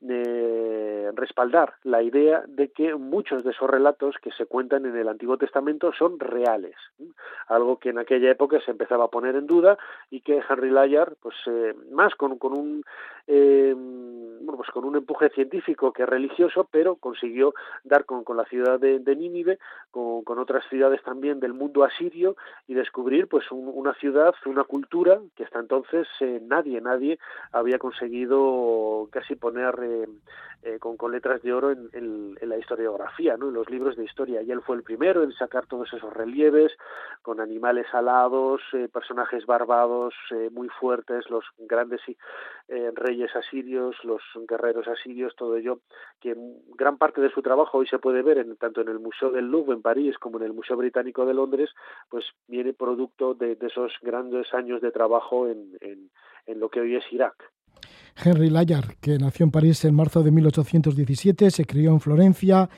eh, 0.08 1.12
respaldar 1.16 1.74
la 1.84 2.02
idea 2.04 2.44
de 2.48 2.70
que 2.70 2.96
muchos 2.96 3.44
de 3.44 3.52
esos 3.52 3.70
relatos 3.70 4.16
que 4.22 4.32
se 4.32 4.46
cuentan 4.46 4.86
en 4.86 4.96
el 4.96 5.08
Antiguo 5.08 5.38
Testamento 5.38 5.92
son 5.94 6.20
reales, 6.20 6.76
algo 7.48 7.80
que 7.80 7.90
en 7.90 8.00
aquella 8.00 8.32
época 8.32 8.60
se 8.62 8.72
empezaba 8.72 9.06
a 9.06 9.10
poner 9.10 9.36
en 9.36 9.48
duda 9.48 9.78
y 10.10 10.22
que 10.22 10.42
Henry 10.48 10.70
Layard, 10.70 11.16
pues 11.22 11.36
eh, 11.48 11.74
más 11.92 12.14
con, 12.16 12.38
con 12.38 12.58
un 12.58 12.84
eh, 13.28 13.74
bueno, 13.76 14.58
pues 14.58 14.70
con 14.70 14.86
un 14.86 14.96
empuje 14.96 15.30
científico 15.30 15.92
que 15.92 16.06
religioso, 16.06 16.68
pero 16.72 16.96
consiguió 16.96 17.54
dar 17.84 18.06
con, 18.06 18.24
con 18.24 18.38
la 18.38 18.46
ciudad 18.46 18.80
de, 18.80 19.16
Nínive, 19.16 19.60
con, 19.92 20.24
con, 20.24 20.40
otras 20.40 20.64
ciudades 20.70 21.04
también 21.04 21.40
del 21.40 21.54
mundo 21.54 21.84
asirio 21.84 22.38
y 22.68 22.74
descubrir 22.74 23.28
pues 23.28 23.52
un, 23.52 23.70
una 23.74 23.94
ciudad, 23.96 24.34
una 24.46 24.64
cultura 24.64 25.20
que 25.36 25.44
hasta 25.44 25.60
entonces 25.60 26.08
eh, 26.22 26.40
nadie, 26.42 26.80
nadie 26.80 27.20
había 27.52 27.80
conseguido 27.80 29.10
casi 29.12 29.36
poner 29.36 29.76
eh, 29.88 30.08
eh, 30.64 30.80
con, 30.80 30.98
con, 30.98 31.12
letras 31.12 31.42
de 31.44 31.54
oro 31.54 31.72
en, 31.72 31.90
en, 31.94 32.50
la 32.50 32.58
historiografía, 32.58 33.38
¿no? 33.38 33.50
en 33.50 33.54
los 33.54 33.70
libros 33.70 33.96
de 33.96 34.04
historia. 34.04 34.42
Y 34.42 34.52
él 34.52 34.62
fue 34.62 34.76
el 34.76 34.84
primero 34.84 35.24
en 35.24 35.32
sacar 35.34 35.68
todos 35.68 35.94
esos 35.94 36.12
relieves 36.14 36.72
con 37.22 37.40
animales 37.40 37.86
alados, 37.94 38.62
eh, 38.74 38.90
personajes 38.92 39.46
barbados 39.46 40.14
muy 40.52 40.68
fuertes, 40.68 41.30
los 41.30 41.46
grandes 41.58 42.02
reyes 42.68 43.34
asirios, 43.36 43.96
los 44.04 44.22
guerreros 44.48 44.88
asirios, 44.88 45.36
todo 45.36 45.56
ello, 45.56 45.80
que 46.20 46.36
gran 46.76 46.98
parte 46.98 47.22
de 47.22 47.30
su 47.30 47.42
trabajo 47.42 47.78
hoy 47.78 47.88
se 47.88 48.00
puede 48.00 48.24
ver 48.24 48.40
en, 48.40 48.58
tanto 48.58 48.82
en 48.82 48.90
el 48.90 49.00
Museo 49.00 49.30
del 49.30 49.46
Louvre 49.46 49.76
en 49.76 49.82
París 49.82 50.18
como 50.18 50.38
en 50.38 50.46
el 50.46 50.54
Museo 50.54 50.76
Británico 50.76 51.26
de 51.26 51.36
Londres, 51.36 51.70
pues 52.10 52.26
viene 52.48 52.74
producto 52.74 53.36
de, 53.36 53.58
esos 53.62 53.94
grandes 54.02 54.54
años 54.54 54.82
de 54.82 54.92
trabajo 54.92 55.48
en, 55.48 55.78
en 56.48 56.60
lo 56.60 56.70
que 56.70 56.82
hoy 56.82 56.96
es 56.96 57.04
Irak. 57.12 57.36
Henry 58.24 58.50
Layard, 58.50 58.96
que 59.00 59.18
nació 59.18 59.46
en 59.46 59.52
París 59.52 59.84
en 59.86 59.96
marzo 59.96 60.24
de 60.24 60.32
1817, 60.32 61.52
se 61.52 61.66
crió 61.66 61.92
en 61.92 62.00
Florencia, 62.00 62.70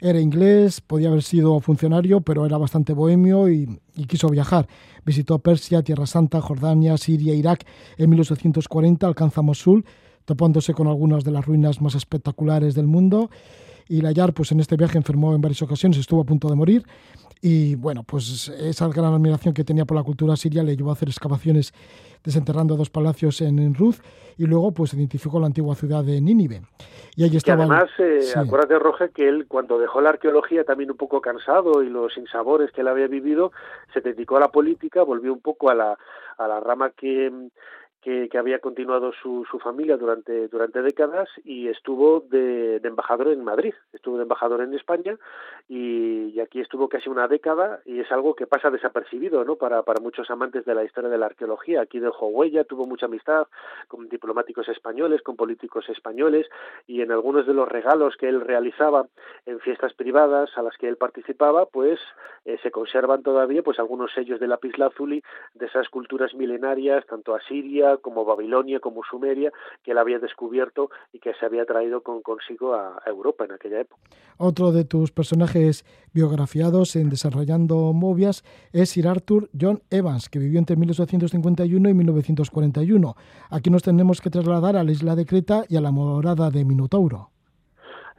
era 0.00 0.20
inglés, 0.20 0.80
podía 0.80 1.08
haber 1.08 1.24
sido 1.24 1.58
funcionario, 1.60 2.20
pero 2.20 2.46
era 2.46 2.56
bastante 2.56 2.92
bohemio 2.92 3.48
y, 3.48 3.80
quiso 4.06 4.28
viajar. 4.28 4.68
Visitó 5.04 5.40
Persia, 5.40 5.82
Tierra 5.82 6.06
Santa, 6.06 6.40
Jordania, 6.40 6.96
Siria, 6.96 7.34
Irak. 7.34 7.64
En 7.96 8.10
1840 8.10 9.06
alcanza 9.06 9.42
Mosul, 9.42 9.84
topándose 10.24 10.72
con 10.72 10.86
algunas 10.86 11.24
de 11.24 11.32
las 11.32 11.44
ruinas 11.44 11.80
más 11.80 11.96
espectaculares 11.96 12.76
del 12.76 12.86
mundo. 12.86 13.28
Y 13.88 14.00
Layar, 14.00 14.34
pues 14.34 14.52
en 14.52 14.60
este 14.60 14.76
viaje 14.76 14.98
enfermó 14.98 15.34
en 15.34 15.40
varias 15.40 15.62
ocasiones, 15.62 15.98
estuvo 15.98 16.20
a 16.20 16.24
punto 16.24 16.48
de 16.48 16.54
morir. 16.54 16.84
Y 17.40 17.76
bueno, 17.76 18.02
pues 18.02 18.48
esa 18.48 18.88
gran 18.88 19.14
admiración 19.14 19.54
que 19.54 19.64
tenía 19.64 19.84
por 19.84 19.96
la 19.96 20.02
cultura 20.02 20.36
siria 20.36 20.62
le 20.62 20.76
llevó 20.76 20.90
a 20.90 20.94
hacer 20.94 21.08
excavaciones 21.08 21.72
desenterrando 22.24 22.76
dos 22.76 22.90
palacios 22.90 23.40
en 23.40 23.74
Ruz 23.74 24.02
y 24.36 24.46
luego 24.46 24.72
pues 24.72 24.94
identificó 24.94 25.40
la 25.40 25.46
antigua 25.46 25.74
ciudad 25.74 26.04
de 26.04 26.20
Nínive. 26.20 26.62
Y 27.16 27.24
allí 27.24 27.36
estaba. 27.36 27.64
Y 27.64 27.66
además, 27.66 27.90
eh, 27.98 28.22
sí. 28.22 28.38
acuérdate, 28.38 28.78
Roge, 28.78 29.10
que 29.10 29.28
él 29.28 29.46
cuando 29.48 29.78
dejó 29.78 30.00
la 30.00 30.10
arqueología 30.10 30.64
también 30.64 30.90
un 30.90 30.96
poco 30.96 31.20
cansado 31.20 31.82
y 31.82 31.90
los 31.90 32.16
insabores 32.16 32.70
que 32.70 32.82
él 32.82 32.88
había 32.88 33.08
vivido, 33.08 33.52
se 33.92 34.00
dedicó 34.00 34.36
a 34.36 34.40
la 34.40 34.48
política, 34.48 35.02
volvió 35.02 35.32
un 35.32 35.40
poco 35.40 35.70
a 35.70 35.74
la, 35.74 35.98
a 36.38 36.48
la 36.48 36.60
rama 36.60 36.90
que 36.90 37.32
que, 38.02 38.28
que, 38.28 38.38
había 38.38 38.60
continuado 38.60 39.12
su, 39.12 39.44
su 39.50 39.58
familia 39.58 39.96
durante, 39.96 40.48
durante 40.48 40.82
décadas 40.82 41.28
y 41.44 41.68
estuvo 41.68 42.20
de, 42.20 42.76
embajador 42.84 43.28
en 43.28 43.42
Madrid, 43.42 43.74
estuvo 43.92 44.16
de 44.16 44.22
embajador 44.22 44.62
en 44.62 44.74
España 44.74 45.16
y, 45.68 46.38
aquí 46.40 46.60
estuvo 46.60 46.88
casi 46.88 47.08
una 47.08 47.26
década 47.26 47.80
y 47.84 47.98
es 47.98 48.12
algo 48.12 48.34
que 48.34 48.46
pasa 48.46 48.70
desapercibido 48.70 49.44
¿no? 49.44 49.56
para, 49.56 49.82
para 49.82 50.00
muchos 50.00 50.30
amantes 50.30 50.64
de 50.64 50.74
la 50.74 50.84
historia 50.84 51.10
de 51.10 51.18
la 51.18 51.26
arqueología. 51.26 51.80
Aquí 51.80 51.98
dejó 51.98 52.28
huella, 52.28 52.62
tuvo 52.62 52.86
mucha 52.86 53.06
amistad 53.06 53.48
con 53.88 54.08
diplomáticos 54.08 54.68
españoles, 54.68 55.22
con 55.22 55.34
políticos 55.36 55.88
españoles 55.88 56.46
y 56.86 57.02
en 57.02 57.10
algunos 57.10 57.46
de 57.46 57.54
los 57.54 57.68
regalos 57.68 58.16
que 58.16 58.28
él 58.28 58.40
realizaba 58.40 59.08
en 59.46 59.58
fiestas 59.60 59.94
privadas 59.94 60.50
a 60.56 60.62
las 60.62 60.76
que 60.76 60.88
él 60.88 60.96
participaba, 60.96 61.66
pues 61.66 61.98
eh, 62.44 62.58
se 62.62 62.70
conservan 62.70 63.22
todavía 63.22 63.62
pues 63.62 63.78
algunos 63.78 64.12
sellos 64.12 64.38
de 64.38 64.46
lapislázuli 64.46 65.22
de 65.54 65.66
esas 65.66 65.88
culturas 65.88 66.34
milenarias, 66.34 67.04
tanto 67.06 67.34
asiria 67.34 67.87
como 67.96 68.24
Babilonia 68.24 68.80
como 68.80 69.02
Sumeria, 69.02 69.52
que 69.82 69.92
él 69.92 69.98
había 69.98 70.18
descubierto 70.18 70.90
y 71.12 71.18
que 71.18 71.32
se 71.34 71.46
había 71.46 71.64
traído 71.64 72.02
con, 72.02 72.22
consigo 72.22 72.74
a, 72.74 73.00
Europa 73.06 73.44
en 73.44 73.52
aquella 73.52 73.80
época. 73.80 74.02
Otro 74.36 74.70
de 74.70 74.84
tus 74.84 75.12
personajes 75.12 75.84
biografiados 76.12 76.94
en 76.96 77.08
Desarrollando 77.08 77.92
Movias 77.94 78.44
es 78.72 78.90
Sir 78.90 79.08
Arthur 79.08 79.48
John 79.58 79.82
Evans, 79.90 80.28
que 80.28 80.38
vivió 80.38 80.58
entre 80.58 80.76
1851 80.76 81.88
y 81.88 81.94
1941. 81.94 83.14
Aquí 83.50 83.70
nos 83.70 83.82
tenemos 83.82 84.20
que 84.20 84.30
trasladar 84.30 84.76
a 84.76 84.84
la 84.84 84.92
isla 84.92 85.16
de 85.16 85.24
Creta 85.24 85.64
y 85.68 85.76
a 85.76 85.80
la 85.80 85.90
morada 85.90 86.50
de 86.50 86.64
Minotauro. 86.64 87.30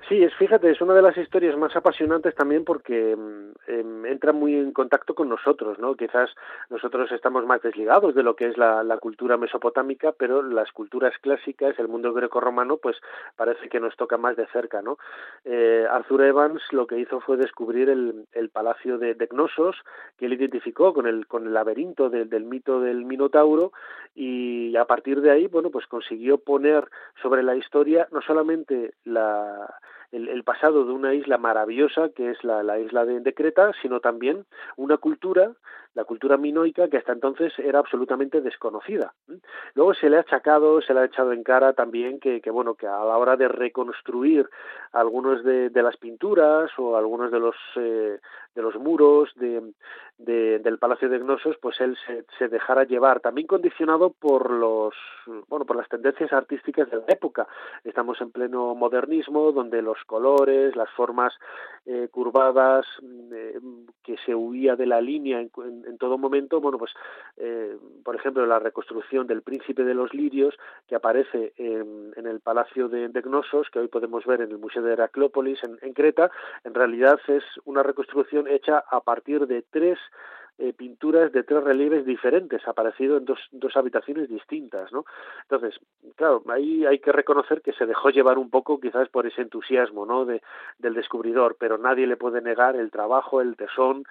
Sí, 0.10 0.24
es, 0.24 0.34
fíjate, 0.34 0.72
es 0.72 0.82
una 0.82 0.96
de 0.96 1.04
las 1.04 1.16
historias 1.18 1.56
más 1.56 1.76
apasionantes 1.76 2.34
también 2.34 2.66
porque 2.66 3.12
em, 3.12 4.06
entra 4.08 4.34
muy 4.34 4.56
en 4.56 4.72
contacto 4.72 5.14
con 5.14 5.30
nosotros, 5.30 5.78
¿no? 5.78 5.94
Quizás 5.94 6.32
nosotros 6.72 7.12
estamos 7.12 7.46
más 7.46 7.62
desligados 7.62 8.16
de 8.16 8.24
lo 8.24 8.36
que 8.36 8.48
es 8.48 8.58
la, 8.58 8.98
cultura 9.00 9.38
mesopotámica, 9.38 10.12
pero 10.14 10.42
las 10.42 10.72
culturas 10.72 11.14
clásicas, 11.22 11.78
el 11.78 11.88
mundo 11.88 12.12
greco-romano, 12.12 12.78
pues 12.78 12.98
parece 13.36 13.70
que 13.70 13.80
nos 13.80 13.96
toca 13.98 14.18
más 14.18 14.36
de 14.36 14.48
cerca, 14.48 14.82
¿no? 14.82 14.98
Eh, 15.46 15.86
Arthur 15.88 16.24
Evans 16.24 16.64
lo 16.72 16.88
que 16.88 16.98
hizo 16.98 17.20
fue 17.20 17.38
descubrir 17.38 17.88
el, 17.90 18.50
palacio 18.52 18.98
de, 18.98 19.14
de, 19.14 19.28
Gnosos, 19.28 19.76
que 20.18 20.26
él 20.26 20.34
identificó 20.34 20.92
con 20.92 21.06
el, 21.06 21.28
con 21.28 21.46
el 21.46 21.54
laberinto 21.54 22.10
del 22.10 22.46
mito 22.46 22.82
del 22.82 23.06
Minotauro, 23.06 23.74
y 24.16 24.76
a 24.76 24.86
partir 24.86 25.22
de 25.22 25.30
ahí, 25.30 25.46
bueno, 25.46 25.70
pues 25.70 25.86
consiguió 25.86 26.40
poner 26.40 26.90
sobre 27.22 27.44
la 27.44 27.56
historia 27.56 28.08
no 28.12 28.22
solamente 28.22 28.96
la 29.04 29.70
el, 30.12 30.44
pasado 30.44 30.86
de 30.86 30.92
una 30.92 31.14
isla 31.14 31.38
maravillosa 31.38 32.10
que 32.10 32.32
es 32.32 32.44
la, 32.44 32.80
isla 32.80 33.06
de, 33.06 33.20
de, 33.20 33.34
Creta, 33.34 33.72
sino 33.82 34.00
también 34.00 34.46
una 34.76 34.98
cultura, 34.98 35.54
la 36.00 36.06
cultura 36.06 36.38
minoica, 36.38 36.88
que 36.88 36.96
hasta 36.96 37.12
entonces 37.12 37.52
era 37.60 37.80
absolutamente 37.80 38.40
desconocida. 38.40 39.14
Luego 39.74 39.94
se 39.94 40.10
le 40.10 40.16
ha 40.16 40.22
achacado, 40.22 40.82
se 40.82 40.94
le 40.94 41.02
ha 41.02 41.06
echado 41.06 41.34
en 41.34 41.44
cara 41.44 41.74
también 41.74 42.22
que, 42.22 42.40
que 42.40 42.50
bueno, 42.52 42.76
que 42.76 42.88
a 42.88 43.04
la 43.04 43.18
hora 43.18 43.36
de 43.36 43.50
reconstruir 43.50 44.50
algunos 44.94 45.44
de, 45.44 45.70
de 45.70 45.84
las 45.84 45.98
pinturas 45.98 46.72
o 46.78 46.96
algunos 46.96 47.32
de 47.32 47.40
los 47.40 47.56
eh, 47.76 48.20
de 48.56 48.62
los 48.62 48.76
muros 48.76 49.30
de, 49.36 49.62
del 50.18 50.78
Palacio 50.80 51.08
de 51.08 51.20
Gnosos, 51.20 51.56
pues 51.62 51.80
él 51.80 51.98
se, 52.06 52.26
se, 52.38 52.50
dejara 52.50 52.84
llevar, 52.84 53.22
también 53.22 53.48
condicionado 53.48 54.10
por 54.10 54.52
los 54.52 54.94
bueno 55.48 55.66
por 55.66 55.78
las 55.78 55.88
tendencias 55.88 56.34
artísticas 56.34 56.90
de 56.90 56.98
la 56.98 57.06
época. 57.08 57.48
Estamos 57.84 58.20
en 58.20 58.32
pleno 58.32 58.76
modernismo, 58.76 59.52
donde 59.52 59.82
los 59.82 60.04
colores, 60.06 60.76
las 60.76 60.90
formas 60.92 61.34
eh, 61.86 62.10
curvadas, 62.12 62.86
eh, 63.32 63.60
que 64.04 64.18
se 64.26 64.36
huía 64.36 64.76
de 64.76 64.88
la 64.88 65.00
línea 65.00 65.40
en, 65.40 65.89
todo 65.98 66.18
momento, 66.18 66.62
bueno 66.62 66.78
pues 66.78 66.92
eh, 67.38 67.78
por 68.04 68.16
ejemplo 68.16 68.46
la 68.46 68.60
reconstrucción 68.60 69.28
del 69.28 69.42
Príncipe 69.42 69.84
de 69.84 69.94
los 69.94 70.14
Lirios 70.14 70.56
que 70.88 70.96
aparece 70.96 71.54
en, 71.58 72.14
en 72.16 72.28
el 72.28 72.40
Palacio 72.40 72.88
de, 72.90 73.10
de, 73.10 73.22
Gnosos, 73.22 73.70
que 73.70 73.80
hoy 73.80 73.88
podemos 73.88 74.26
ver 74.26 74.42
en 74.42 74.52
el 74.52 74.58
Museo 74.58 74.82
de 74.82 74.94
Heraclópolis 74.94 75.64
en, 75.64 75.78
en 75.82 75.94
Creta, 75.94 76.32
en 76.64 76.74
realidad 76.74 77.20
es 77.28 77.44
una 77.66 77.84
reconstrucción 77.84 78.48
hecha 78.48 78.84
a 78.90 79.02
partir 79.02 79.48
de 79.48 79.64
tres 79.70 80.00
eh, 80.62 80.74
pinturas 80.74 81.32
de 81.32 81.44
tres 81.44 81.64
relieves 81.64 82.06
diferentes, 82.06 82.68
aparecido 82.68 83.16
en 83.16 83.24
dos, 83.24 83.40
dos 83.54 83.78
habitaciones 83.78 84.28
distintas, 84.28 84.92
¿no? 84.92 85.06
Entonces, 85.44 85.80
claro, 86.18 86.44
ahí 86.50 86.86
hay 86.86 87.00
que 87.00 87.14
reconocer 87.14 87.62
que 87.62 87.72
se 87.72 87.86
dejó 87.86 88.10
llevar 88.10 88.38
un 88.38 88.50
poco 88.50 88.78
quizás 88.78 89.08
por 89.08 89.26
ese 89.26 89.42
entusiasmo, 89.42 90.06
¿no? 90.06 90.26
De, 90.26 90.42
del 90.78 90.96
descubridor, 90.96 91.56
pero 91.58 91.78
nadie 91.78 92.08
le 92.08 92.18
puede 92.18 92.42
negar 92.42 92.76
el 92.76 92.92
trabajo, 92.92 93.40
el 93.40 93.56
tesón, 93.56 94.04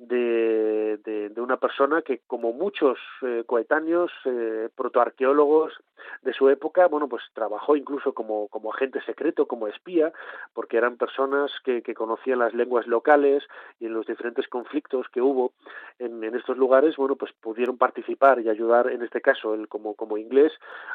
de, 0.00 0.96
de, 1.04 1.40
una 1.40 1.58
persona 1.58 2.00
que, 2.02 2.20
como 2.26 2.52
muchos 2.52 2.98
eh, 3.22 3.44
coetáneos, 3.46 4.10
eh, 4.24 4.68
protoarqueólogos 4.74 5.74
de 6.22 6.32
su 6.32 6.48
época, 6.48 6.86
bueno, 6.86 7.06
pues 7.08 7.22
trabajó 7.34 7.76
incluso 7.76 8.14
como, 8.14 8.48
como 8.48 8.72
agente 8.72 9.02
secreto, 9.02 9.46
como 9.46 9.68
espía, 9.68 10.12
porque 10.54 10.78
eran 10.78 10.96
personas 10.96 11.50
que, 11.64 11.82
que 11.82 11.94
conocían 11.94 12.38
las 12.38 12.54
lenguas 12.54 12.86
locales 12.86 13.42
y 13.78 13.86
en 13.86 13.94
los 13.94 14.06
diferentes 14.06 14.48
conflictos 14.48 15.06
que 15.12 15.20
hubo 15.20 15.52
en, 15.98 16.24
estos 16.34 16.56
lugares, 16.56 16.96
bueno, 16.96 17.16
pues 17.16 17.32
pudieron 17.40 17.76
participar 17.76 18.40
y 18.40 18.48
ayudar, 18.48 18.90
en 18.90 19.02
este 19.02 19.20
caso, 19.20 19.52
él 19.52 19.68
como, 19.68 19.94
como 19.94 20.16
inglés, 20.16 20.52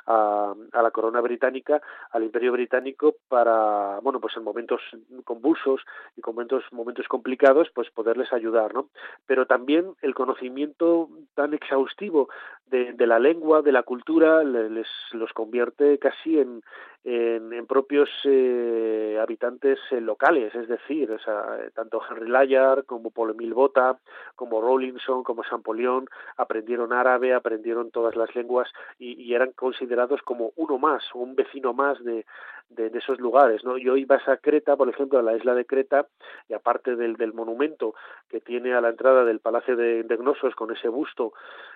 a, 0.08 0.56
a 0.72 0.82
la 0.82 0.92
corona 0.92 1.22
británica, 1.22 1.82
al 2.12 2.24
imperio 2.24 2.52
británico, 2.52 3.16
para, 3.28 4.00
bueno, 4.02 4.20
pues 4.20 4.36
en 4.38 4.44
momentos 4.44 4.82
convulsos 5.24 5.82
y 6.16 6.22
con 6.22 6.34
momentos, 6.34 6.64
momentos 6.72 7.08
complicados, 7.08 7.70
pues 7.74 7.92
poderles 7.92 8.34
ayudar, 8.34 8.74
¿no? 8.74 8.90
Pero 9.26 9.46
también 9.46 9.94
el 10.02 10.14
conocimiento 10.14 11.10
tan 11.34 11.54
exhaustivo 11.54 12.30
de, 12.68 12.94
de 12.94 13.08
la 13.08 13.20
lengua, 13.20 13.62
de 13.62 13.72
la 13.72 13.84
cultura, 13.84 14.44
les 14.44 14.88
los 15.12 15.32
convierte 15.34 15.98
casi 16.00 16.40
en, 16.40 16.64
en, 17.08 17.68
propios 17.68 18.10
eh, 18.24 19.20
habitantes 19.22 19.78
eh, 19.92 20.02
locales, 20.02 20.54
es 20.56 20.68
decir, 20.68 21.16
sea, 21.24 21.70
tanto 21.76 22.02
Henry 22.10 22.28
Layard 22.28 22.86
como 22.86 23.12
Paul 23.12 23.32
Emile 23.32 23.54
Botta, 23.54 24.00
como 24.36 24.60
Rawlinson, 24.60 25.24
como 25.24 25.44
Champollion, 25.44 26.08
aprendieron 26.38 26.94
árabe, 26.94 27.34
aprendieron 27.34 27.92
todas 27.92 28.16
las 28.16 28.36
lenguas 28.36 28.68
y, 28.98 29.22
y 29.22 29.36
eran 29.36 29.52
considerados 29.52 30.22
como 30.24 30.52
uno 30.56 30.80
más, 30.80 31.04
un 31.14 31.36
vecino 31.36 31.74
más 31.74 32.04
de, 32.04 32.26
de, 32.70 32.90
de, 32.90 32.98
esos 32.98 33.20
lugares, 33.20 33.64
¿no? 33.64 33.78
Y 33.78 33.88
hoy 33.88 34.06
vas 34.06 34.28
a 34.28 34.38
Creta, 34.38 34.76
por 34.76 34.90
ejemplo, 34.90 35.20
a 35.20 35.24
la 35.24 35.38
isla 35.38 35.54
de 35.54 35.66
Creta, 35.66 36.08
y 36.50 36.54
aparte 36.54 36.96
del, 36.96 37.16
del 37.16 37.34
monumento 37.34 37.94
que 38.30 38.42
tiene 38.42 38.74
a 38.74 38.82
la 38.82 38.90
entrada 38.90 39.24
del 39.24 39.40
Palacio 39.40 39.76
de, 39.76 40.04
de 40.04 40.18
Gnosos 40.18 40.56
con 40.56 40.72
ese 40.72 40.88
busto, 40.88 41.34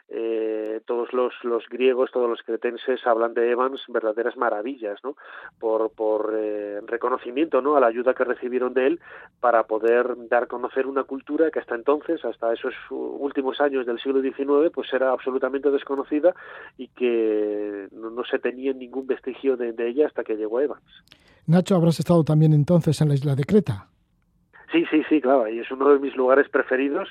eh, 0.09 0.81
todos 0.85 1.13
los, 1.13 1.33
los 1.43 1.69
griegos, 1.69 2.11
todos 2.11 2.27
los 2.27 2.41
cretenses 2.41 3.05
hablan 3.05 3.35
de 3.35 3.51
Evans 3.51 3.83
verdaderas 3.87 4.35
maravillas, 4.37 4.99
¿no? 5.03 5.15
Por, 5.59 5.91
por 5.91 6.35
eh, 6.39 6.79
reconocimiento, 6.87 7.61
¿no? 7.61 7.75
A 7.75 7.81
la 7.81 7.87
ayuda 7.87 8.13
que 8.13 8.23
recibieron 8.23 8.73
de 8.73 8.87
él 8.87 8.99
para 9.41 9.63
poder 9.63 10.15
dar 10.29 10.43
a 10.43 10.47
conocer 10.47 10.87
una 10.87 11.03
cultura 11.03 11.51
que 11.51 11.59
hasta 11.59 11.75
entonces, 11.75 12.23
hasta 12.23 12.53
esos 12.53 12.73
últimos 12.89 13.59
años 13.59 13.85
del 13.85 13.99
siglo 13.99 14.21
XIX, 14.21 14.71
pues 14.73 14.93
era 14.93 15.11
absolutamente 15.11 15.69
desconocida 15.69 16.33
y 16.77 16.87
que 16.87 17.89
no, 17.91 18.09
no 18.09 18.23
se 18.23 18.39
tenía 18.39 18.71
ningún 18.71 19.05
vestigio 19.05 19.57
de, 19.57 19.73
de 19.73 19.89
ella 19.89 20.07
hasta 20.07 20.23
que 20.23 20.37
llegó 20.37 20.61
Evans. 20.61 21.03
Nacho, 21.45 21.75
habrás 21.75 21.99
estado 21.99 22.23
también 22.23 22.53
entonces 22.53 23.01
en 23.01 23.09
la 23.09 23.15
isla 23.15 23.35
de 23.35 23.43
Creta. 23.43 23.87
Sí, 24.71 24.85
sí, 24.91 25.03
sí, 25.09 25.19
claro, 25.19 25.47
y 25.49 25.59
es 25.59 25.71
uno 25.71 25.89
de 25.89 25.99
mis 25.99 26.15
lugares 26.15 26.47
preferidos 26.47 27.09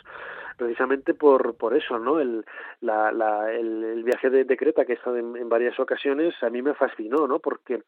precisamente 0.58 1.14
por, 1.14 1.56
por 1.56 1.74
eso, 1.74 1.98
¿no? 1.98 2.20
El, 2.20 2.44
la, 2.80 3.10
la, 3.12 3.50
el, 3.52 4.02
viaje 4.02 4.28
de, 4.28 4.44
de, 4.44 4.56
Creta, 4.56 4.84
que 4.84 4.92
he 4.92 4.96
estado 4.96 5.16
en, 5.16 5.36
en, 5.36 5.48
varias 5.48 5.78
ocasiones, 5.80 6.34
a 6.42 6.50
mí 6.50 6.60
me 6.60 6.74
fascinó, 6.74 7.26
¿no? 7.26 7.38
Porque 7.38 7.82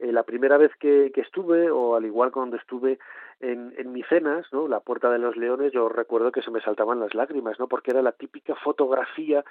eh, 0.00 0.12
la 0.12 0.24
primera 0.24 0.56
vez 0.56 0.72
que, 0.80 1.12
que 1.14 1.20
estuve, 1.20 1.70
o 1.70 1.94
al 1.94 2.04
igual 2.04 2.32
cuando 2.32 2.56
estuve 2.56 2.98
en, 3.40 3.74
en 3.76 3.92
Micenas, 3.92 4.46
¿no? 4.52 4.68
La 4.68 4.80
Puerta 4.80 5.10
de 5.10 5.18
los 5.18 5.36
Leones, 5.36 5.72
yo 5.72 5.88
recuerdo 5.88 6.32
que 6.32 6.42
se 6.42 6.50
me 6.50 6.60
saltaban 6.60 7.00
las 7.00 7.14
lágrimas, 7.14 7.58
¿no? 7.58 7.68
Porque 7.68 7.90
era 7.90 8.02
la 8.02 8.12
típica 8.12 8.54
fotografía 8.54 9.44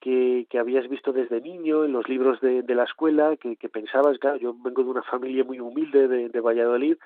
que, 0.00 0.46
que 0.50 0.58
habías 0.58 0.88
visto 0.88 1.12
desde 1.12 1.40
niño 1.40 1.84
en 1.84 1.92
los 1.92 2.08
libros 2.08 2.40
de, 2.40 2.62
de 2.62 2.74
la 2.74 2.84
escuela, 2.84 3.36
que, 3.36 3.56
que 3.56 3.68
pensabas, 3.68 4.18
yo 4.40 4.54
vengo 4.62 4.84
de 4.84 4.90
una 4.90 5.02
familia 5.02 5.44
muy 5.44 5.60
humilde 5.60 6.08
de, 6.08 6.28
de 6.28 6.40
Valladolid, 6.40 6.96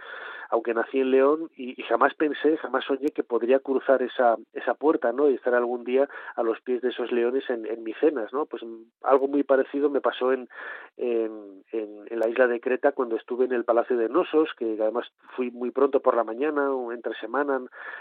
aunque 0.51 0.75
nací 0.75 1.01
en 1.01 1.11
León, 1.11 1.51
y, 1.57 1.81
y 1.81 1.85
jamás 1.85 2.15
pensé, 2.15 2.57
jamás 2.59 2.85
soñé 2.85 3.09
que 3.09 3.25
podría 3.25 3.59
cruzar 3.61 4.03
esa, 4.03 4.37
esa 4.53 4.75
puerta, 4.75 5.13
¿no? 5.13 5.31
Y 5.31 5.35
estar 5.35 5.55
algún 5.55 5.85
día 5.85 6.09
a 6.37 6.43
los 6.43 6.61
pies 6.61 6.83
de 6.83 6.91
esos 6.91 7.11
leones 7.13 7.49
en, 7.49 7.67
en 7.67 7.83
Micenas, 7.83 8.33
¿no? 8.33 8.47
Pues 8.47 8.63
algo 9.03 9.29
muy 9.29 9.43
parecido 9.43 9.89
me 9.89 10.01
pasó 10.01 10.33
en, 10.33 10.49
en, 10.97 11.65
en, 11.73 11.89
en 12.09 12.19
la 12.19 12.29
isla 12.29 12.47
de 12.47 12.61
Creta 12.61 12.93
cuando 12.93 13.17
estuve 13.17 13.47
en 13.47 13.53
el 13.53 13.65
Palacio 13.65 13.97
de 13.97 14.09
Nosos, 14.09 14.51
que 14.57 14.77
además 14.81 15.11
fui 15.37 15.51
muy 15.51 15.71
pronto 15.71 16.01
por 16.01 16.17
la 16.17 16.24
mañana 16.25 16.71
o 16.73 16.93
entre 16.93 17.15
semana, 17.15 17.61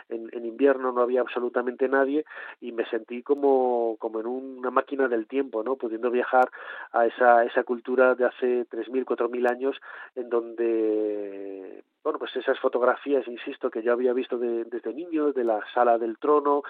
en, 0.10 0.30
en, 0.32 0.46
invierno 0.46 0.92
no 0.92 1.02
había 1.02 1.22
absolutamente 1.22 1.88
nadie 1.88 2.26
y 2.62 2.72
me 2.72 2.86
sentí 2.86 3.22
como, 3.24 3.98
como 4.00 4.20
en 4.20 4.28
una 4.28 4.72
máquina 4.72 5.08
del 5.08 5.28
tiempo, 5.28 5.64
¿no? 5.64 5.76
Pudiendo 5.76 6.10
viajar 6.10 6.50
a 6.92 7.06
esa, 7.06 7.44
esa 7.44 7.64
cultura 7.64 8.16
de 8.16 8.26
hace 8.26 8.66
3.000, 8.70 9.06
4.000 9.06 9.50
años 9.50 9.78
en 10.16 10.30
donde 10.30 11.84
bueno, 12.04 12.20
pues 12.20 12.36
esas 12.36 12.60
fotografías, 12.60 13.26
insisto, 13.28 13.72
que 13.72 13.82
yo 13.82 13.94
había 13.94 14.12
visto 14.12 14.38
desde 14.38 14.94
niño, 14.94 15.32
de 15.32 15.46
la 15.46 15.62
sala 15.74 15.98
del 15.98 16.18
trono, 16.18 16.64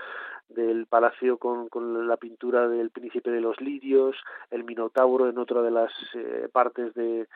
del 0.47 0.85
palacio 0.85 1.37
con, 1.37 1.69
con, 1.69 2.07
la 2.07 2.17
pintura 2.17 2.67
del 2.67 2.91
príncipe 2.91 3.31
de 3.31 3.41
los 3.41 3.59
lirios, 3.59 4.15
el 4.51 4.63
minotauro 4.63 5.27
en 5.27 5.39
otra 5.39 5.63
de 5.63 5.71
las 5.71 5.91
eh, 6.13 6.47
partes 6.51 6.93
de, 6.93 7.27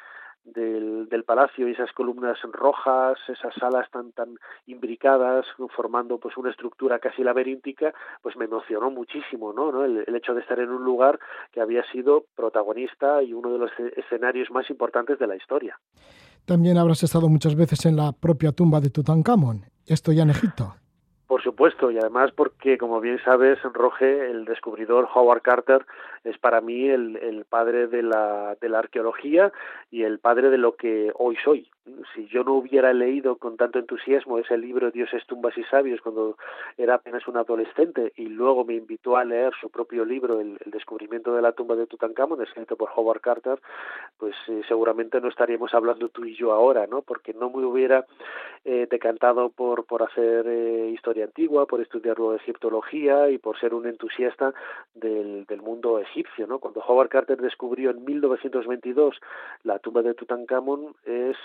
del, 0.54 1.08
del, 1.10 1.24
palacio 1.24 1.68
y 1.68 1.72
esas 1.72 1.92
columnas 1.92 2.38
rojas, 2.52 3.18
esas 3.28 3.54
salas 3.56 3.90
tan 3.92 4.12
tan 4.12 4.36
imbricadas, 4.66 5.46
formando 5.76 6.18
pues 6.20 6.38
una 6.38 6.52
estructura 6.52 7.00
casi 7.00 7.24
laberíntica, 7.24 7.94
pues 8.22 8.36
me 8.38 8.46
emocionó 8.46 8.90
muchísimo, 8.90 9.54
¿no? 9.54 9.72
¿no? 9.72 9.84
El, 9.86 10.16
hecho 10.16 10.34
de 10.34 10.42
estar 10.42 10.60
en 10.60 10.70
un 10.70 10.84
lugar 10.84 11.20
que 11.52 11.62
había 11.62 11.84
sido 11.92 12.26
protagonista 12.36 13.22
y 13.22 13.34
uno 13.34 13.52
de 13.54 13.60
los 13.60 13.72
escenarios 13.96 14.50
más 14.50 14.70
importantes 14.70 15.20
de 15.20 15.28
la 15.28 15.36
historia. 15.36 15.80
También 16.46 16.78
habrás 16.78 17.04
estado 17.04 17.30
muchas 17.30 17.56
veces 17.56 17.86
en 17.86 17.98
la 17.98 18.14
propia 18.14 18.52
tumba 18.52 18.80
de 18.80 18.90
Tutankamón, 18.90 19.66
esto 19.86 20.12
ya 20.12 20.24
en 20.24 20.32
Egipto. 20.32 20.76
Por 21.28 21.44
supuesto, 21.44 21.92
y 21.92 21.98
además 21.98 22.32
porque, 22.34 22.78
como 22.78 23.02
bien 23.02 23.20
sabes, 23.24 23.62
Roge, 23.62 24.32
el 24.32 24.46
descubridor 24.46 25.10
Howard 25.14 25.42
Carter, 25.42 25.86
es 26.24 26.38
para 26.38 26.62
mí 26.62 26.88
el, 26.88 27.18
el 27.18 27.44
padre 27.44 27.88
de 27.88 28.02
la, 28.02 28.56
de 28.62 28.70
la 28.70 28.80
arqueología 28.80 29.52
y 29.92 30.04
el 30.04 30.20
padre 30.20 30.50
de 30.50 30.58
lo 30.58 30.78
que 30.78 31.12
hoy 31.16 31.36
soy 31.44 31.70
si 32.14 32.28
yo 32.28 32.44
no 32.44 32.54
hubiera 32.54 32.94
leído 32.94 33.38
con 33.38 33.58
tanto 33.58 33.80
entusiasmo 33.80 34.40
ese 34.40 34.58
libro 34.58 34.92
Dioses, 34.92 35.26
tumbas 35.26 35.58
y 35.58 35.64
sabios 35.66 36.02
cuando 36.02 36.38
era 36.78 36.96
apenas 36.96 37.28
un 37.28 37.38
adolescente 37.38 38.14
y 38.16 38.28
luego 38.28 38.66
me 38.66 38.76
invitó 38.76 39.18
a 39.18 39.26
leer 39.26 39.54
su 39.60 39.70
propio 39.70 40.06
libro 40.06 40.40
El, 40.40 40.58
descubrimiento 40.66 41.34
de 41.34 41.42
la 41.42 41.54
tumba 41.54 41.76
de 41.76 41.88
Tutankamón 41.88 42.42
escrito 42.42 42.76
por 42.76 42.90
Howard 42.96 43.22
Carter 43.22 43.60
pues 44.18 44.36
eh, 44.48 44.62
seguramente 44.68 45.22
no 45.22 45.30
estaríamos 45.30 45.74
hablando 45.74 46.10
tú 46.10 46.26
y 46.26 46.36
yo 46.36 46.52
ahora 46.52 46.88
no 46.88 47.02
porque 47.02 47.34
no 47.34 47.50
me 47.50 47.66
hubiera 47.66 48.06
eh, 48.66 48.88
decantado 48.90 49.50
por 49.50 49.86
por 49.86 50.04
hacer 50.04 50.46
eh, 50.48 50.90
historia 50.94 51.26
antigua 51.26 51.66
por 51.66 51.82
estudiar 51.82 52.18
luego 52.18 52.36
egiptología 52.36 53.30
y 53.30 53.38
por 53.38 53.60
ser 53.60 53.74
un 53.74 53.88
entusiasta 53.88 54.54
del, 54.94 55.46
del 55.46 55.62
mundo 55.62 56.00
egipcio 56.00 56.48
no 56.48 56.60
cuando 56.60 56.82
Howard 56.82 57.10
Carter 57.10 57.42
descubrió 57.42 57.92
en 57.92 58.04
1922 58.04 59.20
la 59.64 59.80
tumba 59.80 60.02
de 60.02 60.14
Tutankamón 60.14 60.96
es 61.06 61.38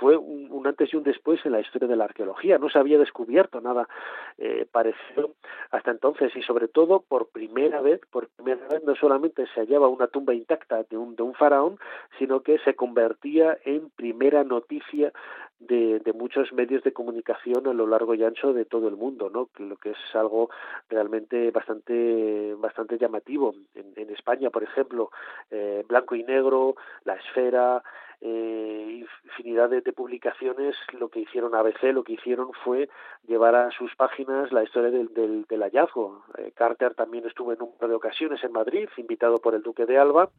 fue 0.00 0.16
un, 0.16 0.66
antes 0.66 0.92
y 0.92 0.96
un 0.96 1.02
después 1.02 1.44
en 1.44 1.52
la 1.52 1.60
historia 1.60 1.88
de 1.88 1.96
la 1.96 2.04
arqueología. 2.04 2.58
No 2.58 2.68
se 2.68 2.78
había 2.78 2.98
descubierto 2.98 3.60
nada 3.60 3.88
eh, 4.36 4.66
parecido 4.70 5.34
hasta 5.70 5.90
entonces 5.90 6.34
y 6.36 6.42
sobre 6.42 6.68
todo 6.68 7.00
por 7.00 7.28
primera 7.28 7.80
vez, 7.80 8.00
por 8.10 8.28
primera 8.28 8.66
vez 8.68 8.82
no 8.84 8.94
solamente 8.94 9.46
se 9.54 9.60
hallaba 9.60 9.88
una 9.88 10.08
tumba 10.08 10.34
intacta 10.34 10.82
de 10.84 10.96
un, 10.96 11.16
de 11.16 11.22
un 11.22 11.34
faraón, 11.34 11.78
sino 12.18 12.40
que 12.40 12.58
se 12.60 12.74
convertía 12.74 13.58
en 13.64 13.90
primera 13.90 14.44
noticia 14.44 15.12
de, 15.60 16.00
de, 16.00 16.12
muchos 16.12 16.52
medios 16.52 16.82
de 16.84 16.92
comunicación 16.92 17.66
a 17.66 17.72
lo 17.72 17.86
largo 17.86 18.14
y 18.14 18.24
ancho 18.24 18.52
de 18.52 18.64
todo 18.64 18.88
el 18.88 18.96
mundo, 18.96 19.28
¿no? 19.30 19.48
Lo 19.58 19.76
que 19.76 19.90
es 19.90 20.14
algo 20.14 20.50
realmente 20.88 21.50
bastante 21.50 22.54
bastante 22.54 22.98
llamativo. 22.98 23.54
En, 23.74 24.08
España, 24.10 24.50
por 24.50 24.62
ejemplo, 24.62 25.10
eh, 25.50 25.84
Blanco 25.86 26.14
y 26.14 26.24
Negro, 26.24 26.76
La 27.04 27.14
Esfera, 27.14 27.82
eh, 28.20 29.04
infinidad 29.24 29.70
de, 29.70 29.80
de, 29.80 29.92
publicaciones, 29.92 30.74
lo 30.98 31.08
que 31.08 31.20
hicieron 31.20 31.54
ABC, 31.54 31.92
lo 31.92 32.02
que 32.02 32.14
hicieron 32.14 32.50
fue 32.64 32.88
llevar 33.28 33.54
a 33.54 33.70
sus 33.70 33.94
páginas 33.94 34.50
la 34.50 34.64
historia 34.64 34.90
del, 34.90 35.14
del, 35.14 35.44
del 35.44 35.62
hallazgo. 35.62 36.24
Eh, 36.36 36.50
Carter 36.54 36.94
también 36.94 37.26
estuvo 37.26 37.52
en 37.52 37.62
un 37.62 37.76
par 37.78 37.88
de 37.88 37.94
ocasiones 37.94 38.42
en 38.42 38.50
Madrid, 38.50 38.88
invitado 38.96 39.36
por 39.36 39.54
el 39.54 39.62
Duque 39.62 39.86
de 39.86 39.98
Alba, 39.98 40.30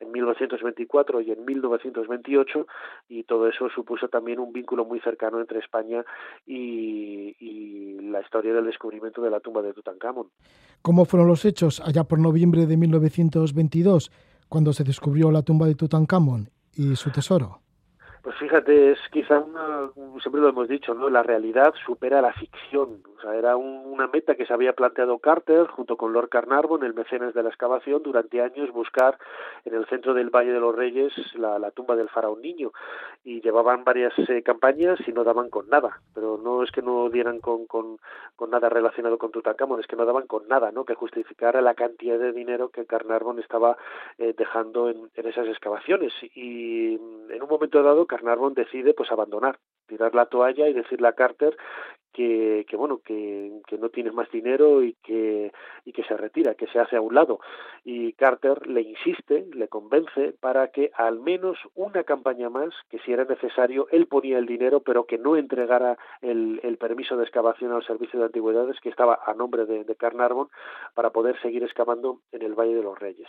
en 0.00 0.10
1924 0.10 1.20
y 1.20 1.30
en 1.30 1.44
1928, 1.44 2.66
y 3.08 3.22
todo 3.22 3.46
eso 3.48 3.68
supuso 3.68 4.08
también 4.08 4.40
un 4.40 4.52
vínculo 4.60 4.84
muy 4.84 5.00
cercano 5.00 5.40
entre 5.40 5.58
España 5.58 6.04
y, 6.46 7.36
y 7.40 7.98
la 8.10 8.20
historia 8.20 8.52
del 8.52 8.66
descubrimiento 8.66 9.20
de 9.22 9.30
la 9.30 9.40
tumba 9.40 9.62
de 9.62 9.72
Tutankamón. 9.72 10.28
¿Cómo 10.82 11.04
fueron 11.04 11.28
los 11.28 11.44
hechos 11.44 11.80
allá 11.80 12.04
por 12.04 12.18
noviembre 12.18 12.66
de 12.66 12.76
1922, 12.76 14.10
cuando 14.48 14.72
se 14.72 14.84
descubrió 14.84 15.30
la 15.30 15.42
tumba 15.42 15.66
de 15.66 15.74
Tutankamón 15.74 16.50
y 16.74 16.96
su 16.96 17.10
tesoro? 17.10 17.60
Pues 18.22 18.36
fíjate, 18.36 18.92
es 18.92 18.98
quizá 19.10 19.38
una, 19.38 19.90
siempre 20.20 20.42
lo 20.42 20.48
hemos 20.50 20.68
dicho, 20.68 20.92
¿no? 20.92 21.08
La 21.08 21.22
realidad 21.22 21.72
supera 21.86 22.20
la 22.20 22.34
ficción. 22.34 23.02
O 23.16 23.20
sea, 23.22 23.34
era 23.34 23.56
un, 23.56 23.82
una 23.86 24.08
meta 24.08 24.34
que 24.34 24.44
se 24.44 24.52
había 24.52 24.74
planteado 24.74 25.18
Carter 25.18 25.66
junto 25.68 25.96
con 25.96 26.12
Lord 26.12 26.28
Carnarvon, 26.28 26.84
el 26.84 26.92
mecenas 26.92 27.32
de 27.32 27.42
la 27.42 27.48
excavación, 27.48 28.02
durante 28.02 28.42
años 28.42 28.70
buscar 28.72 29.18
en 29.64 29.74
el 29.74 29.86
centro 29.86 30.12
del 30.12 30.28
Valle 30.28 30.52
de 30.52 30.60
los 30.60 30.74
Reyes 30.74 31.12
la, 31.34 31.70
tumba 31.70 31.96
del 31.96 32.10
faraón 32.10 32.42
niño. 32.42 32.72
Y 33.24 33.40
llevaban 33.40 33.84
varias 33.84 34.12
eh, 34.28 34.42
campañas 34.42 34.98
y 35.06 35.12
no 35.12 35.24
daban 35.24 35.48
con 35.48 35.70
nada. 35.70 36.00
Pero 36.14 36.38
no 36.42 36.62
es 36.62 36.70
que 36.72 36.82
no 36.82 37.08
dieran 37.08 37.40
con, 37.40 37.66
con, 37.66 37.98
nada 38.50 38.68
relacionado 38.68 39.16
con 39.16 39.30
Tutankamón, 39.30 39.80
es 39.80 39.86
que 39.86 39.96
no 39.96 40.04
daban 40.04 40.26
con 40.26 40.46
nada, 40.46 40.72
¿no? 40.72 40.84
Que 40.84 40.94
justificara 40.94 41.62
la 41.62 41.74
cantidad 41.74 42.18
de 42.18 42.32
dinero 42.32 42.68
que 42.68 42.84
Carnarvon 42.84 43.38
estaba 43.38 43.78
eh, 44.18 44.34
dejando 44.36 44.90
en 44.90 45.10
esas 45.14 45.46
excavaciones. 45.46 46.12
Y 46.34 46.94
en 47.30 47.42
un 47.42 47.48
momento 47.48 47.82
dado 47.82 48.06
Carnarvon 48.10 48.54
decide 48.54 48.92
pues 48.92 49.12
abandonar, 49.12 49.60
tirar 49.86 50.16
la 50.16 50.26
toalla 50.26 50.68
y 50.68 50.72
decirle 50.72 51.06
a 51.06 51.12
Carter 51.12 51.56
que, 52.12 52.66
que 52.68 52.76
bueno 52.76 53.00
que, 53.04 53.60
que, 53.66 53.78
no 53.78 53.88
tiene 53.88 54.10
más 54.10 54.30
dinero 54.30 54.82
y 54.82 54.94
que 55.02 55.52
y 55.84 55.92
que 55.92 56.04
se 56.04 56.16
retira 56.16 56.54
que 56.54 56.66
se 56.68 56.78
hace 56.78 56.96
a 56.96 57.00
un 57.00 57.14
lado. 57.14 57.40
Y 57.84 58.12
Carter 58.14 58.66
le 58.66 58.82
insiste 58.82 59.46
le 59.52 59.68
convence 59.68 60.34
para 60.40 60.68
que 60.68 60.90
al 60.94 61.20
menos 61.20 61.58
una 61.74 62.04
campaña 62.04 62.50
más 62.50 62.74
que 62.88 62.98
si 63.00 63.12
era 63.12 63.24
necesario 63.24 63.86
él 63.90 64.06
ponía 64.06 64.38
el 64.38 64.46
dinero 64.46 64.80
pero 64.80 65.04
que 65.04 65.18
no 65.18 65.36
entregara 65.36 65.98
el, 66.20 66.60
el 66.62 66.76
permiso 66.78 67.16
de 67.16 67.24
excavación 67.24 67.72
al 67.72 67.84
servicio 67.84 68.18
de 68.18 68.26
antigüedades 68.26 68.80
que 68.80 68.88
estaba 68.88 69.20
a 69.24 69.34
nombre 69.34 69.66
de, 69.66 69.84
de 69.84 69.96
Carnarvon 69.96 70.48
para 70.94 71.10
poder 71.10 71.40
seguir 71.40 71.62
excavando 71.62 72.20
en 72.32 72.42
el 72.42 72.54
Valle 72.54 72.74
de 72.74 72.82
los 72.82 72.98
Reyes. 72.98 73.28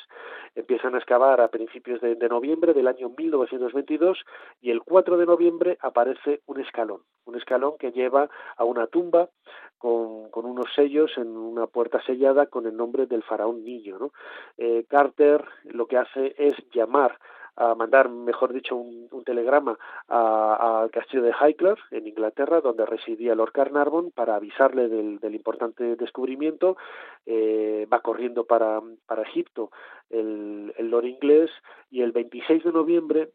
Empiezan 0.56 0.96
a 0.96 0.98
excavar 0.98 1.42
a 1.42 1.50
principios 1.50 2.02
de, 2.02 2.16
de 2.16 2.30
noviembre 2.30 2.74
del 2.74 2.88
año 2.88 3.10
1922 3.18 4.20
y 4.62 4.72
el 4.72 4.82
4 4.82 5.18
de 5.18 5.26
noviembre 5.26 5.78
aparece 5.82 6.42
un 6.48 6.60
escalón 6.60 7.02
un 7.26 7.36
escalón 7.36 7.74
que 7.80 7.92
lleva 7.92 8.30
a 8.58 8.64
una 8.72 8.88
tumba 8.88 9.30
con, 9.78 10.30
unos 10.34 10.68
sellos 10.76 11.12
en 11.18 11.36
una 11.36 11.68
puerta 11.68 12.02
sellada 12.06 12.46
con 12.46 12.66
el 12.68 12.76
nombre 12.76 13.08
del 13.08 13.24
faraón 13.24 13.64
niño. 13.64 13.98
¿no? 14.00 14.12
Eh, 14.58 14.86
Carter 14.88 15.44
lo 15.66 15.88
que 15.88 15.98
hace 15.98 16.36
es 16.38 16.54
llamar 16.74 17.18
a 17.56 17.76
mandar, 17.76 18.10
mejor 18.10 18.54
dicho, 18.54 18.76
un, 18.76 19.08
un 19.12 19.24
telegrama 19.24 19.78
al 20.08 20.90
castillo 20.90 21.24
de 21.24 21.34
Highclere, 21.34 21.82
en 21.92 22.08
Inglaterra, 22.08 22.62
donde 22.62 22.86
residía 22.86 23.36
Lord 23.36 23.52
Carnarvon, 23.52 24.12
para 24.12 24.36
avisarle 24.36 24.88
del, 24.88 25.20
del 25.20 25.36
importante 25.36 25.96
descubrimiento. 25.96 26.78
Eh, 27.26 27.88
va 27.92 28.00
corriendo 28.00 28.46
para, 28.46 28.82
para 29.06 29.24
Egipto 29.24 29.70
el, 30.10 30.74
el 30.78 30.90
Lord 30.90 31.06
inglés 31.06 31.52
y 31.90 32.02
el 32.02 32.12
26 32.12 32.64
de 32.64 32.72
noviembre 32.72 33.30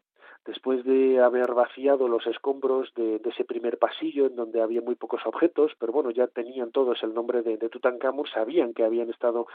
después 0.47 0.83
de 0.85 1.19
haber 1.19 1.53
vaciado 1.53 2.07
los 2.07 2.25
escombros 2.25 2.93
de, 2.95 3.19
de, 3.19 3.29
ese 3.29 3.43
primer 3.43 3.77
pasillo 3.77 4.25
en 4.25 4.35
donde 4.35 4.61
había 4.61 4.81
muy 4.81 4.95
pocos 4.95 5.21
objetos, 5.25 5.73
pero 5.77 5.91
bueno, 5.91 6.09
ya 6.09 6.27
tenían 6.27 6.71
todos 6.71 7.03
el 7.03 7.13
nombre 7.13 7.41
de, 7.41 7.57
de 7.57 7.69
Tutankamón, 7.69 8.25
sabían 8.33 8.73
que 8.73 8.85
habían 8.85 9.09
estado 9.09 9.47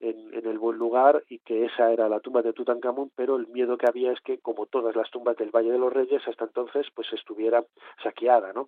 en, 0.00 0.34
en, 0.34 0.46
el 0.46 0.58
buen 0.58 0.76
lugar 0.76 1.24
y 1.30 1.38
que 1.38 1.64
esa 1.64 1.90
era 1.90 2.08
la 2.08 2.20
tumba 2.20 2.42
de 2.42 2.52
Tutankamón, 2.52 3.10
pero 3.16 3.36
el 3.36 3.48
miedo 3.48 3.78
que 3.78 3.88
había 3.88 4.12
es 4.12 4.20
que, 4.20 4.38
como 4.38 4.66
todas 4.66 4.94
las 4.94 5.10
tumbas 5.10 5.36
del 5.38 5.50
Valle 5.50 5.72
de 5.72 5.78
los 5.78 5.92
Reyes, 5.92 6.22
hasta 6.28 6.44
entonces, 6.44 6.86
pues 6.94 7.10
estuviera 7.12 7.64
saqueada, 8.02 8.52
¿no? 8.52 8.66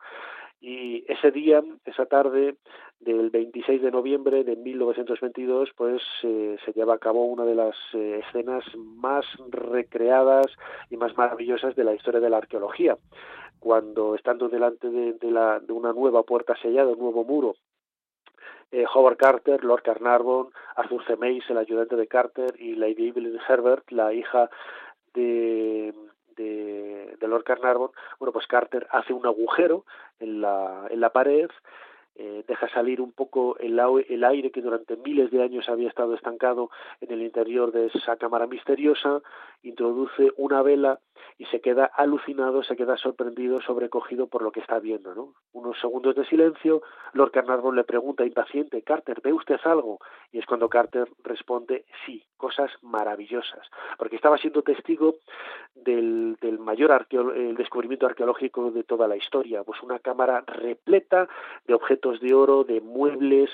Y 0.60 1.04
ese 1.06 1.30
día, 1.30 1.62
esa 1.84 2.06
tarde 2.06 2.56
del 2.98 3.30
26 3.30 3.82
de 3.82 3.90
noviembre 3.90 4.42
de 4.42 4.56
1922, 4.56 5.70
pues 5.76 6.02
eh, 6.22 6.56
se 6.64 6.72
lleva 6.72 6.94
a 6.94 6.98
cabo 6.98 7.24
una 7.26 7.44
de 7.44 7.54
las 7.54 7.76
eh, 7.92 8.22
escenas 8.26 8.64
más 8.76 9.24
recreadas 9.50 10.46
y 10.90 10.96
más 10.96 11.16
maravillosas 11.16 11.76
de 11.76 11.84
la 11.84 11.94
historia 11.94 12.20
de 12.20 12.30
la 12.30 12.38
arqueología, 12.38 12.96
cuando 13.58 14.14
estando 14.14 14.48
delante 14.48 14.88
de, 14.88 15.12
de, 15.12 15.30
la, 15.30 15.60
de 15.60 15.72
una 15.72 15.92
nueva 15.92 16.22
puerta 16.22 16.56
sellada, 16.60 16.90
un 16.90 17.00
nuevo 17.00 17.24
muro, 17.24 17.54
eh, 18.72 18.84
Howard 18.92 19.16
Carter, 19.16 19.64
Lord 19.64 19.82
Carnarvon, 19.82 20.48
Arthur 20.74 21.04
C. 21.06 21.14
El 21.48 21.58
ayudante 21.58 21.96
de 21.96 22.08
Carter, 22.08 22.54
y 22.58 22.74
Lady 22.74 23.08
Evelyn 23.08 23.38
Herbert, 23.48 23.90
la 23.90 24.12
hija 24.12 24.50
de 25.14 25.94
de, 26.36 27.16
de 27.18 27.28
Lord 27.28 27.44
Carnarvon, 27.44 27.90
bueno, 28.18 28.32
pues 28.32 28.46
Carter 28.46 28.86
hace 28.90 29.12
un 29.12 29.26
agujero 29.26 29.84
en 30.20 30.40
la, 30.40 30.86
en 30.90 31.00
la 31.00 31.10
pared, 31.10 31.50
eh, 32.18 32.44
deja 32.48 32.68
salir 32.70 33.00
un 33.00 33.12
poco 33.12 33.58
el, 33.58 33.78
el 34.08 34.24
aire 34.24 34.50
que 34.50 34.62
durante 34.62 34.96
miles 34.96 35.30
de 35.30 35.42
años 35.42 35.68
había 35.68 35.88
estado 35.88 36.14
estancado 36.14 36.70
en 37.00 37.12
el 37.12 37.22
interior 37.22 37.72
de 37.72 37.86
esa 37.86 38.16
cámara 38.16 38.46
misteriosa, 38.46 39.20
introduce 39.62 40.32
una 40.36 40.62
vela 40.62 41.00
y 41.38 41.44
se 41.46 41.60
queda 41.60 41.84
alucinado, 41.84 42.62
se 42.62 42.76
queda 42.76 42.96
sorprendido, 42.96 43.60
sobrecogido 43.60 44.28
por 44.28 44.42
lo 44.42 44.50
que 44.50 44.60
está 44.60 44.78
viendo. 44.78 45.14
¿no? 45.14 45.34
Unos 45.52 45.78
segundos 45.80 46.14
de 46.14 46.24
silencio, 46.24 46.82
Lord 47.12 47.32
Carnarvon 47.32 47.76
le 47.76 47.84
pregunta 47.84 48.24
impaciente, 48.24 48.82
Carter, 48.82 49.20
¿ve 49.22 49.32
usted 49.32 49.60
algo? 49.64 49.98
Y 50.32 50.38
es 50.38 50.46
cuando 50.46 50.68
Carter 50.68 51.08
responde, 51.22 51.84
sí, 52.04 52.24
cosas 52.36 52.70
maravillosas, 52.82 53.68
porque 53.98 54.16
estaba 54.16 54.38
siendo 54.38 54.62
testigo 54.62 55.16
del, 55.74 56.36
del 56.40 56.58
mayor 56.58 56.86
el 57.10 57.56
descubrimiento 57.56 58.06
arqueológico 58.06 58.70
de 58.70 58.84
toda 58.84 59.08
la 59.08 59.16
historia, 59.16 59.64
pues 59.64 59.82
una 59.82 59.98
cámara 59.98 60.44
repleta 60.46 61.28
de 61.66 61.74
objetos 61.74 62.05
de 62.20 62.34
oro, 62.34 62.64
de 62.64 62.80
muebles, 62.80 63.50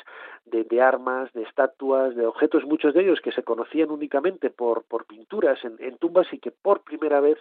de, 0.46 0.82
armas, 0.82 1.32
de 1.32 1.42
estatuas, 1.42 2.14
de 2.14 2.26
objetos, 2.26 2.64
muchos 2.64 2.92
de 2.92 3.02
ellos 3.02 3.20
que 3.22 3.32
se 3.32 3.42
conocían 3.42 3.90
únicamente 3.90 4.50
por, 4.50 4.84
pinturas 5.06 5.58
en, 5.64 5.96
tumbas 5.96 6.26
y 6.32 6.38
que 6.38 6.50
por 6.50 6.82
primera 6.82 7.20
vez 7.20 7.38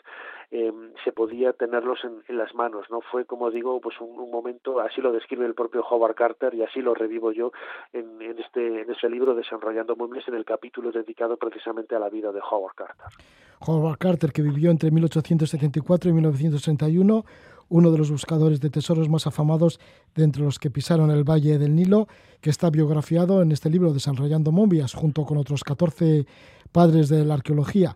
eh, 0.51 0.71
se 1.03 1.11
podía 1.11 1.51
tenerlos 1.53 1.99
en, 2.03 2.23
en, 2.27 2.37
las 2.37 2.53
manos. 2.55 2.85
no 2.89 3.01
Fue, 3.01 3.25
como 3.25 3.51
digo, 3.51 3.81
pues 3.81 3.99
un, 3.99 4.17
un, 4.17 4.31
momento, 4.31 4.79
así 4.79 5.01
lo 5.01 5.11
describe 5.11 5.45
el 5.45 5.55
propio 5.55 5.83
Howard 5.83 6.15
Carter 6.15 6.53
y 6.53 6.63
así 6.63 6.81
lo 6.81 6.93
revivo 6.93 7.31
yo 7.31 7.51
en, 7.91 8.21
en 8.21 8.39
este, 8.39 8.81
en 8.81 8.89
este 8.89 9.09
libro, 9.09 9.35
Desenrollando 9.35 9.95
Muebles, 9.95 10.27
en 10.27 10.35
el 10.35 10.45
capítulo 10.45 10.91
dedicado 10.91 11.37
precisamente 11.37 11.95
a 11.95 11.99
la 11.99 12.09
vida 12.09 12.31
de 12.31 12.39
Howard 12.39 12.75
Carter. 12.75 13.07
Howard 13.67 13.97
Carter, 13.97 14.31
que 14.31 14.41
vivió 14.41 14.71
entre 14.71 14.89
1874 14.89 16.09
y 16.09 16.13
1931, 16.13 17.25
uno 17.71 17.89
de 17.89 17.97
los 17.97 18.11
buscadores 18.11 18.59
de 18.59 18.69
tesoros 18.69 19.07
más 19.07 19.27
afamados 19.27 19.79
de 20.13 20.25
entre 20.25 20.43
los 20.43 20.59
que 20.59 20.69
pisaron 20.69 21.09
el 21.09 21.23
Valle 21.23 21.57
del 21.57 21.73
Nilo, 21.73 22.07
que 22.41 22.49
está 22.49 22.69
biografiado 22.69 23.41
en 23.41 23.53
este 23.53 23.69
libro 23.69 23.93
Desenrollando 23.93 24.51
Momias, 24.51 24.93
junto 24.93 25.23
con 25.23 25.37
otros 25.37 25.63
14 25.63 26.25
padres 26.73 27.07
de 27.07 27.23
la 27.23 27.35
arqueología 27.35 27.95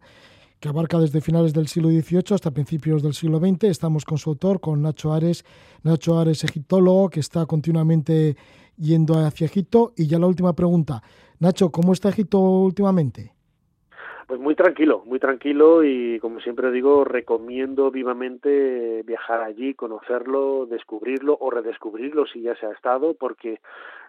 que 0.62 0.70
abarca 0.70 0.98
desde 0.98 1.20
finales 1.20 1.54
del 1.54 1.68
siglo 1.68 1.90
XVIII 1.90 2.34
hasta 2.34 2.52
principios 2.52 3.04
del 3.04 3.14
siglo 3.14 3.40
XX. 3.40 3.66
Estamos 3.66 4.06
con 4.06 4.18
su 4.18 4.30
autor, 4.30 4.62
con 4.62 4.82
Nacho 4.82 5.14
Ares, 5.14 5.44
Nacho 5.84 6.18
Ares, 6.18 6.46
egiptólogo, 6.46 7.10
que 7.10 7.20
está 7.20 7.46
continuamente 7.46 8.38
yendo 8.78 9.20
hacia 9.20 9.46
Egipto. 9.46 9.94
Y 9.98 10.08
ya 10.08 10.18
la 10.18 10.28
última 10.28 10.56
pregunta. 10.56 11.04
Nacho, 11.40 11.70
¿cómo 11.70 11.92
está 11.92 12.10
Egipto 12.10 12.40
últimamente? 12.40 13.35
Pues 14.28 14.40
muy 14.40 14.56
tranquilo, 14.56 15.04
muy 15.06 15.20
tranquilo 15.20 15.84
y 15.84 16.20
como 16.20 16.40
siempre 16.40 16.72
digo, 16.72 17.04
recomiendo 17.04 17.92
vivamente 17.92 19.04
viajar 19.04 19.42
allí, 19.42 19.76
conocerlo, 19.76 20.66
descubrirlo 20.66 21.38
o 21.40 21.52
redescubrirlo 21.52 22.26
si 22.26 22.42
ya 22.42 22.56
se 22.56 22.66
ha 22.66 22.72
estado, 22.72 23.14
porque 23.14 23.60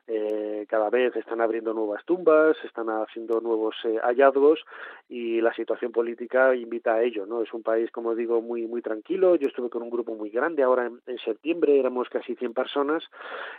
eh, 0.07 0.65
cada 0.71 0.89
vez 0.89 1.15
están 1.17 1.43
abriendo 1.43 1.75
nuevas 1.75 2.03
tumbas, 2.07 2.57
están 2.65 2.89
haciendo 2.89 3.41
nuevos 3.43 3.75
eh, 3.85 3.99
hallazgos 4.03 4.65
y 5.09 5.43
la 5.43 5.53
situación 5.53 5.93
política 5.93 6.55
invita 6.55 6.95
a 6.95 7.03
ello, 7.03 7.27
¿no? 7.27 7.43
Es 7.43 7.53
un 7.53 7.63
país, 7.63 7.91
como 7.91 8.15
digo, 8.15 8.41
muy 8.41 8.67
muy 8.67 8.81
tranquilo. 8.81 9.37
Yo 9.37 9.49
estuve 9.49 9.69
con 9.69 9.83
un 9.83 9.91
grupo 9.91 10.15
muy 10.15 10.31
grande 10.31 10.63
ahora 10.63 10.87
en, 10.87 11.19
septiembre, 11.19 11.79
éramos 11.79 12.09
casi 12.09 12.37
100 12.37 12.55
personas 12.55 13.05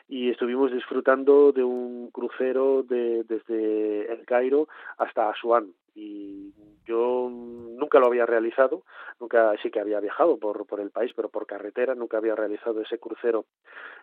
y 0.08 0.32
estuvimos 0.32 0.72
disfrutando 0.72 1.52
de 1.52 1.64
un 1.64 2.10
crucero 2.12 2.82
de, 2.82 3.24
desde 3.26 4.12
El 4.12 4.26
Cairo 4.26 4.68
hasta 4.98 5.30
Asuán 5.30 5.74
y 5.98 6.54
yo 6.86 7.28
nunca 7.32 8.00
lo 8.00 8.06
había 8.06 8.28
realizado, 8.28 8.84
nunca 9.20 9.52
sí 9.64 9.72
que 9.72 9.80
había 9.80 10.00
viajado 10.00 10.38
por, 10.38 10.68
por 10.68 10.80
el 10.80 10.92
país, 10.92 11.12
pero 11.16 11.30
por 11.30 11.48
carretera, 11.48 11.96
nunca 11.96 12.18
había 12.18 12.36
realizado 12.36 12.82
ese 12.82 13.00
crucero 13.00 13.46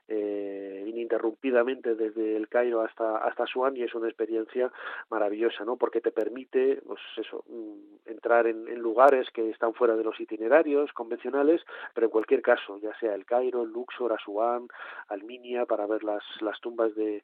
eh, 0.08 0.84
ininterrumpidamente 0.88 1.94
desde 1.94 2.36
el 2.36 2.48
Cairo 2.48 2.80
hasta 2.82 3.18
hasta 3.18 3.44
Asuán 3.44 3.76
y 3.76 3.84
es 3.84 3.94
una 3.94 4.08
experiencia 4.08 4.72
maravillosa, 5.08 5.64
¿no? 5.64 5.76
Porque 5.76 6.00
te 6.00 6.10
permite, 6.10 6.82
pues 6.84 7.00
eso, 7.16 7.44
mm, 7.46 8.10
entrar 8.10 8.48
en, 8.48 8.66
en 8.66 8.80
lugares 8.80 9.30
que 9.30 9.48
están 9.50 9.72
fuera 9.72 9.94
de 9.94 10.02
los 10.02 10.18
itinerarios 10.20 10.92
convencionales, 10.92 11.62
pero 11.94 12.08
en 12.08 12.10
cualquier 12.10 12.42
caso, 12.42 12.78
ya 12.78 12.94
sea 12.98 13.14
el 13.14 13.24
Cairo, 13.24 13.64
Luxor, 13.64 14.12
Asuán, 14.12 14.66
Alminia, 15.08 15.64
para 15.64 15.86
ver 15.86 16.02
las 16.02 16.24
las 16.40 16.60
tumbas 16.60 16.92
de 16.96 17.22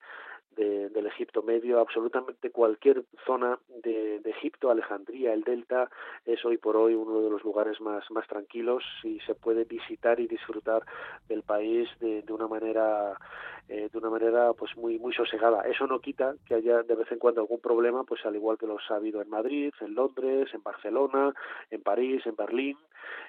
de, 0.56 0.88
del 0.90 1.06
Egipto 1.06 1.42
medio, 1.42 1.80
absolutamente 1.80 2.50
cualquier 2.50 3.04
zona 3.26 3.58
de, 3.82 4.20
de, 4.20 4.30
Egipto, 4.30 4.70
Alejandría, 4.70 5.32
el 5.32 5.42
Delta, 5.42 5.90
es 6.24 6.44
hoy 6.44 6.56
por 6.56 6.76
hoy 6.76 6.94
uno 6.94 7.20
de 7.20 7.30
los 7.30 7.42
lugares 7.44 7.80
más, 7.80 8.08
más 8.10 8.26
tranquilos 8.26 8.82
y 9.04 9.20
se 9.20 9.34
puede 9.34 9.64
visitar 9.64 10.20
y 10.20 10.26
disfrutar 10.26 10.82
del 11.28 11.42
país 11.42 11.88
de, 12.00 12.22
de 12.22 12.32
una 12.32 12.48
manera 12.48 13.16
eh, 13.68 13.88
de 13.92 13.98
una 13.98 14.10
manera 14.10 14.52
pues 14.52 14.76
muy 14.76 14.98
muy 14.98 15.14
sosegada. 15.14 15.62
Eso 15.62 15.86
no 15.86 16.00
quita 16.00 16.34
que 16.44 16.54
haya 16.54 16.82
de 16.82 16.94
vez 16.96 17.10
en 17.12 17.20
cuando 17.20 17.40
algún 17.40 17.60
problema, 17.60 18.02
pues 18.02 18.26
al 18.26 18.34
igual 18.34 18.58
que 18.58 18.66
los 18.66 18.82
ha 18.90 18.96
habido 18.96 19.22
en 19.22 19.30
Madrid, 19.30 19.72
en 19.80 19.94
Londres, 19.94 20.48
en 20.52 20.62
Barcelona, 20.62 21.32
en 21.70 21.80
París, 21.80 22.26
en 22.26 22.34
Berlín, 22.34 22.76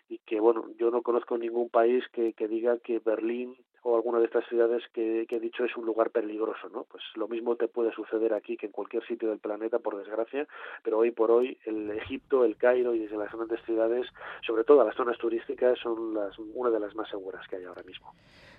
y 0.10 0.18
que 0.20 0.40
bueno, 0.40 0.66
yo 0.80 0.90
no 0.90 1.04
conozco 1.04 1.38
ningún 1.38 1.70
país 1.70 2.04
que, 2.12 2.34
que 2.34 2.48
diga 2.48 2.80
que 2.80 2.98
Berlín 2.98 3.56
o 3.84 3.96
alguna 3.96 4.20
de 4.20 4.26
estas 4.26 4.46
ciudades 4.48 4.84
que, 4.94 5.26
he 5.30 5.40
dicho 5.40 5.66
es 5.66 5.76
un 5.76 5.86
lugar 5.86 6.12
peligroso, 6.12 6.70
¿no? 6.70 6.84
Pues 6.84 7.04
lo 7.16 7.28
mismo 7.28 7.56
te 7.56 7.68
puede 7.68 7.92
suceder 7.94 8.34
aquí 8.34 8.58
que 8.58 8.68
en 8.68 8.72
cualquier 8.72 9.06
sitio 9.08 9.30
del 9.30 9.40
planeta, 9.40 9.80
por 9.80 9.98
desgracia, 9.98 10.48
pero 10.84 11.00
hoy 11.00 11.12
por 11.12 11.32
hoy 11.32 11.58
el 11.66 11.90
Egipto, 11.92 12.46
el 12.46 12.58
Cairo 12.58 12.94
y 12.94 13.00
desde 13.00 13.18
las 13.18 13.32
grandes 13.32 13.60
ciudades, 13.66 14.08
sobre 14.46 14.64
todo 14.64 14.86
las 14.86 14.96
zonas 14.96 15.18
turísticas, 15.18 15.80
son 15.80 16.18
una 16.54 16.70
de 16.70 16.80
las 16.80 16.96
más 16.96 17.10
seguras 17.10 17.48
que 17.48 17.58
hay 17.58 17.64
ahora 17.66 17.84
mismo. 17.84 18.14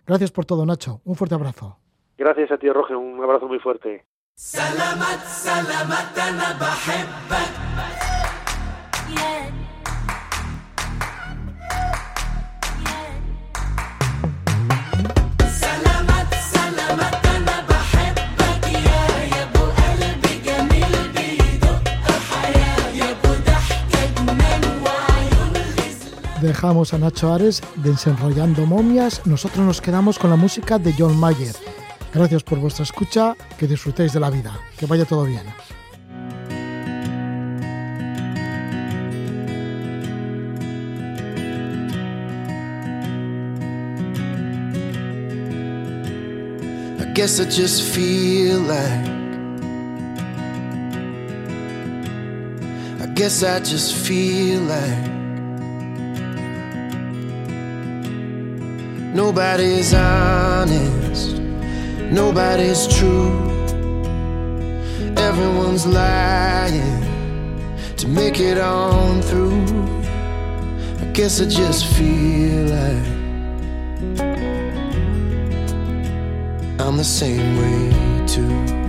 Gracias 0.06 0.32
por 0.32 0.44
todo, 0.44 0.66
Nacho. 0.66 1.00
Un 1.04 1.14
fuerte 1.14 1.34
abrazo. 1.34 1.78
Gracias 2.16 2.50
a 2.50 2.58
ti, 2.58 2.68
Roger. 2.68 2.96
Un 2.96 3.22
abrazo 3.22 3.46
muy 3.46 3.58
fuerte. 3.58 4.04
Salamat, 4.34 5.20
salamat, 5.24 6.12
Dejamos 26.42 26.92
a 26.92 26.98
Nacho 26.98 27.32
Ares 27.32 27.62
desenrollando 27.76 28.66
momias. 28.66 29.24
Nosotros 29.26 29.64
nos 29.64 29.80
quedamos 29.80 30.18
con 30.18 30.28
la 30.28 30.34
música 30.34 30.76
de 30.76 30.92
John 30.92 31.16
Mayer. 31.16 31.54
Gracias 32.12 32.42
por 32.42 32.58
vuestra 32.58 32.82
escucha, 32.82 33.36
que 33.56 33.68
disfrutéis 33.68 34.12
de 34.12 34.18
la 34.18 34.28
vida, 34.28 34.58
que 34.76 34.86
vaya 34.86 35.04
todo 35.04 35.24
bien. 35.24 35.44
I 46.98 47.14
guess 47.14 47.38
I 47.38 47.44
just 47.44 47.82
feel 47.94 48.58
like. 48.66 49.22
Guess 53.14 53.44
I 53.44 53.60
just 53.60 53.94
feel 53.94 54.62
like. 54.62 55.21
Nobody's 59.14 59.92
honest, 59.92 61.36
nobody's 62.10 62.86
true. 62.86 63.30
Everyone's 65.18 65.86
lying 65.86 67.02
to 67.98 68.08
make 68.08 68.40
it 68.40 68.56
on 68.56 69.20
through. 69.20 69.66
I 71.02 71.12
guess 71.12 71.42
I 71.42 71.44
just 71.44 71.84
feel 71.94 72.68
like. 72.68 73.12
I'm 76.80 76.96
the 76.96 77.04
same 77.04 77.58
way 77.58 78.26
too. 78.26 78.81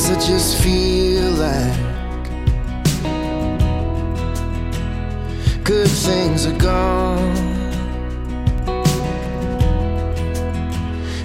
Guess 0.00 0.10
I 0.10 0.14
just 0.32 0.62
feel 0.62 1.30
like 1.32 1.76
good 5.62 5.88
things 5.88 6.46
are 6.46 6.58
gone. 6.58 7.36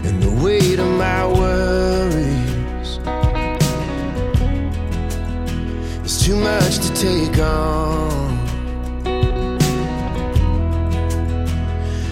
and 0.05 0.21
the 0.21 0.43
weight 0.43 0.79
of 0.79 0.87
my 0.87 1.25
worries 1.25 2.99
is 6.03 6.21
too 6.25 6.35
much 6.35 6.79
to 6.79 6.93
take 6.93 7.39
on. 7.39 8.37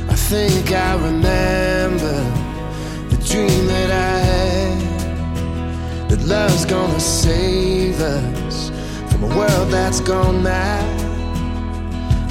I 0.09 0.15
think 0.15 0.71
I 0.71 0.93
remember 0.95 2.15
the 3.09 3.17
dream 3.27 3.67
that 3.67 3.91
I 3.91 4.12
love's 6.25 6.65
gonna 6.65 6.99
save 6.99 7.99
us 7.99 8.69
from 9.11 9.23
a 9.23 9.37
world 9.37 9.69
that's 9.69 9.99
gone 9.99 10.41
mad. 10.41 11.01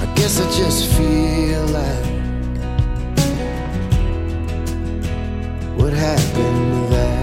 I 0.00 0.06
guess 0.14 0.40
I 0.40 0.44
just 0.56 0.90
feel 0.92 1.66
like 1.66 2.06
what 5.78 5.92
happened 5.92 6.72
to 6.74 6.94
that. 6.94 7.21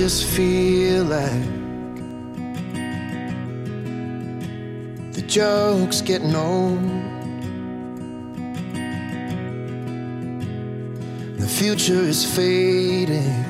Just 0.00 0.24
feel 0.28 1.04
like 1.04 1.44
the 5.12 5.20
joke's 5.28 6.00
getting 6.00 6.34
old. 6.34 6.80
The 11.38 11.46
future 11.46 12.00
is 12.00 12.24
fading, 12.24 13.44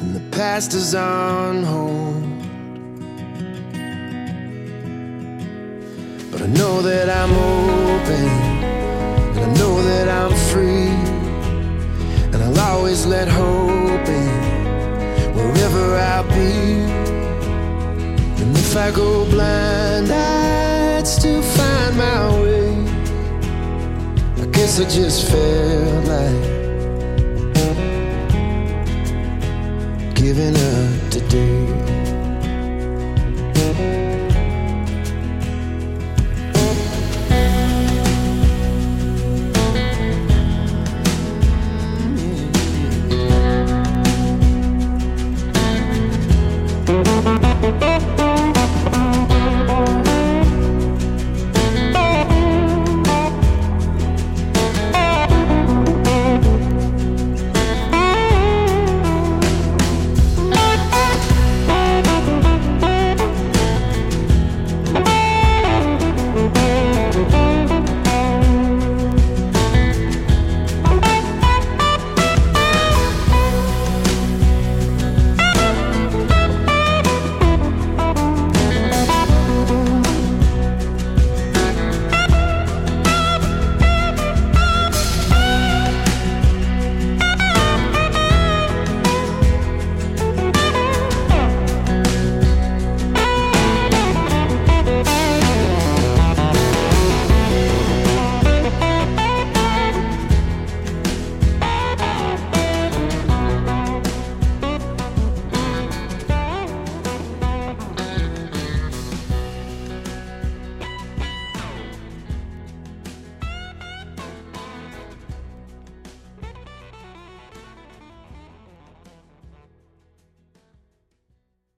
and 0.00 0.14
the 0.14 0.36
past 0.36 0.74
is 0.74 0.94
on 0.94 1.62
hold. 1.62 2.22
But 6.30 6.42
I 6.42 6.46
know 6.48 6.82
that 6.82 7.08
I'm 7.08 7.34
always 12.90 13.06
let 13.06 13.28
hope 13.28 14.08
in 14.08 15.34
wherever 15.36 15.94
I'll 15.94 16.24
be. 16.24 16.82
And 18.42 18.56
if 18.56 18.76
I 18.76 18.90
go 18.90 19.24
blind, 19.26 20.10
I'd 20.10 21.06
still 21.06 21.40
find 21.40 21.96
my 21.96 22.40
way. 22.42 22.70
I 24.42 24.46
guess 24.46 24.80
I 24.80 24.88
just 24.88 25.30
felt 25.30 26.04
like 26.08 26.42
giving 30.16 30.56
up 30.56 31.10
today. 31.10 31.69